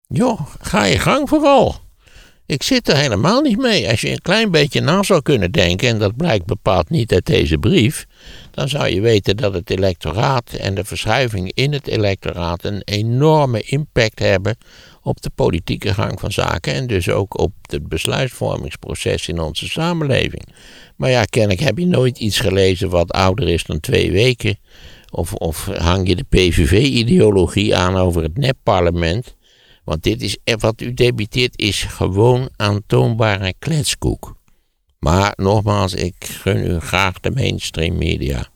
Joh, 0.08 0.42
ga 0.60 0.86
je 0.86 1.00
gang 1.00 1.30
vooral. 1.30 1.76
Ik 2.52 2.64
zit 2.64 2.90
er 2.90 2.98
helemaal 2.98 3.42
niet 3.42 3.58
mee. 3.58 3.90
Als 3.90 4.02
je 4.02 4.10
een 4.10 4.22
klein 4.22 4.52
beetje 4.52 4.82
na 4.82 5.04
zou 5.04 5.22
kunnen 5.22 5.52
denken, 5.52 5.88
en 5.90 6.00
dat 6.00 6.16
blijkt 6.16 6.46
bepaald 6.46 6.90
niet 6.90 7.14
uit 7.14 7.26
deze 7.26 7.58
brief, 7.58 8.06
dan 8.52 8.70
zou 8.70 8.88
je 8.88 9.02
weten 9.02 9.38
dat 9.38 9.54
het 9.54 9.70
electoraat 9.70 10.54
en 10.54 10.76
de 10.76 10.86
verschuiving 10.86 11.52
in 11.54 11.74
het 11.74 11.88
electoraat 11.88 12.64
een 12.64 12.82
enorme 12.86 13.62
impact 13.62 14.20
hebben 14.20 14.58
op 15.02 15.22
de 15.22 15.30
politieke 15.36 15.94
gang 15.94 16.20
van 16.20 16.32
zaken 16.32 16.74
en 16.74 16.88
dus 16.88 17.10
ook 17.10 17.40
op 17.40 17.54
het 17.62 17.88
besluitvormingsproces 17.88 19.28
in 19.28 19.40
onze 19.40 19.68
samenleving. 19.68 20.48
Maar 20.96 21.10
ja, 21.10 21.24
kennelijk 21.24 21.62
heb 21.62 21.78
je 21.78 21.88
nooit 21.88 22.20
iets 22.20 22.40
gelezen 22.40 22.90
wat 22.90 23.12
ouder 23.12 23.48
is 23.48 23.64
dan 23.64 23.80
twee 23.80 24.12
weken. 24.12 24.58
Of, 25.10 25.34
of 25.34 25.66
hang 25.66 26.08
je 26.08 26.16
de 26.16 26.26
PVV-ideologie 26.30 27.76
aan 27.76 27.96
over 27.96 28.24
het 28.24 28.38
nepparlement. 28.38 29.36
Want 29.92 30.04
dit 30.04 30.22
is, 30.22 30.38
wat 30.60 30.82
u 30.82 30.94
debiteert 30.94 31.58
is 31.58 31.84
gewoon 31.84 32.50
aantoonbare 32.56 33.54
kletskoek. 33.60 34.36
Maar 35.00 35.34
nogmaals, 35.36 35.94
ik 35.94 36.16
gun 36.20 36.72
u 36.72 36.80
graag 36.80 37.20
de 37.20 37.32
mainstream 37.32 37.98
media. 37.98 38.48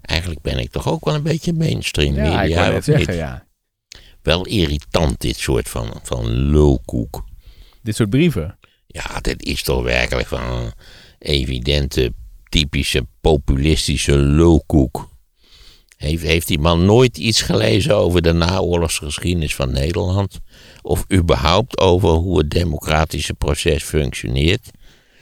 Eigenlijk 0.00 0.40
ben 0.40 0.58
ik 0.58 0.70
toch 0.70 0.88
ook 0.88 1.04
wel 1.04 1.14
een 1.14 1.22
beetje 1.22 1.52
mainstream 1.52 2.14
Ja, 2.14 2.24
ik 2.24 2.38
media, 2.38 2.56
wou 2.56 2.68
net 2.68 2.78
of 2.78 2.84
zeggen, 2.84 3.14
ja. 3.14 3.46
Wel 4.22 4.46
irritant, 4.46 5.20
dit 5.20 5.36
soort 5.36 5.68
van, 5.68 6.00
van 6.02 6.28
lulkoek. 6.28 7.24
Dit 7.82 7.96
soort 7.96 8.10
brieven. 8.10 8.58
Ja, 8.86 9.20
dit 9.20 9.44
is 9.44 9.62
toch 9.62 9.82
werkelijk 9.82 10.28
van 10.28 10.72
evidente, 11.18 12.12
typische, 12.48 13.06
populistische 13.20 14.16
lulkoek. 14.16 15.08
Heeft, 15.96 16.22
heeft 16.22 16.46
die 16.46 16.58
man 16.58 16.84
nooit 16.84 17.16
iets 17.16 17.42
gelezen 17.42 17.96
over 17.96 18.22
de 18.22 18.32
naoorlogsgeschiedenis 18.32 19.54
van 19.54 19.72
Nederland? 19.72 20.40
Of 20.88 21.04
überhaupt 21.12 21.78
over 21.78 22.08
hoe 22.08 22.38
het 22.38 22.50
democratische 22.50 23.34
proces 23.34 23.82
functioneert? 23.82 24.70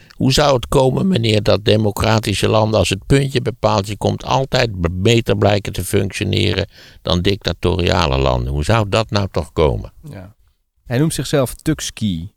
Hoe 0.09 0.33
zou 0.33 0.55
het 0.55 0.67
komen, 0.67 1.07
meneer, 1.07 1.43
dat 1.43 1.65
democratische 1.65 2.47
landen 2.47 2.79
als 2.79 2.89
het 2.89 3.05
puntje 3.05 3.41
bij 3.41 3.51
paaltje 3.51 3.97
komt 3.97 4.23
altijd 4.23 5.01
beter 5.01 5.37
blijken 5.37 5.73
te 5.73 5.83
functioneren 5.83 6.67
dan 7.01 7.21
dictatoriale 7.21 8.17
landen? 8.17 8.53
Hoe 8.53 8.63
zou 8.63 8.89
dat 8.89 9.09
nou 9.09 9.27
toch 9.31 9.53
komen? 9.53 9.93
Ja. 10.09 10.35
Hij 10.85 10.97
noemt 10.97 11.13
zichzelf 11.13 11.53
Tuxki. 11.53 12.31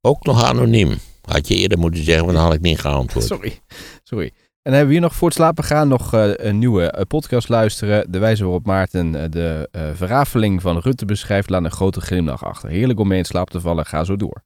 Ook 0.00 0.24
nog 0.24 0.42
anoniem. 0.42 0.98
Had 1.22 1.48
je 1.48 1.54
eerder 1.54 1.78
moeten 1.78 2.04
zeggen, 2.04 2.24
want 2.24 2.36
dan 2.36 2.46
had 2.46 2.54
ik 2.54 2.60
niet 2.60 2.78
geantwoord. 2.78 3.26
Sorry. 3.34 3.60
Sorry. 4.02 4.32
En 4.66 4.72
dan 4.72 4.80
hebben 4.80 4.94
we 4.94 5.00
hier 5.00 5.10
nog 5.10 5.18
voor 5.18 5.28
het 5.28 5.36
slapen 5.36 5.64
gaan 5.64 5.88
nog 5.88 6.14
eh, 6.14 6.30
een 6.34 6.58
nieuwe 6.58 6.90
eh, 6.90 7.02
podcast 7.08 7.48
luisteren. 7.48 8.12
De 8.12 8.18
wijze 8.18 8.42
waarop 8.42 8.66
Maarten 8.66 9.22
eh, 9.22 9.30
de 9.30 9.68
verrafeling 9.94 10.62
van 10.62 10.78
Rutte 10.78 11.04
beschrijft 11.04 11.50
laat 11.50 11.64
een 11.64 11.70
grote 11.70 12.00
glimlach 12.00 12.44
achter. 12.44 12.68
Heerlijk 12.68 12.98
om 12.98 13.08
mee 13.08 13.18
in 13.18 13.24
slaap 13.24 13.50
te 13.50 13.60
vallen. 13.60 13.86
Ga 13.86 14.04
zo 14.04 14.16
door. 14.16 14.42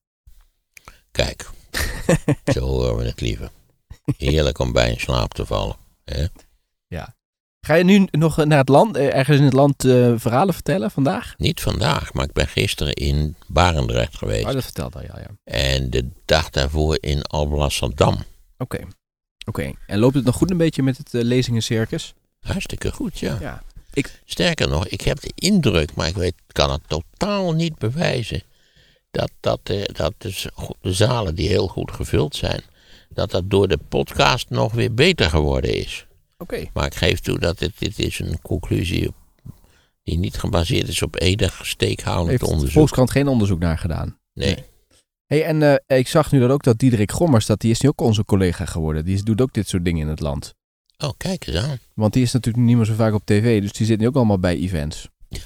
Kijk, 1.11 1.50
zo 2.54 2.61
horen 2.61 2.96
we 2.96 3.04
het 3.04 3.20
liever. 3.20 3.50
Heerlijk 4.16 4.59
om 4.59 4.72
bij 4.72 4.90
in 4.90 5.00
slaap 5.00 5.35
te 5.35 5.46
vallen. 5.46 5.76
Hè? 6.04 6.26
Ga 7.66 7.74
je 7.74 7.85
nu 7.85 8.09
nog 8.11 8.44
naar 8.44 8.59
het 8.59 8.68
land, 8.68 8.96
ergens 8.96 9.38
in 9.38 9.44
het 9.44 9.52
land 9.52 9.83
verhalen 10.16 10.54
vertellen 10.54 10.90
vandaag? 10.90 11.35
Niet 11.37 11.61
vandaag, 11.61 12.12
maar 12.12 12.24
ik 12.24 12.33
ben 12.33 12.46
gisteren 12.46 12.92
in 12.92 13.37
Barendrecht 13.46 14.16
geweest. 14.16 14.46
Oh, 14.46 14.52
dat 14.52 14.64
vertelde 14.64 14.98
al, 14.98 15.04
ja. 15.04 15.18
ja. 15.18 15.52
En 15.52 15.90
de 15.90 16.09
dag 16.24 16.50
daarvoor 16.50 16.98
in 17.00 17.22
Alblasserdam. 17.22 18.18
Oké. 18.59 18.78
Oké. 19.46 19.72
En 19.87 19.98
loopt 19.98 20.14
het 20.14 20.24
nog 20.24 20.35
goed 20.37 20.50
een 20.50 20.57
beetje 20.57 20.83
met 20.83 20.96
het 20.96 21.14
eh, 21.14 21.22
lezingencircus? 21.22 22.14
Hartstikke 22.40 22.92
goed, 22.92 23.18
ja. 23.18 23.38
Ja. 23.40 23.62
Sterker 24.24 24.68
nog, 24.68 24.87
ik 24.87 25.00
heb 25.00 25.20
de 25.20 25.33
indruk, 25.35 25.94
maar 25.94 26.09
ik 26.09 26.14
weet, 26.16 26.35
kan 26.46 26.70
het 26.70 26.81
totaal 26.87 27.53
niet 27.53 27.79
bewijzen, 27.79 28.42
dat, 29.11 29.31
dat, 29.40 29.61
eh, 29.62 29.83
dat 29.92 30.12
de, 30.18 30.31
z- 30.31 30.46
de 30.81 30.92
zalen 30.92 31.35
die 31.35 31.48
heel 31.48 31.66
goed 31.68 31.90
gevuld 31.92 32.37
zijn, 32.37 32.62
dat 33.09 33.31
dat 33.31 33.50
door 33.50 33.68
de 33.68 33.79
podcast 33.88 34.50
nog 34.50 34.72
weer 34.72 34.94
beter 34.94 35.31
geworden 35.31 35.74
is. 35.74 36.07
Oké. 36.38 36.64
Maar 36.72 36.87
ik 36.87 36.94
geef 36.94 37.20
toe 37.20 37.38
dat 37.38 37.59
dit, 37.59 37.79
dit 37.79 37.98
is 37.98 38.18
een 38.18 38.38
conclusie 38.42 39.11
die 40.03 40.18
niet 40.18 40.37
gebaseerd 40.38 40.88
is 40.88 41.03
op 41.03 41.20
enig 41.20 41.61
steekhoudend 41.66 42.29
Heeft 42.29 42.40
de 42.42 42.46
onderzoek. 42.48 42.72
Volkskrant 42.72 43.11
geen 43.11 43.29
onderzoek 43.29 43.59
naar 43.59 43.79
gedaan? 43.79 44.18
Nee. 44.35 44.64
Hey, 45.30 45.44
en 45.44 45.62
eh, 45.86 45.98
ik 45.98 46.08
zag 46.08 46.32
nu 46.32 46.40
dat 46.40 46.50
ook 46.50 46.62
dat 46.62 46.78
Diederik 46.78 47.12
Gommers, 47.12 47.46
dat 47.46 47.60
die 47.60 47.70
is 47.70 47.80
nu 47.80 47.88
ook 47.88 48.00
onze 48.00 48.24
collega 48.24 48.64
geworden. 48.64 49.04
Die 49.04 49.14
is- 49.14 49.22
doet 49.22 49.40
ook 49.40 49.52
dit 49.52 49.68
soort 49.68 49.84
dingen 49.84 50.00
in 50.02 50.08
het 50.08 50.20
land. 50.20 50.54
Oh, 50.98 51.10
kijk 51.16 51.46
eens 51.46 51.56
aan. 51.56 51.78
Want 51.94 52.12
die 52.12 52.22
is 52.22 52.32
natuurlijk 52.32 52.64
niet 52.64 52.76
meer 52.76 52.84
zo 52.84 52.94
vaak 52.94 53.14
op 53.14 53.22
tv, 53.24 53.60
dus 53.60 53.72
die 53.72 53.86
zit 53.86 53.98
nu 54.00 54.06
ook 54.06 54.14
allemaal 54.16 54.38
bij 54.38 54.56
events. 54.56 55.08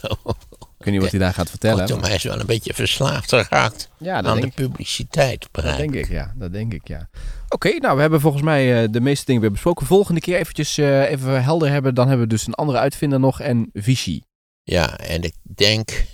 Ik 0.79 0.90
weet 0.90 0.92
niet 0.94 1.01
wat 1.03 1.11
hij 1.11 1.20
daar 1.20 1.35
gaat 1.35 1.51
vertellen. 1.51 1.79
Kortom, 1.79 1.97
maar- 1.99 2.07
hij 2.07 2.16
is 2.16 2.23
wel 2.23 2.40
een 2.40 2.47
beetje 2.47 2.75
verslaafd 2.75 3.29
geraakt 3.35 3.88
Ja, 3.99 4.23
aan 4.23 4.40
de 4.40 4.49
publiciteit. 4.55 5.49
dat 5.53 5.64
denk 5.77 5.94
ik. 5.94 6.05
ik, 6.05 6.11
ja. 6.11 6.33
Dat 6.37 6.53
denk 6.53 6.73
ik, 6.75 6.88
ja. 6.88 7.09
Oké, 7.49 7.68
nou, 7.79 7.94
we 7.94 8.01
hebben 8.01 8.20
volgens 8.20 8.42
mij 8.42 8.83
eh, 8.83 8.88
de 8.90 9.01
meeste 9.01 9.25
dingen 9.25 9.40
weer 9.40 9.51
besproken. 9.51 9.87
Volgende 9.87 10.20
keer 10.20 10.38
eventjes 10.38 10.79
eh, 10.79 11.11
even 11.11 11.42
helder 11.42 11.70
hebben. 11.70 11.94
Dan 11.94 12.09
hebben 12.09 12.27
we 12.27 12.33
dus 12.33 12.47
een 12.47 12.55
andere 12.55 12.79
uitvinder 12.79 13.20
nog 13.20 13.40
en 13.40 13.70
Vichy. 13.73 14.20
Ja, 14.62 14.99
en 14.99 15.23
ik 15.23 15.35
denk... 15.42 16.05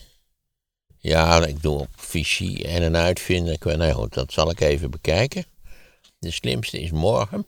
Ja, 1.03 1.47
ik 1.47 1.63
doe 1.63 1.79
op 1.79 1.89
Vichy 1.97 2.63
en 2.63 2.83
een 2.83 2.97
uitvinder. 2.97 3.57
Nou 3.63 3.93
goed, 3.93 4.15
dat 4.15 4.33
zal 4.33 4.51
ik 4.51 4.61
even 4.61 4.91
bekijken. 4.91 5.45
De 6.19 6.31
slimste 6.31 6.81
is 6.81 6.91
morgen. 6.91 7.47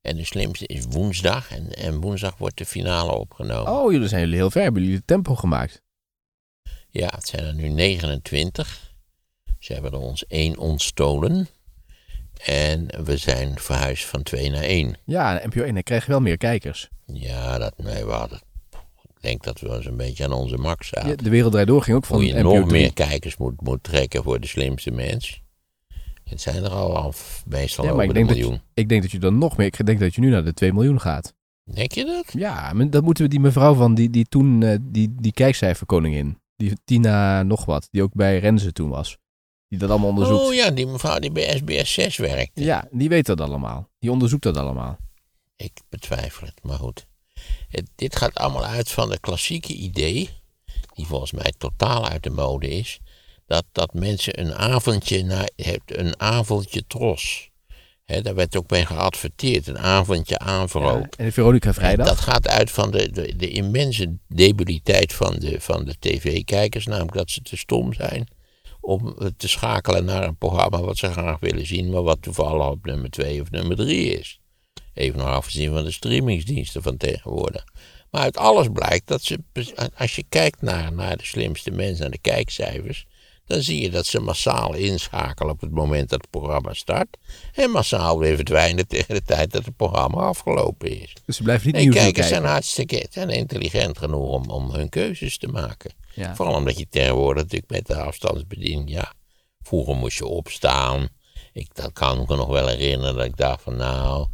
En 0.00 0.16
de 0.16 0.24
slimste 0.24 0.66
is 0.66 0.84
woensdag. 0.88 1.50
En, 1.50 1.74
en 1.74 2.00
woensdag 2.00 2.36
wordt 2.38 2.58
de 2.58 2.66
finale 2.66 3.12
opgenomen. 3.12 3.72
Oh, 3.72 3.92
jullie 3.92 4.08
zijn 4.08 4.20
jullie 4.20 4.36
heel 4.36 4.50
ver. 4.50 4.62
Hebben 4.62 4.82
jullie 4.82 4.96
het 4.96 5.06
tempo 5.06 5.34
gemaakt? 5.34 5.82
Ja, 6.90 7.08
het 7.14 7.26
zijn 7.26 7.44
er 7.44 7.54
nu 7.54 7.68
29. 7.68 8.94
Ze 9.58 9.72
hebben 9.72 9.92
er 9.92 9.98
ons 9.98 10.26
één 10.26 10.58
ontstolen. 10.58 11.48
En 12.44 13.04
we 13.04 13.16
zijn 13.16 13.58
verhuisd 13.58 14.04
van 14.04 14.22
2 14.22 14.50
naar 14.50 14.62
1. 14.62 14.96
Ja, 15.04 15.40
NPO 15.44 15.62
1, 15.62 15.74
dan 15.74 15.82
krijg 15.82 16.04
je 16.04 16.10
wel 16.10 16.20
meer 16.20 16.36
kijkers. 16.36 16.88
Ja, 17.06 17.58
dat, 17.58 17.78
nee, 17.78 18.04
we 18.04 18.12
hadden... 18.12 18.40
Ik 19.16 19.22
denk 19.22 19.42
dat 19.42 19.60
we 19.60 19.68
eens 19.74 19.86
een 19.86 19.96
beetje 19.96 20.24
aan 20.24 20.32
onze 20.32 20.56
max 20.56 20.88
zaten. 20.88 21.08
Ja, 21.10 21.16
de 21.16 21.30
Wereld 21.30 21.52
Draait 21.52 21.68
Door 21.68 21.82
ging 21.82 21.96
ook 21.96 22.04
van 22.06 22.16
Hoe 22.16 22.26
je 22.26 22.42
nog 22.42 22.52
3. 22.52 22.64
meer 22.66 22.92
kijkers 22.92 23.36
moet, 23.36 23.60
moet 23.60 23.82
trekken 23.82 24.22
voor 24.22 24.40
de 24.40 24.46
slimste 24.46 24.90
mens. 24.90 25.42
Het 26.24 26.40
zijn 26.40 26.64
er 26.64 26.70
al, 26.70 26.96
al 26.96 27.14
meestal 27.46 27.84
Ja, 27.84 27.90
maar 27.94 28.04
over 28.04 28.04
ik 28.04 28.08
de 28.08 28.14
denk, 28.14 28.28
dat, 28.28 28.36
miljoen. 28.36 28.54
je- 28.74 28.80
ik 28.82 28.88
denk 28.88 29.02
dat 29.02 29.10
je 29.10 29.18
dan 29.18 29.38
nog 29.38 29.56
meer... 29.56 29.66
Ik 29.66 29.86
denk 29.86 30.00
dat 30.00 30.14
je 30.14 30.20
nu 30.20 30.30
naar 30.30 30.44
de 30.44 30.54
2 30.54 30.72
miljoen 30.72 31.00
gaat. 31.00 31.34
Denk 31.64 31.92
je 31.92 32.04
dat? 32.04 32.24
Ja, 32.32 32.72
maar 32.72 32.90
dat 32.90 33.02
moeten 33.02 33.24
we 33.24 33.30
die 33.30 33.40
mevrouw 33.40 33.74
van 33.74 33.94
die, 33.94 34.10
die 34.10 34.24
toen, 34.24 34.62
eh, 34.62 34.76
die, 34.82 35.14
die 35.20 35.32
kijkcijferkoningin. 35.32 36.38
Die 36.56 36.72
Tina 36.84 37.42
nog 37.42 37.64
wat, 37.64 37.88
die 37.90 38.02
ook 38.02 38.14
bij 38.14 38.38
Renze 38.38 38.72
toen 38.72 38.88
was. 38.88 39.18
Die 39.68 39.78
dat 39.78 39.90
allemaal 39.90 40.08
onderzoekt. 40.08 40.40
Oh 40.40 40.54
ja, 40.54 40.70
die 40.70 40.86
mevrouw 40.86 41.18
die 41.18 41.30
bij 41.32 41.56
SBS 41.56 41.92
6 41.92 42.16
werkt. 42.16 42.50
Ja, 42.54 42.88
die 42.90 43.08
weet 43.08 43.26
dat 43.26 43.40
allemaal. 43.40 43.88
Die 43.98 44.10
onderzoekt 44.10 44.42
dat 44.42 44.56
allemaal. 44.56 44.96
Ik 45.56 45.72
betwijfel 45.88 46.46
het, 46.46 46.60
maar 46.62 46.78
goed. 46.78 47.06
Het- 47.76 47.90
dit 47.94 48.16
gaat 48.16 48.34
allemaal 48.34 48.64
uit 48.64 48.90
van 48.90 49.08
de 49.10 49.18
klassieke 49.20 49.72
idee, 49.72 50.30
die 50.94 51.06
volgens 51.06 51.32
mij 51.32 51.52
totaal 51.58 52.08
uit 52.08 52.22
de 52.22 52.30
mode 52.30 52.68
is, 52.68 52.98
dat, 53.46 53.64
dat 53.72 53.94
mensen 53.94 54.40
een 54.40 54.54
avondje, 54.54 55.24
naar, 55.24 55.50
hebt 55.56 55.96
een 55.96 56.20
avondje 56.20 56.84
tros. 56.86 57.50
Daar 58.22 58.34
werd 58.34 58.56
ook 58.56 58.70
mee 58.70 58.86
geadverteerd, 58.86 59.66
een 59.66 59.78
avondje 59.78 60.38
aanverrook. 60.38 61.14
En 61.14 61.32
Veronica 61.32 61.74
Vrijdag. 61.74 62.06
Dat 62.06 62.20
gaat 62.20 62.48
uit 62.48 62.70
van 62.70 62.90
de, 62.90 63.10
de, 63.10 63.36
de 63.36 63.48
immense 63.48 64.16
debiliteit 64.28 65.12
van 65.12 65.34
de, 65.38 65.60
van 65.60 65.84
de 65.84 65.94
tv-kijkers, 65.98 66.86
namelijk 66.86 67.16
dat 67.16 67.30
ze 67.30 67.40
te 67.42 67.56
stom 67.56 67.92
zijn 67.92 68.28
om 68.80 69.16
eh, 69.18 69.26
te 69.36 69.48
schakelen 69.48 70.04
naar 70.04 70.22
een 70.24 70.36
programma 70.36 70.80
wat 70.80 70.96
ze 70.96 71.10
graag 71.12 71.40
willen 71.40 71.66
zien, 71.66 71.90
maar 71.90 72.02
wat 72.02 72.22
toevallig 72.22 72.66
op 72.66 72.84
nummer 72.84 73.10
2 73.10 73.40
of 73.40 73.50
nummer 73.50 73.76
3 73.76 74.18
is. 74.18 74.40
Even 74.96 75.18
nog 75.18 75.28
afgezien 75.28 75.72
van 75.72 75.84
de 75.84 75.90
streamingsdiensten 75.90 76.82
van 76.82 76.96
tegenwoordig. 76.96 77.64
Maar 78.10 78.22
uit 78.22 78.36
alles 78.36 78.66
blijkt 78.72 79.06
dat 79.06 79.22
ze, 79.22 79.38
als 79.96 80.16
je 80.16 80.24
kijkt 80.28 80.62
naar, 80.62 80.92
naar 80.92 81.16
de 81.16 81.24
slimste 81.24 81.70
mensen 81.70 82.04
en 82.04 82.10
de 82.10 82.18
kijkcijfers, 82.18 83.06
dan 83.46 83.62
zie 83.62 83.80
je 83.80 83.90
dat 83.90 84.06
ze 84.06 84.20
massaal 84.20 84.74
inschakelen 84.74 85.52
op 85.52 85.60
het 85.60 85.70
moment 85.70 86.08
dat 86.08 86.20
het 86.20 86.30
programma 86.30 86.72
start. 86.72 87.16
En 87.52 87.70
massaal 87.70 88.18
weer 88.18 88.36
verdwijnen 88.36 88.88
tegen 88.96 89.14
de 89.14 89.22
tijd 89.22 89.52
dat 89.52 89.64
het 89.64 89.76
programma 89.76 90.18
afgelopen 90.18 91.00
is. 91.02 91.12
Dus 91.26 91.36
ze 91.36 91.42
blijven 91.42 91.66
niet 91.66 91.74
Nee, 91.74 91.84
nieuws 91.84 91.96
kijkers 91.96 92.26
kijken. 92.26 92.36
zijn 92.36 92.52
hartstikke 92.52 93.08
intelligent 93.36 93.98
genoeg 93.98 94.28
om, 94.28 94.50
om 94.50 94.70
hun 94.70 94.88
keuzes 94.88 95.38
te 95.38 95.48
maken. 95.48 95.94
Ja. 96.14 96.34
Vooral 96.34 96.54
omdat 96.54 96.78
je 96.78 96.86
tegenwoordig 96.88 97.42
natuurlijk 97.42 97.70
met 97.70 97.86
de 97.86 97.96
afstandsbediening, 97.96 98.90
ja, 98.90 99.12
vroeger 99.60 99.96
moest 99.96 100.18
je 100.18 100.26
opstaan. 100.26 101.08
Ik 101.52 101.74
dat 101.74 101.92
kan 101.92 102.24
me 102.28 102.36
nog 102.36 102.48
wel 102.48 102.66
herinneren 102.68 103.16
dat 103.16 103.24
ik 103.24 103.36
dacht 103.36 103.62
van 103.62 103.76
nou, 103.76 104.26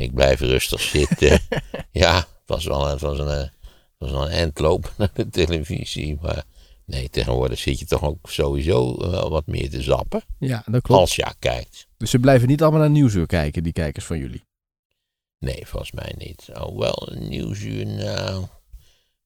ik 0.00 0.14
blijf 0.14 0.40
rustig 0.40 0.80
zitten. 0.80 1.40
ja, 1.92 2.16
het 2.16 2.26
was 2.46 2.64
wel 2.64 2.86
het 2.86 3.00
was 3.00 3.18
een, 3.18 3.28
eh, 3.28 3.38
het 3.38 4.10
was 4.10 4.32
een 4.32 4.52
naar 4.98 5.10
de 5.14 5.28
televisie. 5.28 6.18
Maar 6.20 6.44
nee, 6.84 7.08
tegenwoordig 7.08 7.58
zit 7.58 7.78
je 7.78 7.86
toch 7.86 8.02
ook 8.02 8.30
sowieso 8.30 9.10
wel 9.10 9.30
wat 9.30 9.46
meer 9.46 9.70
te 9.70 9.82
zappen. 9.82 10.22
Ja, 10.38 10.62
dat 10.66 10.82
klopt. 10.82 11.00
Als 11.00 11.16
je 11.16 11.34
kijkt. 11.38 11.86
Dus 11.96 12.10
ze 12.10 12.18
blijven 12.18 12.48
niet 12.48 12.62
allemaal 12.62 12.80
naar 12.80 12.90
Nieuwsuur 12.90 13.26
kijken, 13.26 13.62
die 13.62 13.72
kijkers 13.72 14.04
van 14.04 14.18
jullie. 14.18 14.44
Nee, 15.38 15.66
volgens 15.66 15.92
mij 15.92 16.14
niet. 16.18 16.48
Oh, 16.54 16.78
wel 16.78 17.08
een 17.12 17.28
nieuwsuur, 17.28 17.86
nou... 17.86 18.46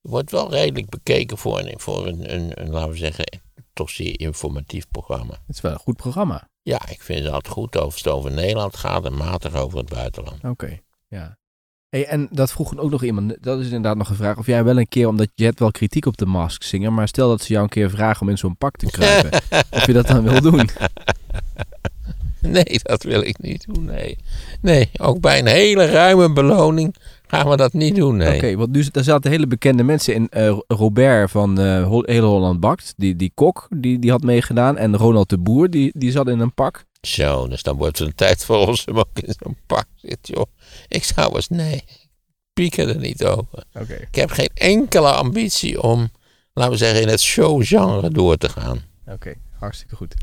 Wordt 0.01 0.31
wel 0.31 0.51
redelijk 0.51 0.89
bekeken 0.89 1.39
voor 1.39 1.59
een, 1.59 1.81
voor 1.81 2.07
een, 2.07 2.35
een, 2.35 2.61
een, 2.61 2.71
laten 2.71 2.91
we 2.91 2.97
zeggen, 2.97 3.41
toch 3.73 3.91
zeer 3.91 4.21
informatief 4.21 4.89
programma. 4.89 5.33
Het 5.47 5.57
is 5.57 5.61
wel 5.61 5.73
een 5.73 5.79
goed 5.79 5.97
programma. 5.97 6.49
Ja, 6.65 6.89
ik 6.89 7.03
vind 7.03 7.25
het 7.25 7.33
altijd 7.33 7.55
goed 7.55 7.77
of 7.77 7.95
het 7.95 8.09
over 8.09 8.31
Nederland 8.33 8.77
gaat 8.77 9.05
en 9.05 9.17
matig 9.17 9.55
over 9.55 9.79
het 9.79 9.89
buitenland. 9.89 10.45
Oké, 10.45 10.81
ja. 11.09 11.39
Hey, 11.89 12.07
en 12.07 12.29
dat 12.31 12.53
vroeg 12.53 12.77
ook 12.77 12.91
nog 12.91 13.03
iemand, 13.03 13.37
dat 13.41 13.59
is 13.59 13.65
inderdaad 13.65 13.97
nog 13.97 14.09
een 14.09 14.17
vraag. 14.17 14.39
Of 14.39 14.47
jij 14.47 14.65
wel 14.65 14.79
een 14.79 14.89
keer, 14.89 15.09
omdat 15.09 15.29
je 15.35 15.45
hebt 15.45 15.59
wel 15.59 15.71
kritiek 15.71 16.07
op 16.07 16.17
de 16.17 16.27
Mask 16.27 16.63
Singer, 16.63 16.93
maar 16.93 17.09
stel 17.09 17.29
dat 17.29 17.43
ze 17.43 17.53
jou 17.53 17.65
een 17.65 17.71
keer 17.71 17.91
vragen 17.91 18.23
om 18.23 18.29
in 18.29 18.39
zo'n 18.39 18.57
pak 18.57 18.77
te 18.77 18.87
kruipen, 18.87 19.41
of 19.77 19.87
je 19.87 19.93
dat 19.93 20.07
dan 20.07 20.23
wil 20.23 20.41
doen. 20.41 20.69
Nee, 22.41 22.81
dat 22.83 23.03
wil 23.03 23.23
ik 23.23 23.39
niet 23.39 23.67
doen, 23.67 23.85
nee. 23.85 24.19
Nee, 24.61 24.91
ook 24.97 25.21
bij 25.21 25.39
een 25.39 25.47
hele 25.47 25.87
ruime 25.87 26.33
beloning 26.33 26.95
gaan 27.27 27.49
we 27.49 27.57
dat 27.57 27.73
niet 27.73 27.95
doen, 27.97 28.17
nee. 28.17 28.37
Oké, 28.37 28.57
want 28.57 28.71
nu 28.73 28.85
daar 28.93 29.05
zaten 29.05 29.31
hele 29.31 29.47
bekende 29.47 29.83
mensen 29.83 30.15
in. 30.15 30.29
Eh, 30.29 30.59
Robert 30.67 31.31
van 31.31 31.59
Hol- 31.83 32.05
Hele 32.07 32.27
Holland 32.27 32.61
Bakt, 32.61 32.95
die, 32.97 33.17
die 33.17 33.33
kok, 33.35 33.67
die, 33.77 33.99
die 33.99 34.11
had 34.11 34.23
meegedaan. 34.23 34.77
En 34.77 34.97
Ronald 34.97 35.29
de 35.29 35.39
Boer, 35.39 35.71
die, 35.71 35.93
die 35.97 36.11
zat 36.11 36.29
in 36.29 36.39
een 36.41 36.55
pak. 36.55 36.85
Zo, 37.01 37.49
dus 37.49 37.63
dan 37.63 37.77
wordt 37.77 37.99
het 37.99 38.09
een 38.09 38.15
tijd 38.15 38.45
voor 38.45 38.67
ons 38.69 38.85
om 38.85 38.99
ook 38.99 39.09
in 39.15 39.35
zo'n 39.39 39.57
pak 39.67 39.87
zit, 39.95 40.19
joh. 40.23 40.45
Ik 40.89 41.05
zou 41.05 41.35
eens, 41.35 41.49
nee, 41.49 41.85
pieken 42.53 42.89
er 42.89 42.99
niet 43.01 43.25
over. 43.25 43.65
Oké. 43.75 43.95
Ik 43.95 44.15
heb 44.15 44.31
geen 44.31 44.51
enkele 44.55 45.13
ambitie 45.13 45.83
om, 45.83 46.09
laten 46.53 46.73
we 46.73 46.79
zeggen, 46.79 47.03
in 47.03 47.09
het 47.09 47.21
showgenre 47.21 48.11
door 48.11 48.37
te 48.37 48.49
gaan. 48.49 48.81
Oké, 49.07 49.35
hartstikke 49.59 49.97
goed. 49.97 50.15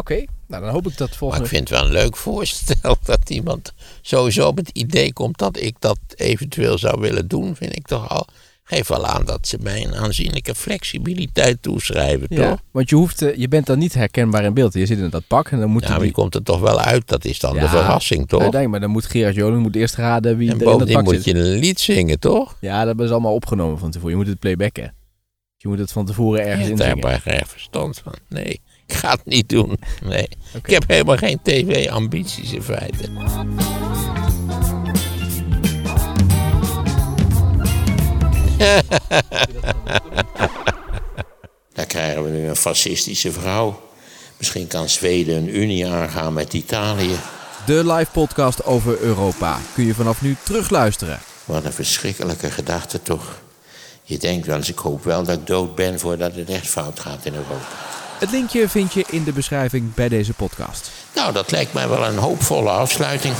Oké, 0.00 0.24
nou 0.46 0.62
dan 0.64 0.72
hoop 0.72 0.86
ik 0.86 0.96
dat 0.96 1.08
Maar 1.08 1.18
volgende... 1.18 1.44
ik 1.44 1.50
vind 1.50 1.68
het 1.68 1.78
wel 1.78 1.86
een 1.86 1.92
leuk 1.92 2.16
voorstel 2.16 2.96
dat 3.04 3.30
iemand 3.30 3.72
sowieso 4.02 4.46
op 4.46 4.56
het 4.56 4.68
idee 4.72 5.12
komt 5.12 5.38
dat 5.38 5.60
ik 5.60 5.74
dat 5.78 5.98
eventueel 6.14 6.78
zou 6.78 7.00
willen 7.00 7.28
doen. 7.28 7.56
Vind 7.56 7.76
ik 7.76 7.86
toch 7.86 8.08
al. 8.08 8.26
Geef 8.62 8.88
wel 8.88 9.06
aan 9.06 9.24
dat 9.24 9.48
ze 9.48 9.58
mij 9.60 9.84
een 9.84 9.94
aanzienlijke 9.94 10.54
flexibiliteit 10.54 11.62
toeschrijven, 11.62 12.26
Ja, 12.30 12.48
toch? 12.50 12.60
want 12.70 12.88
je, 12.90 12.96
hoeft, 12.96 13.22
eh, 13.22 13.36
je 13.36 13.48
bent 13.48 13.66
dan 13.66 13.78
niet 13.78 13.94
herkenbaar 13.94 14.44
in 14.44 14.54
beeld. 14.54 14.72
Je 14.74 14.86
zit 14.86 14.98
in 14.98 15.10
dat 15.10 15.26
pak 15.26 15.50
en 15.50 15.60
dan 15.60 15.70
moet 15.70 15.82
Ja, 15.82 15.96
maar 15.96 16.04
je 16.06 16.12
komt 16.12 16.34
er 16.34 16.42
toch 16.42 16.60
wel 16.60 16.80
uit. 16.80 17.08
Dat 17.08 17.24
is 17.24 17.38
dan 17.38 17.54
Ja, 17.54 17.60
de 17.60 17.68
verrassing, 17.68 18.28
toch? 18.28 18.52
Nee, 18.52 18.68
maar 18.68 18.80
dan 18.80 18.90
moet 18.90 19.04
Gerard 19.06 19.34
Joling 19.34 19.62
moet 19.62 19.76
eerst 19.76 19.94
raden 19.94 20.36
wie 20.36 20.50
en 20.50 20.54
er 20.54 20.60
in 20.60 20.64
dat 20.64 20.72
bovendien 20.72 20.96
pak 20.96 21.04
moet 21.04 21.14
zit. 21.14 21.24
je 21.24 21.34
een 21.34 21.58
lied 21.58 21.80
zingen, 21.80 22.18
toch? 22.18 22.56
Ja, 22.60 22.84
dat 22.84 23.00
is 23.00 23.10
allemaal 23.10 23.34
opgenomen 23.34 23.78
van 23.78 23.90
tevoren. 23.90 24.10
Je 24.12 24.16
moet 24.16 24.26
het 24.30 24.38
playbacken. 24.38 24.94
Je 25.56 25.68
moet 25.68 25.78
het 25.78 25.92
van 25.92 26.06
tevoren 26.06 26.40
ergens 26.44 26.64
Ja, 26.64 26.70
in 26.70 26.76
daar 26.76 26.88
heb 26.88 26.98
ik 27.26 27.32
geen 27.32 27.46
verstand 27.46 27.98
van. 27.98 28.14
Nee, 28.28 28.60
ik 28.90 28.96
ga 28.96 29.10
het 29.10 29.24
niet 29.24 29.48
doen. 29.48 29.78
Nee. 30.02 30.28
Ik 30.62 30.70
heb 30.70 30.84
helemaal 30.86 31.16
geen 31.16 31.40
tv-ambities 31.42 32.52
in 32.52 32.62
feite. 32.62 33.08
Daar 41.72 41.86
krijgen 41.86 42.24
we 42.24 42.30
nu 42.30 42.48
een 42.48 42.56
fascistische 42.56 43.32
vrouw. 43.32 43.88
Misschien 44.36 44.66
kan 44.66 44.88
Zweden 44.88 45.36
een 45.36 45.56
unie 45.56 45.86
aangaan 45.86 46.32
met 46.32 46.52
Italië. 46.52 47.16
De 47.66 47.92
live 47.92 48.10
podcast 48.12 48.64
over 48.64 49.00
Europa 49.00 49.58
kun 49.74 49.84
je 49.84 49.94
vanaf 49.94 50.22
nu 50.22 50.36
terugluisteren. 50.44 51.20
Wat 51.44 51.64
een 51.64 51.72
verschrikkelijke 51.72 52.50
gedachte 52.50 53.02
toch. 53.02 53.40
Je 54.02 54.18
denkt 54.18 54.46
wel 54.46 54.56
eens, 54.56 54.68
ik 54.68 54.78
hoop 54.78 55.04
wel 55.04 55.24
dat 55.24 55.38
ik 55.38 55.46
dood 55.46 55.74
ben 55.74 55.98
voordat 55.98 56.34
het 56.34 56.48
echt 56.50 56.66
fout 56.66 57.00
gaat 57.00 57.24
in 57.24 57.34
Europa. 57.34 57.66
Het 58.20 58.30
linkje 58.30 58.68
vind 58.68 58.92
je 58.92 59.04
in 59.10 59.24
de 59.24 59.32
beschrijving 59.32 59.94
bij 59.94 60.08
deze 60.08 60.34
podcast. 60.34 60.90
Nou, 61.14 61.32
dat 61.32 61.50
lijkt 61.50 61.72
mij 61.72 61.88
wel 61.88 62.06
een 62.06 62.16
hoopvolle 62.16 62.70
afsluiting. 62.70 63.34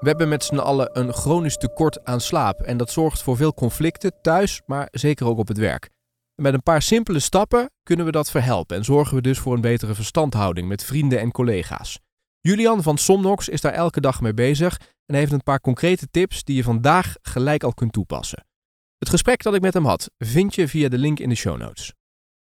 We 0.00 0.08
hebben 0.08 0.28
met 0.28 0.44
z'n 0.44 0.58
allen 0.58 0.90
een 0.92 1.12
chronisch 1.12 1.56
tekort 1.56 2.04
aan 2.04 2.20
slaap 2.20 2.60
en 2.60 2.76
dat 2.76 2.90
zorgt 2.90 3.22
voor 3.22 3.36
veel 3.36 3.54
conflicten 3.54 4.12
thuis, 4.22 4.62
maar 4.66 4.88
zeker 4.90 5.26
ook 5.26 5.38
op 5.38 5.48
het 5.48 5.58
werk. 5.58 5.88
Met 6.34 6.54
een 6.54 6.62
paar 6.62 6.82
simpele 6.82 7.20
stappen 7.20 7.70
kunnen 7.82 8.06
we 8.06 8.12
dat 8.12 8.30
verhelpen 8.30 8.76
en 8.76 8.84
zorgen 8.84 9.14
we 9.14 9.22
dus 9.22 9.38
voor 9.38 9.54
een 9.54 9.60
betere 9.60 9.94
verstandhouding 9.94 10.68
met 10.68 10.84
vrienden 10.84 11.20
en 11.20 11.30
collega's. 11.30 11.98
Julian 12.40 12.82
van 12.82 12.98
Somnox 12.98 13.48
is 13.48 13.60
daar 13.60 13.72
elke 13.72 14.00
dag 14.00 14.20
mee 14.20 14.34
bezig 14.34 14.80
en 15.06 15.14
heeft 15.14 15.32
een 15.32 15.42
paar 15.42 15.60
concrete 15.60 16.08
tips 16.10 16.44
die 16.44 16.56
je 16.56 16.62
vandaag 16.62 17.14
gelijk 17.22 17.62
al 17.62 17.74
kunt 17.74 17.92
toepassen. 17.92 18.44
Het 19.00 19.08
gesprek 19.08 19.42
dat 19.42 19.54
ik 19.54 19.60
met 19.60 19.74
hem 19.74 19.84
had 19.84 20.10
vind 20.18 20.54
je 20.54 20.68
via 20.68 20.88
de 20.88 20.98
link 20.98 21.18
in 21.18 21.28
de 21.28 21.34
show 21.34 21.58
notes. 21.58 21.92